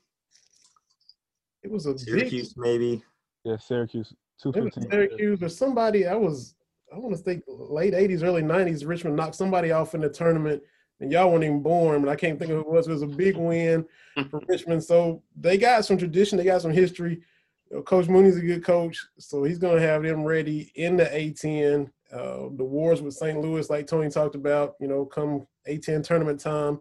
it 1.63 1.71
was 1.71 1.87
a 1.87 1.97
Syracuse, 1.99 2.53
big, 2.53 2.63
maybe. 2.63 3.03
Yeah, 3.45 3.57
Syracuse. 3.59 4.13
Two 4.43 4.53
fifteen. 4.53 4.91
Syracuse 4.91 5.43
or 5.43 5.49
somebody. 5.49 6.07
I 6.07 6.15
was. 6.15 6.55
I 6.93 6.99
want 6.99 7.17
to 7.17 7.23
think 7.23 7.43
late 7.49 7.93
80s, 7.93 8.23
early 8.23 8.43
90s. 8.43 8.87
Richmond 8.87 9.17
knocked 9.17 9.35
somebody 9.35 9.73
off 9.73 9.95
in 9.95 10.01
the 10.01 10.09
tournament 10.09 10.63
and 11.01 11.11
y'all 11.11 11.31
weren't 11.31 11.45
even 11.45 11.63
born, 11.63 12.03
but 12.03 12.11
I 12.11 12.17
can't 12.17 12.39
think 12.39 12.51
of 12.51 12.59
who 12.59 12.63
it 12.63 12.71
was. 12.71 12.87
It 12.87 12.93
was 12.93 13.03
a 13.03 13.07
big 13.07 13.37
win 13.37 13.85
for 14.31 14.41
Richmond. 14.49 14.83
So 14.85 15.23
they 15.37 15.59
got 15.59 15.85
some 15.85 15.99
tradition, 15.99 16.39
they 16.39 16.45
got 16.45 16.63
some 16.63 16.73
history. 16.73 17.23
You 17.71 17.77
know, 17.77 17.83
coach 17.83 18.09
Mooney's 18.09 18.37
a 18.37 18.41
good 18.41 18.65
coach, 18.65 19.05
so 19.19 19.45
he's 19.45 19.59
going 19.59 19.77
to 19.77 19.87
have 19.87 20.03
them 20.03 20.25
ready 20.25 20.73
in 20.75 20.97
the 20.97 21.05
A10. 21.07 21.91
Uh, 22.13 22.49
the 22.57 22.65
wars 22.65 23.03
with 23.03 23.15
St. 23.15 23.41
Louis, 23.41 23.69
like 23.71 23.87
Tony 23.87 24.09
talked 24.09 24.37
about, 24.37 24.75
you 24.79 24.87
know, 24.87 25.05
come 25.05 25.47
A10 25.69 26.05
tournament 26.05 26.39
time. 26.39 26.81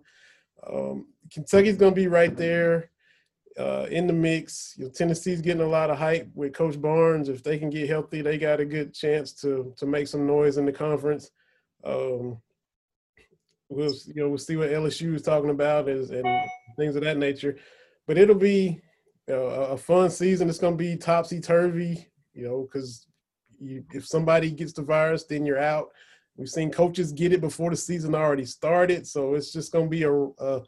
Um, 0.71 1.07
Kentucky's 1.31 1.77
going 1.77 1.93
to 1.93 1.99
be 1.99 2.07
right 2.07 2.35
there 2.35 2.91
uh, 3.57 3.87
in 3.89 4.07
the 4.07 4.13
mix. 4.13 4.75
You 4.77 4.85
know, 4.85 4.91
Tennessee's 4.91 5.41
getting 5.41 5.61
a 5.61 5.67
lot 5.67 5.89
of 5.89 5.97
hype 5.97 6.29
with 6.35 6.53
Coach 6.53 6.79
Barnes. 6.79 7.29
If 7.29 7.43
they 7.43 7.57
can 7.57 7.69
get 7.69 7.89
healthy, 7.89 8.21
they 8.21 8.37
got 8.37 8.59
a 8.59 8.65
good 8.65 8.93
chance 8.93 9.33
to 9.41 9.73
to 9.77 9.85
make 9.85 10.07
some 10.07 10.27
noise 10.27 10.57
in 10.57 10.65
the 10.65 10.71
conference. 10.71 11.31
Um, 11.83 12.37
we'll 13.73 13.93
you 14.07 14.21
know 14.21 14.29
we'll 14.29 14.37
see 14.37 14.55
what 14.55 14.69
LSU 14.69 15.15
is 15.15 15.21
talking 15.21 15.49
about 15.49 15.89
is, 15.89 16.11
and 16.11 16.25
things 16.77 16.95
of 16.95 17.03
that 17.03 17.17
nature. 17.17 17.57
But 18.07 18.17
it'll 18.17 18.35
be 18.35 18.81
uh, 19.29 19.33
a 19.35 19.77
fun 19.77 20.09
season. 20.09 20.49
It's 20.49 20.59
going 20.59 20.73
to 20.73 20.83
be 20.83 20.97
topsy 20.97 21.39
turvy, 21.39 22.07
you 22.33 22.45
know, 22.45 22.63
because 22.63 23.07
if 23.59 24.05
somebody 24.05 24.51
gets 24.51 24.73
the 24.73 24.81
virus, 24.81 25.23
then 25.23 25.45
you're 25.45 25.59
out. 25.59 25.89
We've 26.35 26.49
seen 26.49 26.71
coaches 26.71 27.13
get 27.13 27.31
it 27.31 27.41
before 27.41 27.69
the 27.69 27.77
season 27.77 28.15
already 28.15 28.45
started, 28.45 29.07
so 29.07 29.35
it's 29.35 29.53
just 29.53 29.71
going 29.71 29.85
to 29.85 29.89
be 29.89 30.03
a, 30.03 30.13
a 30.13 30.61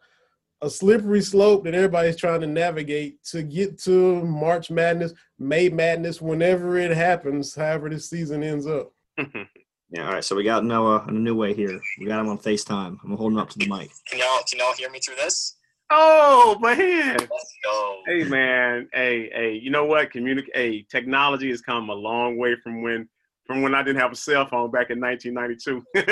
a 0.61 0.69
slippery 0.69 1.21
slope 1.21 1.63
that 1.63 1.75
everybody's 1.75 2.15
trying 2.15 2.41
to 2.41 2.47
navigate 2.47 3.23
to 3.23 3.43
get 3.43 3.77
to 3.79 4.23
March 4.23 4.71
Madness, 4.71 5.13
May 5.37 5.69
Madness, 5.69 6.21
whenever 6.21 6.77
it 6.77 6.91
happens, 6.91 7.53
however 7.53 7.89
this 7.89 8.09
season 8.09 8.41
ends 8.43 8.65
up. 8.65 8.91
Yeah, 9.89 10.07
all 10.07 10.13
right. 10.13 10.23
So 10.23 10.35
we 10.35 10.43
got 10.43 10.65
Noah 10.65 11.05
in 11.07 11.15
a 11.15 11.19
new 11.19 11.35
way 11.35 11.53
here. 11.53 11.79
We 11.99 12.07
got 12.07 12.19
him 12.19 12.29
on 12.29 12.39
FaceTime. 12.39 12.97
I'm 13.03 13.17
holding 13.17 13.37
up 13.37 13.49
to 13.51 13.59
the 13.59 13.67
mic. 13.67 13.91
Can 14.07 14.19
y'all 14.19 14.41
can 14.49 14.59
y'all 14.59 14.73
hear 14.73 14.89
me 14.89 14.99
through 14.99 15.15
this? 15.15 15.57
Oh 15.91 16.57
man. 16.59 17.17
Let's 17.17 17.55
go. 17.63 18.01
Hey 18.07 18.23
man. 18.23 18.89
Hey, 18.93 19.29
hey, 19.33 19.53
you 19.53 19.69
know 19.69 19.85
what? 19.85 20.11
Communicate 20.11 20.55
hey, 20.55 20.85
technology 20.89 21.49
has 21.49 21.61
come 21.61 21.89
a 21.89 21.93
long 21.93 22.37
way 22.37 22.55
from 22.63 22.81
when 22.81 23.07
from 23.45 23.61
when 23.61 23.75
I 23.75 23.83
didn't 23.83 24.01
have 24.01 24.11
a 24.11 24.15
cell 24.15 24.47
phone 24.47 24.71
back 24.71 24.89
in 24.89 24.99
1992. 24.99 25.83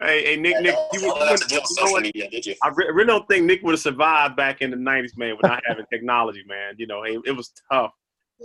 hey, 0.00 0.24
hey, 0.24 0.36
Nick, 0.36 0.60
Nick, 0.62 0.76
you, 0.92 1.00
you, 1.00 1.14
you 1.50 1.84
know 1.84 1.98
media, 1.98 2.30
did 2.30 2.46
you? 2.46 2.54
I 2.62 2.68
really 2.68 3.06
don't 3.06 3.26
think 3.26 3.44
Nick 3.44 3.62
would 3.62 3.72
have 3.72 3.80
survived 3.80 4.36
back 4.36 4.62
in 4.62 4.70
the 4.70 4.76
90s, 4.76 5.16
man, 5.16 5.36
without 5.36 5.62
having 5.66 5.84
technology, 5.92 6.44
man. 6.46 6.74
You 6.78 6.86
know, 6.86 7.02
it, 7.02 7.20
it 7.26 7.32
was 7.32 7.52
tough, 7.70 7.92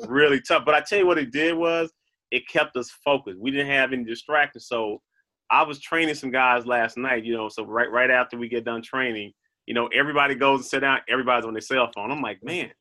really 0.08 0.42
tough. 0.42 0.66
But 0.66 0.74
I 0.74 0.82
tell 0.82 0.98
you 0.98 1.06
what 1.06 1.20
it 1.20 1.32
did 1.32 1.56
was 1.56 1.92
it 2.32 2.48
kept 2.48 2.76
us 2.76 2.92
focused. 3.04 3.40
We 3.40 3.52
didn't 3.52 3.68
have 3.68 3.94
any 3.94 4.04
distractions. 4.04 4.68
So 4.68 5.02
I 5.50 5.64
was 5.64 5.80
training 5.80 6.16
some 6.16 6.32
guys 6.32 6.66
last 6.66 6.98
night, 6.98 7.24
you 7.24 7.36
know, 7.36 7.50
so 7.50 7.66
right 7.66 7.90
right 7.90 8.12
after 8.12 8.38
we 8.38 8.50
get 8.50 8.66
done 8.66 8.82
training, 8.82 9.34
you 9.66 9.74
know, 9.74 9.88
everybody 9.88 10.36
goes 10.36 10.60
and 10.60 10.66
sit 10.66 10.80
down, 10.82 11.00
everybody's 11.08 11.46
on 11.46 11.54
their 11.54 11.62
cell 11.62 11.90
phone. 11.94 12.12
I'm 12.12 12.22
like, 12.22 12.44
man, 12.44 12.72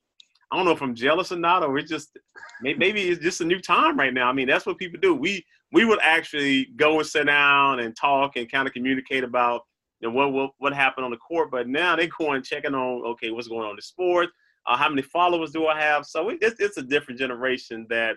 I 0.51 0.57
don't 0.57 0.64
know 0.64 0.73
if 0.73 0.83
I'm 0.83 0.95
jealous 0.95 1.33
or 1.33 1.37
not, 1.37 1.62
or 1.62 1.79
it's 1.79 1.91
just 1.91 2.16
maybe 2.62 3.03
it's 3.03 3.23
just 3.23 3.41
a 3.41 3.45
new 3.45 3.61
time 3.61 3.99
right 3.99 4.14
now. 4.14 4.29
I 4.29 4.33
mean, 4.33 4.49
that's 4.49 4.66
what 4.66 4.79
people 4.79 5.01
do. 5.01 5.14
We 5.14 5.45
we 5.73 5.85
would 5.85 6.01
actually 6.03 6.66
go 6.77 6.99
and 6.99 7.07
sit 7.07 7.27
down 7.27 7.81
and 7.81 7.97
talk 7.97 8.37
and 8.37 8.51
kind 8.51 8.66
of 8.66 8.75
communicate 8.75 9.25
about 9.25 9.62
you 10.01 10.09
know, 10.09 10.14
what, 10.14 10.33
what 10.33 10.51
what 10.59 10.73
happened 10.73 11.05
on 11.05 11.11
the 11.11 11.16
court, 11.18 11.51
but 11.51 11.68
now 11.68 11.97
they're 11.97 12.09
going 12.18 12.43
checking 12.43 12.75
on 12.75 13.05
okay, 13.12 13.31
what's 13.31 13.49
going 13.49 13.64
on 13.64 13.71
in 13.71 13.77
the 13.77 13.83
sport, 13.83 14.29
uh, 14.66 14.77
how 14.77 14.89
many 14.89 15.03
followers 15.03 15.53
do 15.53 15.66
I 15.66 15.81
have? 15.81 16.07
So 16.07 16.29
it, 16.29 16.39
it's 16.41 16.61
it's 16.61 16.77
a 16.77 16.83
different 16.83 17.18
generation 17.18 17.87
that 17.91 18.16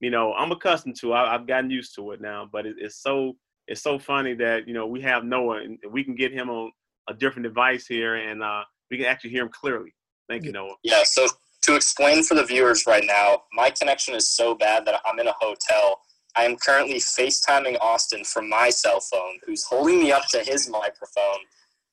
you 0.00 0.10
know 0.10 0.32
I'm 0.34 0.52
accustomed 0.52 0.96
to. 1.00 1.12
I, 1.12 1.32
have 1.32 1.46
gotten 1.46 1.70
used 1.70 1.94
to 1.96 2.12
it 2.12 2.20
now, 2.20 2.48
but 2.50 2.66
it, 2.66 2.76
it's 2.78 3.02
so 3.02 3.36
it's 3.66 3.82
so 3.82 3.98
funny 3.98 4.34
that 4.34 4.66
you 4.66 4.74
know 4.74 4.86
we 4.86 5.00
have 5.02 5.24
Noah 5.24 5.62
and 5.62 5.78
we 5.90 6.04
can 6.04 6.14
get 6.14 6.32
him 6.32 6.50
on 6.50 6.70
a 7.08 7.14
different 7.14 7.44
device 7.44 7.86
here, 7.86 8.16
and 8.16 8.42
uh, 8.42 8.62
we 8.90 8.96
can 8.98 9.06
actually 9.06 9.30
hear 9.30 9.42
him 9.42 9.50
clearly. 9.50 9.94
Thank 10.28 10.44
you, 10.44 10.52
Noah. 10.52 10.74
Yeah, 10.82 11.02
so 11.04 11.26
to 11.62 11.74
explain 11.74 12.22
for 12.22 12.34
the 12.34 12.44
viewers 12.44 12.86
right 12.86 13.04
now, 13.06 13.42
my 13.52 13.70
connection 13.70 14.14
is 14.14 14.28
so 14.28 14.54
bad 14.54 14.84
that 14.86 15.00
I'm 15.04 15.18
in 15.18 15.28
a 15.28 15.34
hotel. 15.38 16.00
I 16.36 16.44
am 16.44 16.56
currently 16.56 16.96
FaceTiming 16.96 17.78
Austin 17.80 18.22
from 18.24 18.48
my 18.48 18.68
cell 18.70 19.00
phone, 19.00 19.38
who's 19.46 19.64
holding 19.64 20.00
me 20.00 20.12
up 20.12 20.28
to 20.30 20.40
his 20.40 20.68
microphone 20.68 21.40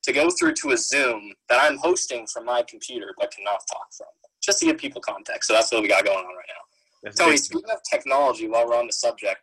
to 0.03 0.11
go 0.11 0.29
through 0.29 0.53
to 0.55 0.71
a 0.71 0.77
Zoom 0.77 1.33
that 1.49 1.59
I'm 1.61 1.77
hosting 1.77 2.27
from 2.27 2.45
my 2.45 2.61
computer 2.67 3.13
but 3.17 3.33
cannot 3.33 3.61
talk 3.71 3.87
from. 3.97 4.07
Just 4.43 4.59
to 4.59 4.65
give 4.65 4.77
people 4.77 5.01
context. 5.01 5.47
So 5.47 5.53
that's 5.53 5.71
what 5.71 5.81
we 5.81 5.87
got 5.87 6.03
going 6.03 6.17
on 6.17 6.25
right 6.25 6.45
now. 6.49 6.72
That's 7.03 7.17
Tony, 7.17 7.37
speaking 7.37 7.69
of 7.71 7.79
technology, 7.89 8.47
while 8.47 8.67
we're 8.67 8.77
on 8.77 8.87
the 8.87 8.93
subject, 8.93 9.37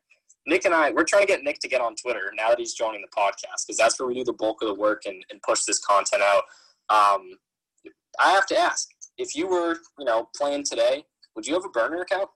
Nick 0.46 0.64
and 0.64 0.74
I, 0.74 0.90
we're 0.90 1.04
trying 1.04 1.22
to 1.22 1.26
get 1.26 1.42
Nick 1.42 1.58
to 1.61 1.68
get 1.68 1.80
on 1.80 1.94
Twitter 1.94 2.32
now 2.36 2.48
that 2.48 2.58
he's 2.58 2.72
joining 2.74 3.02
the 3.02 3.08
podcast 3.08 3.66
because 3.66 3.76
that's 3.76 4.00
where 4.00 4.08
we 4.08 4.14
do 4.14 4.24
the 4.24 4.32
bulk 4.32 4.62
of 4.62 4.68
the 4.68 4.74
work 4.74 5.02
and, 5.04 5.22
and 5.30 5.40
push 5.42 5.64
this 5.64 5.78
content 5.80 6.22
out. 6.22 6.42
Um, 6.88 7.30
I 8.18 8.30
have 8.30 8.46
to 8.46 8.58
ask, 8.58 8.88
if 9.18 9.36
you 9.36 9.46
were, 9.46 9.76
you 9.98 10.04
know, 10.06 10.28
playing 10.34 10.64
today, 10.64 11.04
would 11.36 11.46
you 11.46 11.54
have 11.54 11.64
a 11.64 11.68
burner 11.68 12.00
account? 12.02 12.28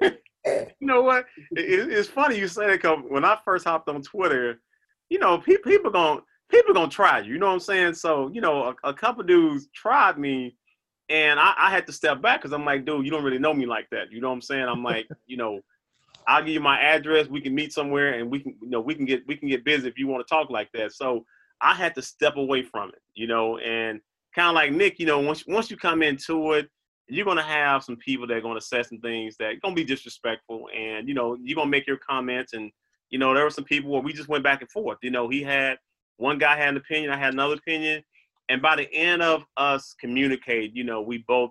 You 0.46 0.86
know 0.86 1.00
what? 1.00 1.24
It, 1.52 1.80
it- 1.80 1.90
it's 1.92 2.08
funny 2.08 2.38
you 2.38 2.48
say 2.48 2.66
that 2.66 2.72
because 2.82 2.98
when 3.08 3.24
I 3.24 3.38
first 3.44 3.64
hopped 3.64 3.88
on 3.88 4.02
Twitter, 4.02 4.60
you 5.08 5.18
know, 5.18 5.38
pe- 5.38 5.56
people 5.64 5.90
gonna 5.90 6.20
people 6.50 6.74
gonna 6.74 6.90
try 6.90 7.20
you. 7.20 7.32
You 7.32 7.38
know 7.38 7.46
what 7.46 7.54
I'm 7.54 7.60
saying? 7.60 7.94
So 7.94 8.30
you 8.32 8.42
know, 8.42 8.64
a, 8.84 8.88
a 8.90 8.92
couple 8.92 9.22
dudes 9.24 9.68
tried 9.74 10.18
me, 10.18 10.54
and 11.08 11.38
I, 11.38 11.54
I 11.56 11.70
had 11.70 11.86
to 11.86 11.92
step 11.92 12.22
back 12.22 12.40
because 12.40 12.52
I'm 12.52 12.64
like, 12.64 12.84
dude, 12.84 13.04
you 13.04 13.10
don't 13.10 13.24
really 13.24 13.38
know 13.38 13.54
me 13.54 13.66
like 13.66 13.88
that. 13.90 14.10
You 14.10 14.20
know 14.20 14.28
what 14.28 14.34
I'm 14.34 14.42
saying? 14.42 14.66
I'm 14.66 14.82
like, 14.82 15.08
you 15.26 15.36
know, 15.36 15.60
I'll 16.26 16.42
give 16.42 16.54
you 16.54 16.60
my 16.60 16.80
address. 16.80 17.28
We 17.28 17.40
can 17.40 17.54
meet 17.54 17.72
somewhere, 17.72 18.14
and 18.14 18.30
we 18.30 18.40
can, 18.40 18.56
you 18.62 18.70
know, 18.70 18.80
we 18.80 18.94
can 18.94 19.04
get 19.04 19.26
we 19.26 19.36
can 19.36 19.48
get 19.48 19.64
busy 19.64 19.88
if 19.88 19.98
you 19.98 20.06
want 20.06 20.26
to 20.26 20.32
talk 20.32 20.50
like 20.50 20.70
that. 20.72 20.92
So 20.92 21.24
I 21.60 21.74
had 21.74 21.94
to 21.96 22.02
step 22.02 22.36
away 22.36 22.62
from 22.62 22.90
it. 22.90 23.02
You 23.14 23.26
know, 23.26 23.58
and 23.58 24.00
kind 24.34 24.48
of 24.48 24.54
like 24.54 24.72
Nick, 24.72 24.98
you 24.98 25.06
know, 25.06 25.20
once 25.20 25.46
once 25.46 25.70
you 25.70 25.76
come 25.76 26.02
into 26.02 26.52
it 26.52 26.68
you're 27.08 27.24
gonna 27.24 27.42
have 27.42 27.84
some 27.84 27.96
people 27.96 28.26
that 28.26 28.36
are 28.36 28.40
gonna 28.40 28.60
say 28.60 28.82
some 28.82 28.98
things 28.98 29.36
that 29.36 29.52
are 29.52 29.56
gonna 29.56 29.74
be 29.74 29.84
disrespectful, 29.84 30.68
and 30.74 31.08
you 31.08 31.14
know 31.14 31.36
you're 31.42 31.56
gonna 31.56 31.70
make 31.70 31.86
your 31.86 31.98
comments, 31.98 32.54
and 32.54 32.70
you 33.10 33.18
know 33.18 33.34
there 33.34 33.44
were 33.44 33.50
some 33.50 33.64
people 33.64 33.90
where 33.90 34.00
we 34.00 34.12
just 34.12 34.28
went 34.28 34.44
back 34.44 34.60
and 34.60 34.70
forth. 34.70 34.98
You 35.02 35.10
know, 35.10 35.28
he 35.28 35.42
had 35.42 35.78
one 36.16 36.38
guy 36.38 36.56
had 36.56 36.70
an 36.70 36.76
opinion, 36.76 37.12
I 37.12 37.16
had 37.16 37.34
another 37.34 37.54
opinion, 37.54 38.02
and 38.48 38.60
by 38.60 38.76
the 38.76 38.92
end 38.92 39.22
of 39.22 39.44
us 39.56 39.94
communicate, 40.00 40.74
you 40.74 40.84
know, 40.84 41.02
we 41.02 41.18
both 41.26 41.50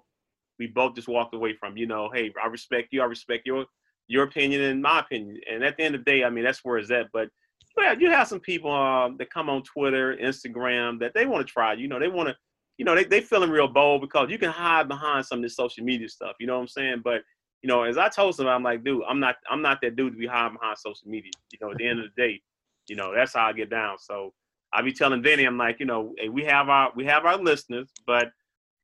we 0.59 0.67
both 0.67 0.95
just 0.95 1.07
walked 1.07 1.33
away 1.33 1.53
from, 1.53 1.77
you 1.77 1.87
know, 1.87 2.09
hey, 2.13 2.31
I 2.41 2.47
respect 2.47 2.89
you, 2.91 3.01
I 3.01 3.05
respect 3.05 3.45
your 3.45 3.65
your 4.07 4.23
opinion 4.23 4.61
and 4.61 4.81
my 4.81 4.99
opinion, 4.99 5.39
and 5.49 5.63
at 5.63 5.77
the 5.77 5.83
end 5.83 5.95
of 5.95 6.05
the 6.05 6.11
day, 6.11 6.23
I 6.23 6.29
mean 6.29 6.43
that's 6.43 6.63
where 6.63 6.77
it's 6.77 6.91
at. 6.91 7.07
But 7.13 7.29
yeah, 7.77 7.93
you 7.93 8.11
have 8.11 8.27
some 8.27 8.39
people 8.39 8.71
um, 8.71 9.17
that 9.17 9.31
come 9.31 9.49
on 9.49 9.63
Twitter, 9.63 10.15
Instagram 10.17 10.99
that 10.99 11.13
they 11.15 11.25
want 11.25 11.45
to 11.45 11.51
try. 11.51 11.73
You 11.73 11.87
know, 11.87 11.99
they 11.99 12.07
want 12.07 12.29
to 12.29 12.35
you 12.77 12.85
know, 12.85 12.95
they 12.95 13.03
they 13.03 13.21
feeling 13.21 13.49
real 13.49 13.67
bold 13.67 14.01
because 14.01 14.29
you 14.29 14.37
can 14.37 14.49
hide 14.49 14.87
behind 14.87 15.25
some 15.25 15.39
of 15.39 15.43
this 15.43 15.55
social 15.55 15.83
media 15.83 16.09
stuff. 16.09 16.35
You 16.39 16.47
know 16.47 16.55
what 16.55 16.61
I'm 16.61 16.67
saying? 16.67 17.01
But 17.03 17.21
you 17.61 17.67
know, 17.67 17.83
as 17.83 17.97
I 17.97 18.09
told 18.09 18.35
them, 18.35 18.47
I'm 18.47 18.63
like, 18.63 18.83
dude, 18.83 19.03
I'm 19.07 19.19
not 19.19 19.35
I'm 19.49 19.61
not 19.61 19.79
that 19.81 19.95
dude 19.95 20.13
to 20.13 20.19
be 20.19 20.27
hiding 20.27 20.57
behind 20.57 20.77
social 20.77 21.07
media. 21.07 21.31
You 21.51 21.59
know, 21.61 21.71
at 21.71 21.77
the 21.77 21.87
end 21.87 21.99
of 21.99 22.05
the 22.05 22.21
day, 22.21 22.41
you 22.87 22.95
know, 22.95 23.13
that's 23.13 23.33
how 23.33 23.45
I 23.45 23.53
get 23.53 23.69
down. 23.69 23.97
So 23.99 24.33
I 24.74 24.82
be 24.82 24.91
telling 24.91 25.21
Vinny, 25.21 25.45
I'm 25.45 25.57
like, 25.57 25.80
you 25.80 25.86
know, 25.86 26.13
hey, 26.17 26.30
we 26.30 26.43
have 26.45 26.69
our 26.69 26.91
we 26.95 27.05
have 27.05 27.26
our 27.26 27.38
listeners, 27.38 27.89
but 28.07 28.30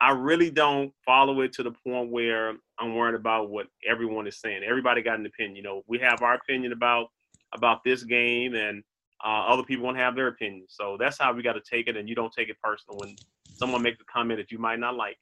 I 0.02 0.12
really 0.12 0.52
don't 0.52 0.94
follow 1.06 1.42
it 1.42 1.52
to 1.54 1.64
the 1.64 1.72
point 1.72 2.12
where 2.12 2.54
I'm 2.80 2.96
worried 2.96 3.16
about 3.16 3.50
what 3.50 3.68
everyone 3.88 4.28
is 4.28 4.40
saying. 4.40 4.62
Everybody 4.64 5.02
got 5.02 5.20
an 5.20 5.26
opinion. 5.26 5.56
You 5.56 5.64
know, 5.64 5.84
we 5.88 6.00
have 6.00 6.22
our 6.22 6.36
opinion 6.36 6.72
about 6.72 7.08
about 7.54 7.84
this 7.84 8.04
game, 8.04 8.54
and 8.54 8.84
uh, 9.26 9.46
other 9.48 9.64
people 9.64 9.86
won't 9.86 9.98
have 9.98 10.16
their 10.16 10.28
opinion. 10.28 10.66
So 10.70 10.96
that's 11.00 11.18
how 11.18 11.34
we 11.34 11.42
got 11.42 11.54
to 11.54 11.62
take 11.62 11.88
it, 11.88 11.98
and 11.98 12.08
you 12.08 12.16
don't 12.16 12.32
take 12.32 12.50
it 12.50 12.58
personal 12.62 13.00
when 13.00 13.16
someone 13.56 13.82
makes 13.82 14.00
a 14.00 14.06
comment 14.06 14.40
that 14.40 14.52
you 14.52 14.60
might 14.60 14.80
not 14.80 14.96
like. 14.96 15.18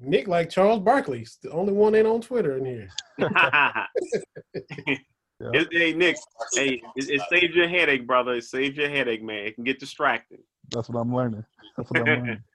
Nick 0.00 0.28
like 0.28 0.48
Charles 0.48 0.80
Barkley, 0.80 1.26
the 1.42 1.50
only 1.50 1.72
one 1.72 1.94
ain't 1.96 2.06
on 2.06 2.20
Twitter 2.20 2.56
in 2.56 2.64
here. 2.64 2.88
It- 5.40 5.68
hey 5.70 5.92
Nick, 5.92 6.16
hey, 6.54 6.82
it, 6.96 7.10
it 7.10 7.22
saves 7.30 7.54
your 7.54 7.68
headache, 7.68 8.06
brother. 8.06 8.34
It 8.34 8.44
saves 8.44 8.76
your 8.76 8.88
headache, 8.88 9.22
man. 9.22 9.46
It 9.46 9.54
can 9.54 9.64
get 9.64 9.78
distracted. 9.78 10.40
That's 10.70 10.88
what 10.88 11.00
I'm 11.00 11.14
learning. 11.14 11.44
That's 11.76 11.90
what 11.90 12.00
I'm 12.00 12.06
learning. 12.06 12.42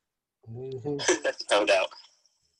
Mhm. 0.51 1.01
no 1.51 1.65
doubt. 1.65 1.87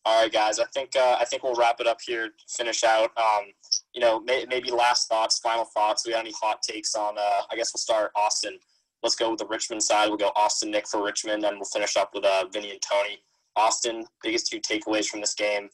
All 0.05 0.21
right, 0.21 0.31
guys. 0.31 0.57
I 0.57 0.63
think 0.73 0.95
uh, 0.95 1.17
I 1.19 1.25
think 1.25 1.43
we'll 1.43 1.55
wrap 1.55 1.81
it 1.81 1.87
up 1.87 1.97
here. 2.05 2.29
Finish 2.47 2.85
out. 2.85 3.11
Um, 3.17 3.47
you 3.93 3.99
know, 3.99 4.21
may, 4.21 4.45
maybe 4.49 4.71
last 4.71 5.09
thoughts, 5.09 5.39
final 5.39 5.65
thoughts. 5.65 6.05
We 6.05 6.13
got 6.13 6.21
any 6.21 6.33
hot 6.41 6.61
takes 6.61 6.95
on? 6.95 7.17
Uh, 7.17 7.41
I 7.51 7.57
guess 7.57 7.73
we'll 7.73 7.79
start 7.81 8.11
Austin. 8.15 8.57
Let's 9.01 9.15
go 9.17 9.31
with 9.31 9.39
the 9.39 9.47
Richmond 9.47 9.83
side. 9.83 10.07
We'll 10.07 10.17
go 10.17 10.31
Austin, 10.37 10.71
Nick 10.71 10.87
for 10.87 11.03
Richmond, 11.03 11.43
and 11.43 11.57
we'll 11.57 11.65
finish 11.65 11.97
up 11.97 12.11
with 12.13 12.23
uh, 12.23 12.45
Vinny 12.53 12.71
and 12.71 12.81
Tony. 12.81 13.19
Austin, 13.57 14.05
biggest 14.23 14.47
two 14.47 14.61
takeaways 14.61 15.07
from 15.07 15.19
this 15.19 15.33
game, 15.33 15.69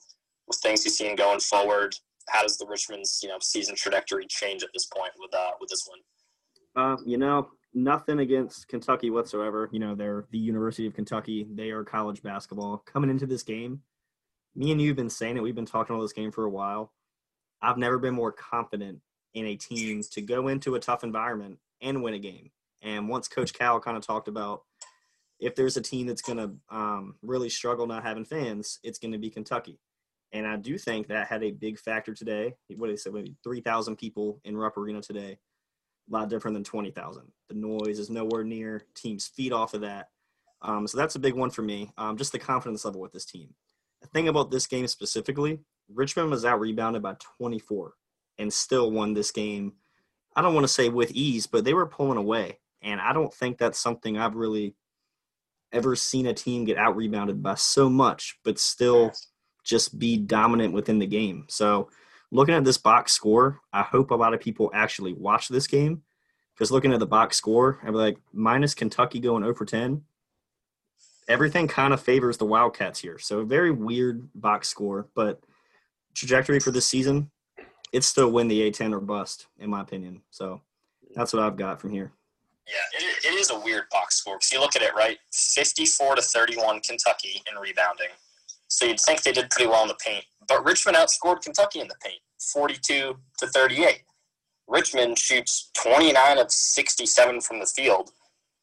with 0.48 0.58
things 0.58 0.84
you've 0.86 0.96
seen 0.96 1.16
going 1.16 1.40
forward. 1.40 1.96
How 2.32 2.42
does 2.42 2.58
the 2.58 2.66
Richmond's 2.68 3.20
you 3.22 3.30
know 3.30 3.38
season 3.42 3.76
trajectory 3.76 4.26
change 4.30 4.64
at 4.64 4.70
this 4.74 4.86
point 4.86 5.12
with 5.20 5.34
uh, 5.34 5.52
with 5.60 5.70
this 5.70 5.88
one? 5.88 6.00
Uh, 6.76 6.98
you 7.06 7.18
know, 7.18 7.50
nothing 7.74 8.20
against 8.20 8.68
Kentucky 8.68 9.10
whatsoever. 9.10 9.70
You 9.72 9.80
know, 9.80 9.96
they're 9.96 10.26
the 10.32 10.38
University 10.38 10.88
of 10.88 10.94
Kentucky. 10.94 11.48
They 11.54 11.72
are 11.72 11.84
college 11.84 12.22
basketball. 12.22 12.84
Coming 12.86 13.10
into 13.10 13.26
this 13.26 13.44
game, 13.44 13.82
me 14.56 14.72
and 14.72 14.82
you 14.82 14.90
have 14.90 14.98
been 14.98 15.10
saying 15.10 15.38
it. 15.38 15.44
We've 15.44 15.56
been 15.56 15.66
talking 15.66 15.96
about 15.96 16.04
this 16.04 16.14
game 16.14 16.32
for 16.32 16.46
a 16.46 16.50
while. 16.50 16.94
I've 17.62 17.78
never 17.78 18.00
been 18.00 18.14
more 18.14 18.32
confident 18.32 19.00
in 19.34 19.46
a 19.46 19.56
team 19.56 20.02
to 20.12 20.22
go 20.22 20.48
into 20.48 20.76
a 20.76 20.80
tough 20.80 21.04
environment 21.04 21.60
and 21.82 22.02
win 22.02 22.14
a 22.14 22.20
game. 22.20 22.52
And 22.82 23.10
once 23.10 23.28
Coach 23.28 23.54
Cal 23.54 23.80
kind 23.80 23.98
of 23.98 24.06
talked 24.06 24.28
about 24.28 24.62
if 25.40 25.56
there's 25.56 25.78
a 25.78 25.82
team 25.82 26.08
that's 26.08 26.22
going 26.22 26.38
to 26.38 26.52
um, 26.70 27.16
really 27.22 27.50
struggle 27.50 27.88
not 27.88 28.04
having 28.04 28.26
fans, 28.26 28.80
it's 28.84 29.00
going 29.00 29.12
to 29.12 29.18
be 29.18 29.30
Kentucky. 29.30 29.80
And 30.32 30.46
I 30.46 30.58
do 30.58 30.78
think 30.78 31.08
that 31.08 31.28
had 31.28 31.44
a 31.44 31.52
big 31.52 31.80
factor 31.80 32.14
today. 32.14 32.56
What 32.76 32.88
did 32.88 32.98
they 32.98 33.00
say? 33.00 33.10
Maybe 33.10 33.36
3,000 33.44 33.96
people 33.96 34.40
in 34.44 34.56
Rupp 34.56 34.78
Arena 34.78 35.02
today 35.02 35.40
a 36.10 36.14
lot 36.14 36.30
different 36.30 36.56
than 36.56 36.64
20,000. 36.64 37.24
The 37.50 37.56
noise 37.56 38.00
is 38.00 38.10
nowhere 38.10 38.44
near. 38.44 38.84
Teams 38.96 39.28
feed 39.28 39.54
off 39.54 39.74
of 39.74 39.82
that. 39.82 40.10
Um, 40.62 40.88
so 40.88 40.98
that's 40.98 41.16
a 41.16 41.20
big 41.20 41.36
one 41.36 41.50
for 41.50 41.62
me. 41.62 41.92
Um, 41.98 42.18
just 42.18 42.32
the 42.32 42.40
confidence 42.40 42.86
level 42.86 43.02
with 43.02 43.14
this 43.14 43.26
team. 43.26 43.54
The 44.02 44.08
thing 44.08 44.28
about 44.28 44.52
this 44.52 44.68
game 44.68 44.88
specifically, 44.88 45.60
Richmond 45.94 46.30
was 46.30 46.46
out 46.46 46.60
rebounded 46.60 47.02
by 47.02 47.16
24 47.38 47.94
and 48.38 48.52
still 48.52 48.92
won 48.92 49.14
this 49.14 49.32
game. 49.32 49.74
I 50.36 50.42
don't 50.42 50.54
want 50.54 50.64
to 50.66 50.74
say 50.74 50.90
with 50.90 51.12
ease, 51.12 51.48
but 51.48 51.64
they 51.64 51.74
were 51.74 51.86
pulling 51.86 52.18
away. 52.18 52.60
And 52.82 53.02
I 53.02 53.14
don't 53.14 53.34
think 53.34 53.58
that's 53.58 53.80
something 53.80 54.18
I've 54.18 54.36
really 54.36 54.76
ever 55.72 55.96
seen 55.96 56.28
a 56.28 56.34
team 56.34 56.66
get 56.66 56.78
out 56.78 56.96
rebounded 56.96 57.44
by 57.44 57.56
so 57.56 57.90
much, 57.90 58.40
but 58.44 58.58
still 58.58 59.12
just 59.64 60.00
be 60.00 60.18
dominant 60.18 60.74
within 60.74 61.00
the 61.00 61.08
game. 61.08 61.46
So 61.48 61.90
looking 62.32 62.56
at 62.56 62.64
this 62.64 62.78
box 62.78 63.12
score, 63.12 63.60
I 63.74 63.84
hope 63.84 64.12
a 64.12 64.16
lot 64.16 64.34
of 64.34 64.40
people 64.40 64.72
actually 64.74 65.14
watch 65.14 65.48
this 65.48 65.68
game 65.68 66.04
because 66.54 66.72
looking 66.72 66.94
at 66.94 67.00
the 67.00 67.08
box 67.08 67.38
score, 67.38 67.80
I'm 67.84 67.94
like 67.94 68.18
minus 68.34 68.74
Kentucky 68.74 69.20
going 69.20 69.44
over 69.44 69.66
10. 69.66 70.04
Everything 71.28 71.68
kind 71.68 71.94
of 71.94 72.02
favors 72.02 72.38
the 72.38 72.46
Wildcats 72.46 73.00
here. 73.00 73.20
So 73.20 73.40
a 73.40 73.46
very 73.46 73.72
weird 73.72 74.28
box 74.34 74.68
score, 74.68 75.08
but 75.14 75.42
trajectory 76.16 76.60
for 76.60 76.72
this 76.72 76.88
season, 76.88 77.30
it's 77.94 78.08
still 78.08 78.32
win 78.32 78.48
the 78.48 78.70
A10 78.70 78.94
or 78.94 79.00
bust, 79.00 79.48
in 79.60 79.70
my 79.70 79.82
opinion. 79.82 80.22
So 80.32 80.62
that's 81.16 81.34
what 81.34 81.44
I've 81.44 81.58
got 81.58 81.80
from 81.80 81.92
here. 81.92 82.12
Yeah, 82.68 83.00
it, 83.32 83.34
is 83.34 83.50
a 83.50 83.60
weird 83.60 83.86
box 83.90 84.18
score 84.18 84.36
because 84.36 84.52
you 84.52 84.60
look 84.60 84.76
at 84.76 84.84
it 84.84 84.94
right, 84.94 85.18
fifty-four 85.34 86.16
to 86.16 86.22
thirty-one 86.22 86.82
Kentucky 86.82 87.42
in 87.50 87.58
rebounding. 87.58 88.10
So 88.70 88.86
you'd 88.86 89.00
think 89.00 89.24
they 89.24 89.34
did 89.34 89.50
pretty 89.50 89.70
well 89.70 89.82
in 89.82 89.88
the 89.90 89.96
paint, 89.96 90.24
but 90.48 90.64
Richmond 90.64 90.96
outscored 90.96 91.42
Kentucky 91.42 91.82
in 91.82 91.88
the 91.88 91.96
paint, 92.02 92.22
forty-two 92.54 93.18
to 93.40 93.48
thirty-eight. 93.48 94.04
Richmond 94.68 95.18
shoots 95.18 95.72
twenty-nine 95.74 96.38
of 96.38 96.52
sixty-seven 96.52 97.42
from 97.42 97.60
the 97.60 97.66
field, 97.66 98.12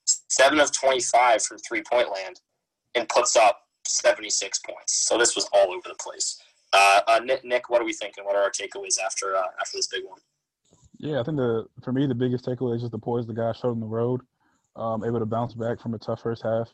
seven 0.04 0.60
of 0.60 0.72
twenty-five 0.72 1.42
from 1.42 1.58
three-point 1.58 2.08
land, 2.10 2.40
and 2.94 3.08
puts 3.08 3.36
up 3.36 3.62
seventy-six 3.86 4.60
points. 4.60 5.06
So 5.08 5.18
this 5.18 5.34
was 5.34 5.48
all 5.52 5.72
over 5.72 5.88
the 5.88 5.96
place. 6.00 6.40
Uh, 6.72 7.00
uh, 7.08 7.20
Nick, 7.24 7.44
Nick, 7.44 7.68
what 7.68 7.80
are 7.82 7.84
we 7.84 7.92
thinking? 7.92 8.24
What 8.24 8.36
are 8.36 8.42
our 8.42 8.50
takeaways 8.50 8.98
after 9.04 9.36
uh, 9.36 9.42
after 9.60 9.76
this 9.76 9.88
big 9.88 10.04
one? 10.04 10.20
Yeah, 10.98 11.20
I 11.20 11.24
think 11.24 11.36
the 11.36 11.66
for 11.82 11.92
me 11.92 12.06
the 12.06 12.14
biggest 12.14 12.46
takeaway 12.46 12.76
is 12.76 12.82
just 12.82 12.92
the 12.92 12.98
poise 12.98 13.26
the 13.26 13.34
guys 13.34 13.56
showed 13.56 13.72
on 13.72 13.80
the 13.80 13.86
road, 13.86 14.20
um, 14.76 15.04
able 15.04 15.18
to 15.18 15.26
bounce 15.26 15.54
back 15.54 15.80
from 15.80 15.94
a 15.94 15.98
tough 15.98 16.22
first 16.22 16.42
half, 16.42 16.72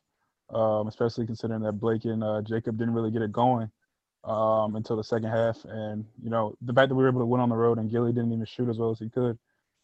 um, 0.52 0.88
especially 0.88 1.26
considering 1.26 1.62
that 1.62 1.72
Blake 1.72 2.04
and 2.04 2.22
uh, 2.22 2.42
Jacob 2.42 2.78
didn't 2.78 2.94
really 2.94 3.10
get 3.10 3.22
it 3.22 3.32
going 3.32 3.70
um, 4.24 4.76
until 4.76 4.96
the 4.96 5.04
second 5.04 5.30
half, 5.30 5.64
and 5.64 6.04
you 6.22 6.30
know 6.30 6.54
the 6.62 6.72
fact 6.72 6.88
that 6.88 6.94
we 6.94 7.02
were 7.02 7.08
able 7.08 7.20
to 7.20 7.26
win 7.26 7.40
on 7.40 7.48
the 7.48 7.56
road 7.56 7.78
and 7.78 7.90
Gilly 7.90 8.12
didn't 8.12 8.32
even 8.32 8.44
shoot 8.44 8.68
as 8.68 8.78
well 8.78 8.90
as 8.90 8.98
he 8.98 9.08
could, 9.08 9.38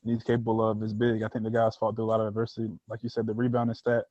and 0.05 0.15
he's 0.15 0.23
capable 0.23 0.67
of 0.67 0.83
is 0.83 0.93
big. 0.93 1.23
I 1.23 1.29
think 1.29 1.45
the 1.45 1.51
guys 1.51 1.77
fought 1.77 1.97
through 1.97 2.05
a 2.05 2.07
lot 2.07 2.21
of 2.21 2.29
adversity. 2.29 2.71
Like 2.89 3.03
you 3.03 3.09
said, 3.09 3.27
the 3.27 3.35
rebounding 3.35 3.75
stat 3.75 4.05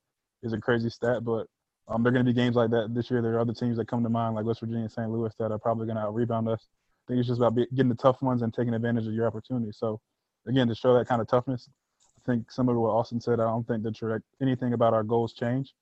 is 0.43 0.53
a 0.53 0.59
crazy 0.59 0.89
stat, 0.89 1.23
but 1.23 1.47
um, 1.87 2.03
there 2.03 2.09
are 2.09 2.13
going 2.13 2.25
to 2.25 2.31
be 2.31 2.35
games 2.35 2.55
like 2.55 2.69
that 2.71 2.93
this 2.93 3.09
year. 3.09 3.21
There 3.21 3.35
are 3.35 3.39
other 3.39 3.53
teams 3.53 3.77
that 3.77 3.87
come 3.87 4.03
to 4.03 4.09
mind, 4.09 4.35
like 4.35 4.45
West 4.45 4.59
Virginia 4.59 4.81
and 4.81 4.91
St. 4.91 5.09
Louis, 5.09 5.33
that 5.39 5.51
are 5.51 5.59
probably 5.59 5.85
going 5.85 5.97
to 5.97 6.09
rebound 6.09 6.49
us. 6.49 6.67
I 7.07 7.13
think 7.13 7.19
it's 7.19 7.27
just 7.29 7.39
about 7.39 7.55
getting 7.55 7.89
the 7.89 7.95
tough 7.95 8.21
ones 8.21 8.41
and 8.41 8.53
taking 8.53 8.73
advantage 8.73 9.07
of 9.07 9.13
your 9.13 9.25
opportunity. 9.25 9.71
So, 9.71 10.01
again, 10.47 10.67
to 10.67 10.75
show 10.75 10.93
that 10.97 11.07
kind 11.07 11.21
of 11.21 11.27
toughness, 11.27 11.69
I 12.17 12.29
think 12.29 12.51
similar 12.51 12.75
to 12.75 12.79
what 12.81 12.89
Austin 12.89 13.21
said, 13.21 13.39
I 13.39 13.43
don't 13.45 13.65
think 13.65 13.83
that 13.83 14.21
anything 14.41 14.73
about 14.73 14.93
our 14.93 15.03
goals 15.03 15.33
change. 15.33 15.73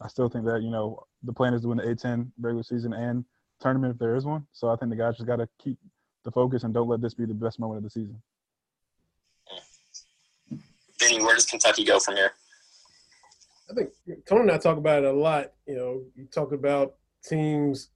I 0.00 0.08
still 0.08 0.28
think 0.28 0.44
that 0.46 0.62
you 0.62 0.70
know 0.70 1.04
the 1.22 1.32
plan 1.32 1.54
is 1.54 1.62
to 1.62 1.68
win 1.68 1.78
the 1.78 1.84
A10 1.84 2.30
regular 2.40 2.62
season 2.62 2.92
and 2.92 3.24
tournament 3.60 3.92
if 3.92 3.98
there 3.98 4.16
is 4.16 4.24
one. 4.24 4.46
So 4.52 4.68
I 4.68 4.76
think 4.76 4.90
the 4.90 4.96
guys 4.96 5.16
just 5.16 5.26
got 5.26 5.36
to 5.36 5.48
keep 5.62 5.78
the 6.24 6.30
focus 6.30 6.64
and 6.64 6.74
don't 6.74 6.88
let 6.88 7.00
this 7.00 7.14
be 7.14 7.26
the 7.26 7.34
best 7.34 7.58
moment 7.58 7.78
of 7.78 7.84
the 7.84 7.90
season. 7.90 8.20
Vinny, 10.98 11.22
where 11.22 11.34
does 11.34 11.46
Kentucky 11.46 11.84
go 11.84 11.98
from 11.98 12.16
here? 12.16 12.32
I 13.70 13.74
think 13.74 13.90
Tony 14.28 14.42
and 14.42 14.50
I 14.50 14.58
talk 14.58 14.78
about 14.78 15.04
it 15.04 15.08
a 15.08 15.12
lot. 15.12 15.52
You 15.66 15.76
know, 15.76 16.02
you 16.14 16.26
talk 16.26 16.52
about 16.52 16.94
teams, 17.24 17.90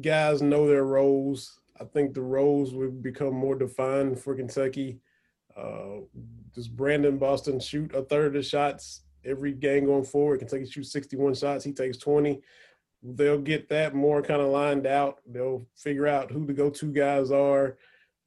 guys 0.00 0.42
know 0.42 0.66
their 0.66 0.84
roles. 0.84 1.60
I 1.80 1.84
think 1.84 2.14
the 2.14 2.22
roles 2.22 2.74
will 2.74 2.90
become 2.90 3.34
more 3.34 3.54
defined 3.54 4.18
for 4.18 4.34
Kentucky. 4.34 4.98
Uh, 5.56 6.00
does 6.54 6.68
Brandon 6.68 7.18
Boston 7.18 7.60
shoot 7.60 7.94
a 7.94 8.02
third 8.02 8.28
of 8.28 8.32
the 8.32 8.42
shots 8.42 9.02
every 9.24 9.52
game 9.52 9.86
going 9.86 10.04
forward? 10.04 10.40
Kentucky 10.40 10.66
shoots 10.66 10.92
61 10.92 11.34
shots, 11.34 11.64
he 11.64 11.72
takes 11.72 11.98
20. 11.98 12.40
They'll 13.02 13.38
get 13.40 13.68
that 13.68 13.94
more 13.94 14.22
kind 14.22 14.40
of 14.40 14.48
lined 14.48 14.86
out. 14.86 15.18
They'll 15.26 15.66
figure 15.76 16.08
out 16.08 16.32
who 16.32 16.44
the 16.44 16.52
go-to 16.52 16.92
guys 16.92 17.30
are. 17.30 17.78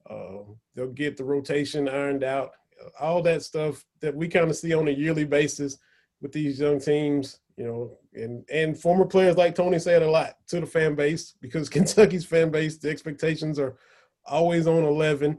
Uh, 0.08 0.44
they'll 0.74 0.88
get 0.88 1.16
the 1.16 1.24
rotation 1.24 1.88
ironed 1.88 2.24
out. 2.24 2.52
All 2.98 3.22
that 3.22 3.42
stuff 3.42 3.84
that 4.00 4.14
we 4.14 4.28
kind 4.28 4.50
of 4.50 4.56
see 4.56 4.74
on 4.74 4.88
a 4.88 4.92
yearly 4.92 5.24
basis 5.24 5.78
with 6.20 6.32
these 6.32 6.60
young 6.60 6.80
teams, 6.80 7.40
you 7.56 7.64
know, 7.64 7.98
and 8.14 8.44
and 8.50 8.78
former 8.78 9.04
players 9.04 9.36
like 9.36 9.54
Tony 9.54 9.78
said 9.78 10.02
a 10.02 10.10
lot 10.10 10.36
to 10.48 10.60
the 10.60 10.66
fan 10.66 10.94
base 10.94 11.34
because 11.40 11.68
Kentucky's 11.70 12.24
fan 12.24 12.50
base, 12.50 12.78
the 12.78 12.88
expectations 12.88 13.58
are 13.58 13.76
always 14.24 14.66
on 14.66 14.84
11. 14.84 15.38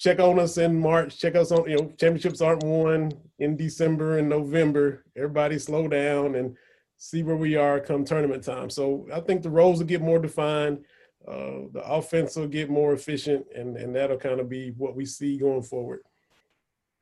Check 0.00 0.18
on 0.18 0.38
us 0.38 0.56
in 0.56 0.80
March. 0.80 1.18
Check 1.18 1.36
us 1.36 1.52
on, 1.52 1.68
you 1.68 1.76
know, 1.76 1.92
championships 2.00 2.40
aren't 2.40 2.64
won 2.64 3.12
in 3.38 3.54
December 3.54 4.16
and 4.16 4.30
November. 4.30 5.04
Everybody 5.14 5.58
slow 5.58 5.88
down 5.88 6.36
and 6.36 6.56
see 6.96 7.22
where 7.22 7.36
we 7.36 7.54
are 7.54 7.78
come 7.78 8.06
tournament 8.06 8.42
time. 8.42 8.70
So 8.70 9.06
I 9.12 9.20
think 9.20 9.42
the 9.42 9.50
roles 9.50 9.78
will 9.78 9.86
get 9.86 10.00
more 10.00 10.18
defined. 10.18 10.86
Uh, 11.28 11.68
the 11.74 11.82
offense 11.84 12.36
will 12.36 12.48
get 12.48 12.70
more 12.70 12.94
efficient, 12.94 13.44
and, 13.54 13.76
and 13.76 13.94
that'll 13.94 14.16
kind 14.16 14.40
of 14.40 14.48
be 14.48 14.70
what 14.78 14.96
we 14.96 15.04
see 15.04 15.36
going 15.36 15.62
forward. 15.62 16.00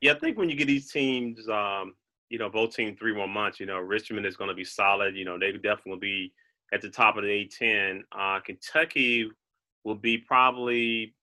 Yeah, 0.01 0.11
I 0.11 0.19
think 0.19 0.37
when 0.37 0.49
you 0.49 0.57
get 0.57 0.67
these 0.67 0.91
teams, 0.91 1.47
um, 1.47 1.95
you 2.29 2.37
know, 2.37 2.49
both 2.49 2.75
team 2.75 2.97
three 2.97 3.13
one 3.13 3.29
months, 3.29 3.61
you 3.61 3.65
know, 3.65 3.77
Richmond 3.79 4.25
is 4.25 4.35
going 4.35 4.49
to 4.49 4.55
be 4.55 4.65
solid. 4.65 5.15
You 5.15 5.23
know, 5.23 5.39
they 5.39 5.53
definitely 5.53 5.99
be 5.99 6.33
at 6.73 6.81
the 6.81 6.89
top 6.89 7.15
of 7.15 7.23
the 7.23 7.29
A10. 7.29 8.01
Uh, 8.11 8.41
Kentucky 8.41 9.31
will 9.85 9.95
be 9.95 10.17
probably 10.17 11.15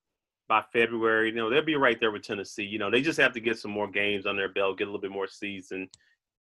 by 0.48 0.62
February. 0.72 1.28
You 1.28 1.34
know, 1.34 1.50
they'll 1.50 1.62
be 1.62 1.76
right 1.76 1.98
there 1.98 2.10
with 2.10 2.22
Tennessee. 2.22 2.64
You 2.64 2.78
know, 2.78 2.90
they 2.90 3.02
just 3.02 3.18
have 3.18 3.32
to 3.32 3.40
get 3.40 3.58
some 3.58 3.70
more 3.70 3.90
games 3.90 4.26
on 4.26 4.36
their 4.36 4.48
belt, 4.48 4.78
get 4.78 4.84
a 4.84 4.90
little 4.90 5.00
bit 5.00 5.10
more 5.10 5.26
season, 5.26 5.88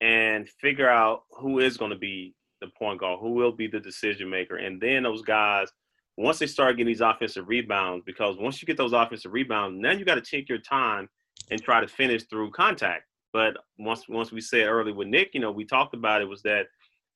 and 0.02 0.48
figure 0.50 0.90
out 0.90 1.24
who 1.32 1.60
is 1.60 1.78
going 1.78 1.92
to 1.92 1.98
be 1.98 2.34
the 2.62 2.68
point 2.68 3.00
guard, 3.00 3.20
who 3.20 3.32
will 3.32 3.52
be 3.52 3.68
the 3.68 3.80
decision 3.80 4.30
maker, 4.30 4.58
and 4.58 4.80
then 4.82 5.04
those 5.04 5.22
guys. 5.22 5.70
Once 6.16 6.38
they 6.38 6.46
start 6.46 6.78
getting 6.78 6.86
these 6.86 7.02
offensive 7.02 7.48
rebounds, 7.48 8.04
because 8.06 8.38
once 8.38 8.62
you 8.62 8.68
get 8.68 8.78
those 8.78 8.94
offensive 8.94 9.34
rebounds, 9.34 9.82
now 9.82 9.90
you 9.92 10.06
got 10.06 10.14
to 10.14 10.22
take 10.22 10.48
your 10.48 10.60
time 10.60 11.10
and 11.50 11.60
try 11.60 11.82
to 11.82 11.88
finish 11.88 12.24
through 12.26 12.52
contact. 12.52 13.06
But 13.32 13.58
once 13.80 14.08
once 14.08 14.32
we 14.32 14.40
said 14.40 14.68
earlier 14.68 14.94
with 14.94 15.08
Nick, 15.08 15.32
you 15.34 15.40
know, 15.40 15.52
we 15.52 15.66
talked 15.66 15.96
about 15.96 16.22
it 16.22 16.30
was 16.30 16.44
that 16.44 16.68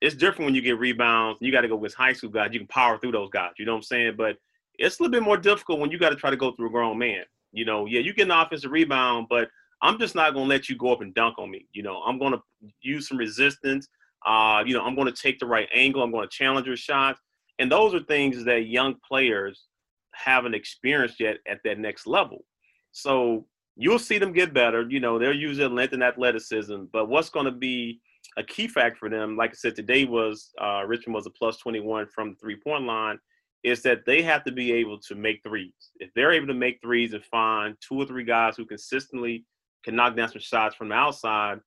it's 0.01 0.15
different 0.15 0.45
when 0.45 0.55
you 0.55 0.61
get 0.61 0.79
rebounds. 0.79 1.39
You 1.41 1.51
got 1.51 1.61
to 1.61 1.67
go 1.67 1.75
with 1.75 1.93
high 1.93 2.13
school 2.13 2.31
guys. 2.31 2.49
You 2.51 2.59
can 2.59 2.67
power 2.67 2.97
through 2.97 3.11
those 3.11 3.29
guys. 3.29 3.51
You 3.59 3.65
know 3.65 3.73
what 3.73 3.77
I'm 3.77 3.83
saying? 3.83 4.15
But 4.17 4.37
it's 4.77 4.99
a 4.99 5.03
little 5.03 5.11
bit 5.11 5.23
more 5.23 5.37
difficult 5.37 5.79
when 5.79 5.91
you 5.91 5.97
got 5.97 6.09
to 6.09 6.15
try 6.15 6.29
to 6.29 6.37
go 6.37 6.51
through 6.51 6.67
a 6.67 6.71
grown 6.71 6.97
man. 6.97 7.23
You 7.51 7.65
know, 7.65 7.85
yeah, 7.85 7.99
you 7.99 8.13
get 8.13 8.25
an 8.25 8.31
offensive 8.31 8.71
rebound, 8.71 9.27
but 9.29 9.49
I'm 9.81 9.99
just 9.99 10.15
not 10.15 10.33
gonna 10.33 10.45
let 10.45 10.69
you 10.69 10.75
go 10.75 10.91
up 10.91 11.01
and 11.01 11.13
dunk 11.13 11.39
on 11.39 11.51
me. 11.51 11.67
You 11.71 11.83
know, 11.83 12.01
I'm 12.05 12.19
gonna 12.19 12.41
use 12.81 13.07
some 13.07 13.17
resistance. 13.17 13.87
Uh, 14.25 14.63
you 14.65 14.73
know, 14.73 14.83
I'm 14.83 14.95
gonna 14.95 15.11
take 15.11 15.39
the 15.39 15.45
right 15.45 15.67
angle. 15.73 16.03
I'm 16.03 16.11
gonna 16.11 16.27
challenge 16.27 16.67
your 16.67 16.77
shots, 16.77 17.19
and 17.59 17.71
those 17.71 17.93
are 17.93 18.01
things 18.01 18.43
that 18.45 18.67
young 18.67 18.95
players 19.07 19.65
haven't 20.13 20.55
experienced 20.55 21.19
yet 21.19 21.37
at 21.47 21.59
that 21.63 21.79
next 21.79 22.07
level. 22.07 22.43
So 22.91 23.45
you'll 23.75 23.99
see 23.99 24.17
them 24.17 24.33
get 24.33 24.53
better. 24.53 24.85
You 24.89 24.99
know, 24.99 25.19
they're 25.19 25.33
using 25.33 25.75
length 25.75 25.93
and 25.93 26.03
athleticism, 26.03 26.85
but 26.91 27.07
what's 27.07 27.29
going 27.29 27.45
to 27.45 27.51
be 27.51 28.01
a 28.37 28.43
key 28.43 28.67
fact 28.67 28.97
for 28.97 29.09
them, 29.09 29.37
like 29.37 29.51
I 29.51 29.53
said, 29.53 29.75
today 29.75 30.05
was 30.05 30.51
uh, 30.59 30.83
Richmond 30.85 31.15
was 31.15 31.27
a 31.27 31.31
plus 31.31 31.57
21 31.57 32.07
from 32.07 32.31
the 32.31 32.35
three 32.35 32.55
point 32.55 32.85
line, 32.85 33.19
is 33.67 33.81
that 33.83 34.05
they 34.05 34.21
have 34.21 34.43
to 34.45 34.51
be 34.51 34.71
able 34.73 34.99
to 34.99 35.15
make 35.15 35.41
threes. 35.43 35.91
If 35.99 36.09
they're 36.15 36.31
able 36.31 36.47
to 36.47 36.53
make 36.53 36.79
threes 36.81 37.13
and 37.13 37.23
find 37.25 37.75
two 37.81 37.95
or 37.95 38.05
three 38.05 38.23
guys 38.23 38.57
who 38.57 38.65
consistently 38.65 39.45
can 39.83 39.95
knock 39.95 40.15
down 40.15 40.29
some 40.29 40.41
shots 40.41 40.75
from 40.75 40.89
the 40.89 40.95
outside, 40.95 41.59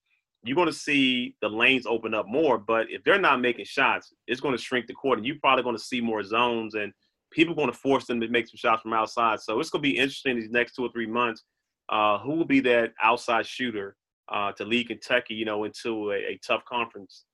you're 0.43 0.57
going 0.57 0.69
to 0.69 0.73
see 0.73 1.37
the 1.43 1.49
lanes 1.49 1.87
open 1.87 2.15
up 2.15 2.27
more. 2.27 2.59
But 2.59 2.91
if 2.91 3.05
they're 3.05 3.21
not 3.21 3.41
making 3.41 3.67
shots, 3.67 4.13
it's 4.27 4.41
going 4.41 4.57
to 4.57 4.63
shrink 4.63 4.87
the 4.87 4.95
court, 4.95 5.19
and 5.19 5.27
you're 5.27 5.37
probably 5.41 5.63
going 5.63 5.77
to 5.77 5.83
see 5.83 6.01
more 6.01 6.23
zones, 6.23 6.75
and 6.75 6.93
people 7.31 7.53
are 7.53 7.57
going 7.57 7.71
to 7.71 7.77
force 7.77 8.07
them 8.07 8.21
to 8.21 8.29
make 8.29 8.49
some 8.49 8.57
shots 8.57 8.83
from 8.83 8.93
outside. 8.93 9.41
So 9.41 9.61
it's 9.61 9.71
going 9.71 9.83
to 9.83 9.89
be 9.89 9.97
interesting 9.97 10.37
these 10.37 10.51
next 10.51 10.75
two 10.75 10.85
or 10.85 10.93
three 10.93 11.07
months 11.07 11.45
uh, 11.89 12.19
who 12.19 12.35
will 12.35 12.47
be 12.47 12.61
that 12.61 12.93
outside 13.03 13.47
shooter 13.47 13.97
uh, 14.31 14.53
to 14.53 14.65
lead 14.65 14.89
Kentucky, 14.89 15.35
you 15.35 15.45
know, 15.45 15.65
into 15.65 16.13
a, 16.13 16.17
a 16.17 16.41
tough 16.47 16.65
conference. 16.65 17.25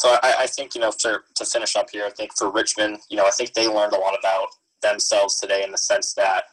So 0.00 0.16
I, 0.22 0.34
I, 0.38 0.46
think 0.46 0.74
you 0.74 0.80
know 0.80 0.92
to 1.00 1.20
to 1.34 1.44
finish 1.44 1.76
up 1.76 1.90
here, 1.90 2.06
I 2.06 2.10
think 2.10 2.30
for 2.34 2.50
Richmond, 2.50 3.00
you 3.10 3.18
know, 3.18 3.26
I 3.26 3.30
think 3.30 3.52
they 3.52 3.68
learned 3.68 3.92
a 3.92 3.98
lot 3.98 4.18
about 4.18 4.48
themselves 4.80 5.38
today 5.38 5.62
in 5.62 5.70
the 5.70 5.76
sense 5.76 6.14
that 6.14 6.44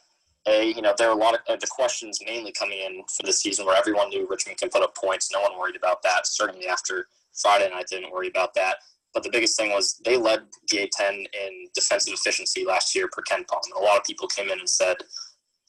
a 0.50 0.74
you 0.74 0.82
know 0.82 0.94
there 0.98 1.08
are 1.08 1.18
a 1.18 1.18
lot 1.18 1.36
of 1.36 1.40
uh, 1.48 1.56
the 1.56 1.68
questions 1.68 2.20
mainly 2.26 2.52
coming 2.52 2.80
in 2.80 3.04
for 3.04 3.26
the 3.26 3.32
season 3.32 3.66
where 3.66 3.78
everyone 3.78 4.10
knew 4.10 4.28
Richmond 4.30 4.58
can 4.58 4.68
put 4.68 4.84
up 4.84 4.98
points. 4.98 5.32
No 5.32 5.40
one 5.40 5.58
worried 5.58 5.78
about 5.78 6.04
that. 6.04 6.28
Certainly 6.28 6.68
after 6.68 7.08
Friday 7.42 7.70
night, 7.70 7.86
didn't 7.90 8.12
worry 8.12 8.28
about 8.28 8.54
that. 8.56 8.80
But 9.14 9.24
the 9.24 9.30
biggest 9.30 9.56
thing 9.56 9.72
was 9.72 9.98
they 10.04 10.18
led 10.18 10.42
the 10.70 10.80
A10 10.80 11.14
in 11.14 11.68
defensive 11.74 12.16
efficiency 12.16 12.66
last 12.66 12.94
year 12.94 13.08
per 13.10 13.24
KenPom. 13.24 13.62
And 13.64 13.82
a 13.82 13.86
lot 13.86 13.96
of 13.96 14.04
people 14.04 14.28
came 14.28 14.50
in 14.50 14.60
and 14.60 14.70
said, 14.70 14.98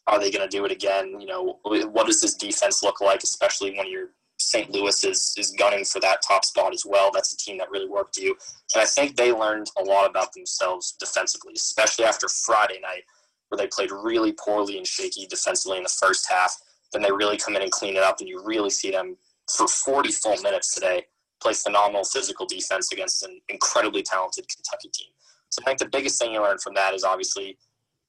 are 0.08 0.18
they 0.18 0.32
going 0.32 0.48
to 0.48 0.56
do 0.56 0.64
it 0.64 0.72
again? 0.72 1.20
You 1.20 1.28
know, 1.28 1.58
what 1.62 2.06
does 2.06 2.20
this 2.20 2.34
defense 2.34 2.82
look 2.82 3.00
like, 3.00 3.22
especially 3.22 3.76
when 3.76 3.88
you're 3.88 4.08
St. 4.38 4.70
Louis 4.70 5.04
is 5.04 5.34
is 5.36 5.50
gunning 5.52 5.84
for 5.84 6.00
that 6.00 6.22
top 6.22 6.44
spot 6.44 6.72
as 6.72 6.84
well. 6.86 7.10
That's 7.12 7.32
a 7.32 7.36
team 7.36 7.58
that 7.58 7.70
really 7.70 7.88
worked 7.88 8.16
you, 8.16 8.36
and 8.74 8.82
I 8.82 8.86
think 8.86 9.16
they 9.16 9.32
learned 9.32 9.70
a 9.78 9.82
lot 9.82 10.08
about 10.08 10.32
themselves 10.32 10.92
defensively, 10.98 11.54
especially 11.56 12.04
after 12.04 12.28
Friday 12.28 12.78
night, 12.80 13.02
where 13.48 13.58
they 13.58 13.66
played 13.66 13.90
really 13.90 14.32
poorly 14.32 14.78
and 14.78 14.86
shaky 14.86 15.26
defensively 15.26 15.78
in 15.78 15.82
the 15.82 15.88
first 15.88 16.28
half. 16.30 16.56
Then 16.92 17.02
they 17.02 17.12
really 17.12 17.36
come 17.36 17.56
in 17.56 17.62
and 17.62 17.70
clean 17.70 17.96
it 17.96 18.02
up, 18.02 18.20
and 18.20 18.28
you 18.28 18.42
really 18.44 18.70
see 18.70 18.90
them 18.90 19.16
for 19.54 19.66
40 19.66 20.12
full 20.12 20.36
minutes 20.42 20.74
today 20.74 21.04
play 21.40 21.52
phenomenal 21.52 22.04
physical 22.04 22.46
defense 22.46 22.92
against 22.92 23.22
an 23.22 23.40
incredibly 23.48 24.02
talented 24.02 24.46
Kentucky 24.48 24.88
team. 24.92 25.08
So 25.50 25.62
I 25.62 25.66
think 25.66 25.78
the 25.78 25.88
biggest 25.88 26.20
thing 26.20 26.32
you 26.32 26.42
learn 26.42 26.58
from 26.58 26.74
that 26.74 26.94
is 26.94 27.04
obviously 27.04 27.56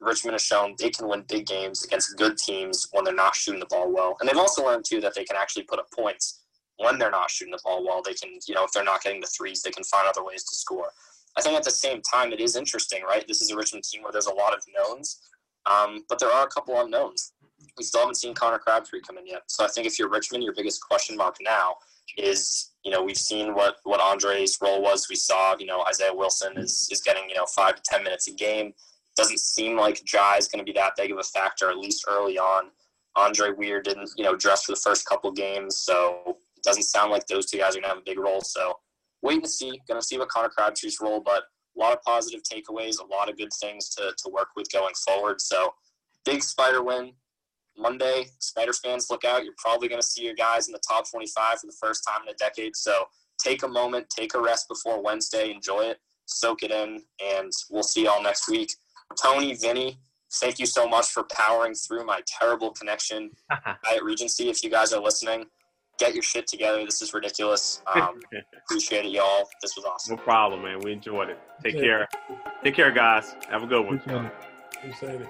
Richmond 0.01 0.33
has 0.33 0.43
shown 0.43 0.75
they 0.77 0.89
can 0.89 1.07
win 1.07 1.25
big 1.27 1.45
games 1.45 1.83
against 1.83 2.17
good 2.17 2.37
teams 2.37 2.87
when 2.91 3.03
they're 3.03 3.13
not 3.13 3.35
shooting 3.35 3.59
the 3.59 3.65
ball 3.65 3.91
well. 3.93 4.15
And 4.19 4.29
they've 4.29 4.37
also 4.37 4.65
learned, 4.65 4.85
too, 4.85 5.01
that 5.01 5.13
they 5.15 5.25
can 5.25 5.35
actually 5.35 5.63
put 5.63 5.79
up 5.79 5.91
points 5.91 6.41
when 6.77 6.97
they're 6.97 7.11
not 7.11 7.29
shooting 7.29 7.51
the 7.51 7.59
ball 7.63 7.85
well. 7.85 8.01
They 8.01 8.13
can, 8.13 8.39
you 8.47 8.55
know, 8.55 8.63
if 8.63 8.71
they're 8.71 8.83
not 8.83 9.03
getting 9.03 9.21
the 9.21 9.27
threes, 9.27 9.61
they 9.61 9.71
can 9.71 9.83
find 9.83 10.07
other 10.07 10.23
ways 10.23 10.43
to 10.45 10.55
score. 10.55 10.91
I 11.37 11.41
think 11.41 11.55
at 11.55 11.63
the 11.63 11.71
same 11.71 12.01
time, 12.01 12.31
it 12.31 12.39
is 12.39 12.55
interesting, 12.55 13.03
right? 13.03 13.27
This 13.27 13.41
is 13.41 13.51
a 13.51 13.55
Richmond 13.55 13.83
team 13.83 14.03
where 14.03 14.11
there's 14.11 14.27
a 14.27 14.33
lot 14.33 14.53
of 14.53 14.63
knowns, 14.75 15.21
um, 15.65 16.05
but 16.09 16.19
there 16.19 16.31
are 16.31 16.45
a 16.45 16.49
couple 16.49 16.79
unknowns. 16.79 17.33
We 17.77 17.83
still 17.83 18.01
haven't 18.01 18.15
seen 18.15 18.33
Connor 18.33 18.59
Crabtree 18.59 19.01
come 19.01 19.17
in 19.17 19.27
yet. 19.27 19.43
So 19.47 19.63
I 19.63 19.67
think 19.67 19.85
if 19.85 19.99
you're 19.99 20.09
Richmond, 20.09 20.43
your 20.43 20.53
biggest 20.53 20.81
question 20.81 21.15
mark 21.15 21.37
now 21.41 21.75
is, 22.17 22.71
you 22.83 22.91
know, 22.91 23.03
we've 23.03 23.17
seen 23.17 23.53
what, 23.53 23.77
what 23.83 24.01
Andre's 24.01 24.57
role 24.61 24.81
was. 24.81 25.07
We 25.09 25.15
saw, 25.15 25.55
you 25.57 25.65
know, 25.65 25.83
Isaiah 25.87 26.13
Wilson 26.13 26.57
is, 26.57 26.89
is 26.91 27.01
getting, 27.01 27.29
you 27.29 27.35
know, 27.35 27.45
five 27.45 27.75
to 27.75 27.81
10 27.83 28.03
minutes 28.03 28.27
a 28.27 28.33
game. 28.33 28.73
Doesn't 29.19 29.39
seem 29.39 29.75
like 29.75 30.03
Jai 30.05 30.37
is 30.37 30.47
going 30.47 30.63
to 30.63 30.71
be 30.71 30.77
that 30.79 30.93
big 30.95 31.11
of 31.11 31.17
a 31.17 31.23
factor, 31.23 31.69
at 31.69 31.77
least 31.77 32.05
early 32.07 32.37
on. 32.37 32.71
Andre 33.17 33.51
Weir 33.51 33.81
didn't, 33.81 34.09
you 34.15 34.23
know, 34.23 34.35
dress 34.35 34.63
for 34.63 34.71
the 34.71 34.79
first 34.79 35.05
couple 35.05 35.29
games, 35.31 35.77
so 35.77 36.37
it 36.55 36.63
doesn't 36.63 36.83
sound 36.83 37.11
like 37.11 37.27
those 37.27 37.45
two 37.45 37.57
guys 37.57 37.75
are 37.75 37.81
going 37.81 37.83
to 37.83 37.89
have 37.89 37.97
a 37.97 38.05
big 38.05 38.17
role. 38.17 38.39
So 38.39 38.75
wait 39.21 39.39
and 39.39 39.49
see. 39.49 39.81
Going 39.89 39.99
to 39.99 40.05
see 40.05 40.17
what 40.17 40.29
Connor 40.29 40.47
Crabtree's 40.47 40.99
role, 41.01 41.19
but 41.19 41.43
a 41.75 41.79
lot 41.79 41.91
of 41.91 42.01
positive 42.03 42.41
takeaways, 42.43 43.01
a 43.01 43.05
lot 43.05 43.29
of 43.29 43.37
good 43.37 43.51
things 43.61 43.89
to, 43.89 44.13
to 44.23 44.29
work 44.31 44.49
with 44.55 44.71
going 44.71 44.93
forward. 45.05 45.41
So 45.41 45.73
big 46.25 46.41
Spider 46.41 46.81
win. 46.81 47.11
Monday, 47.77 48.27
Spider 48.39 48.73
fans, 48.73 49.07
look 49.09 49.25
out. 49.25 49.43
You're 49.43 49.53
probably 49.57 49.89
going 49.89 50.01
to 50.01 50.07
see 50.07 50.23
your 50.23 50.33
guys 50.33 50.67
in 50.67 50.73
the 50.73 50.81
top 50.87 51.09
25 51.09 51.59
for 51.59 51.67
the 51.67 51.75
first 51.81 52.05
time 52.07 52.21
in 52.23 52.33
a 52.33 52.37
decade. 52.37 52.75
So 52.75 53.05
take 53.41 53.63
a 53.63 53.67
moment, 53.67 54.09
take 54.09 54.33
a 54.33 54.41
rest 54.41 54.67
before 54.69 55.01
Wednesday, 55.01 55.51
enjoy 55.51 55.81
it, 55.81 55.97
soak 56.25 56.63
it 56.63 56.71
in, 56.71 57.01
and 57.21 57.51
we'll 57.69 57.83
see 57.83 58.05
y'all 58.05 58.23
next 58.23 58.49
week. 58.49 58.71
Tony, 59.21 59.55
Vinny, 59.55 59.99
thank 60.33 60.59
you 60.59 60.65
so 60.65 60.87
much 60.87 61.07
for 61.07 61.23
powering 61.23 61.73
through 61.73 62.05
my 62.05 62.21
terrible 62.27 62.71
connection 62.71 63.31
at 63.51 64.03
Regency. 64.03 64.49
If 64.49 64.63
you 64.63 64.69
guys 64.69 64.93
are 64.93 65.01
listening, 65.01 65.45
get 65.99 66.13
your 66.13 66.23
shit 66.23 66.47
together. 66.47 66.83
This 66.85 67.01
is 67.01 67.13
ridiculous. 67.13 67.81
Um, 67.93 68.19
appreciate 68.65 69.05
it, 69.05 69.11
y'all. 69.11 69.47
This 69.61 69.75
was 69.75 69.85
awesome. 69.85 70.15
No 70.15 70.21
problem, 70.21 70.63
man. 70.63 70.79
We 70.79 70.93
enjoyed 70.93 71.29
it. 71.29 71.39
Take 71.63 71.75
yeah. 71.75 71.81
care. 71.81 72.09
Take 72.63 72.75
care, 72.75 72.91
guys. 72.91 73.35
Have 73.49 73.63
a 73.63 73.67
good 73.67 73.85
one. 73.85 74.31
Appreciate 74.75 75.21
it. 75.21 75.29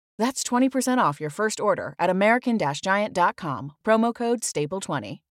That's 0.21 0.43
20% 0.43 0.99
off 0.99 1.19
your 1.19 1.31
first 1.31 1.59
order 1.59 1.95
at 1.97 2.11
American 2.11 2.59
Giant.com, 2.79 3.71
promo 3.83 4.13
code 4.13 4.41
STAPLE20. 4.41 5.21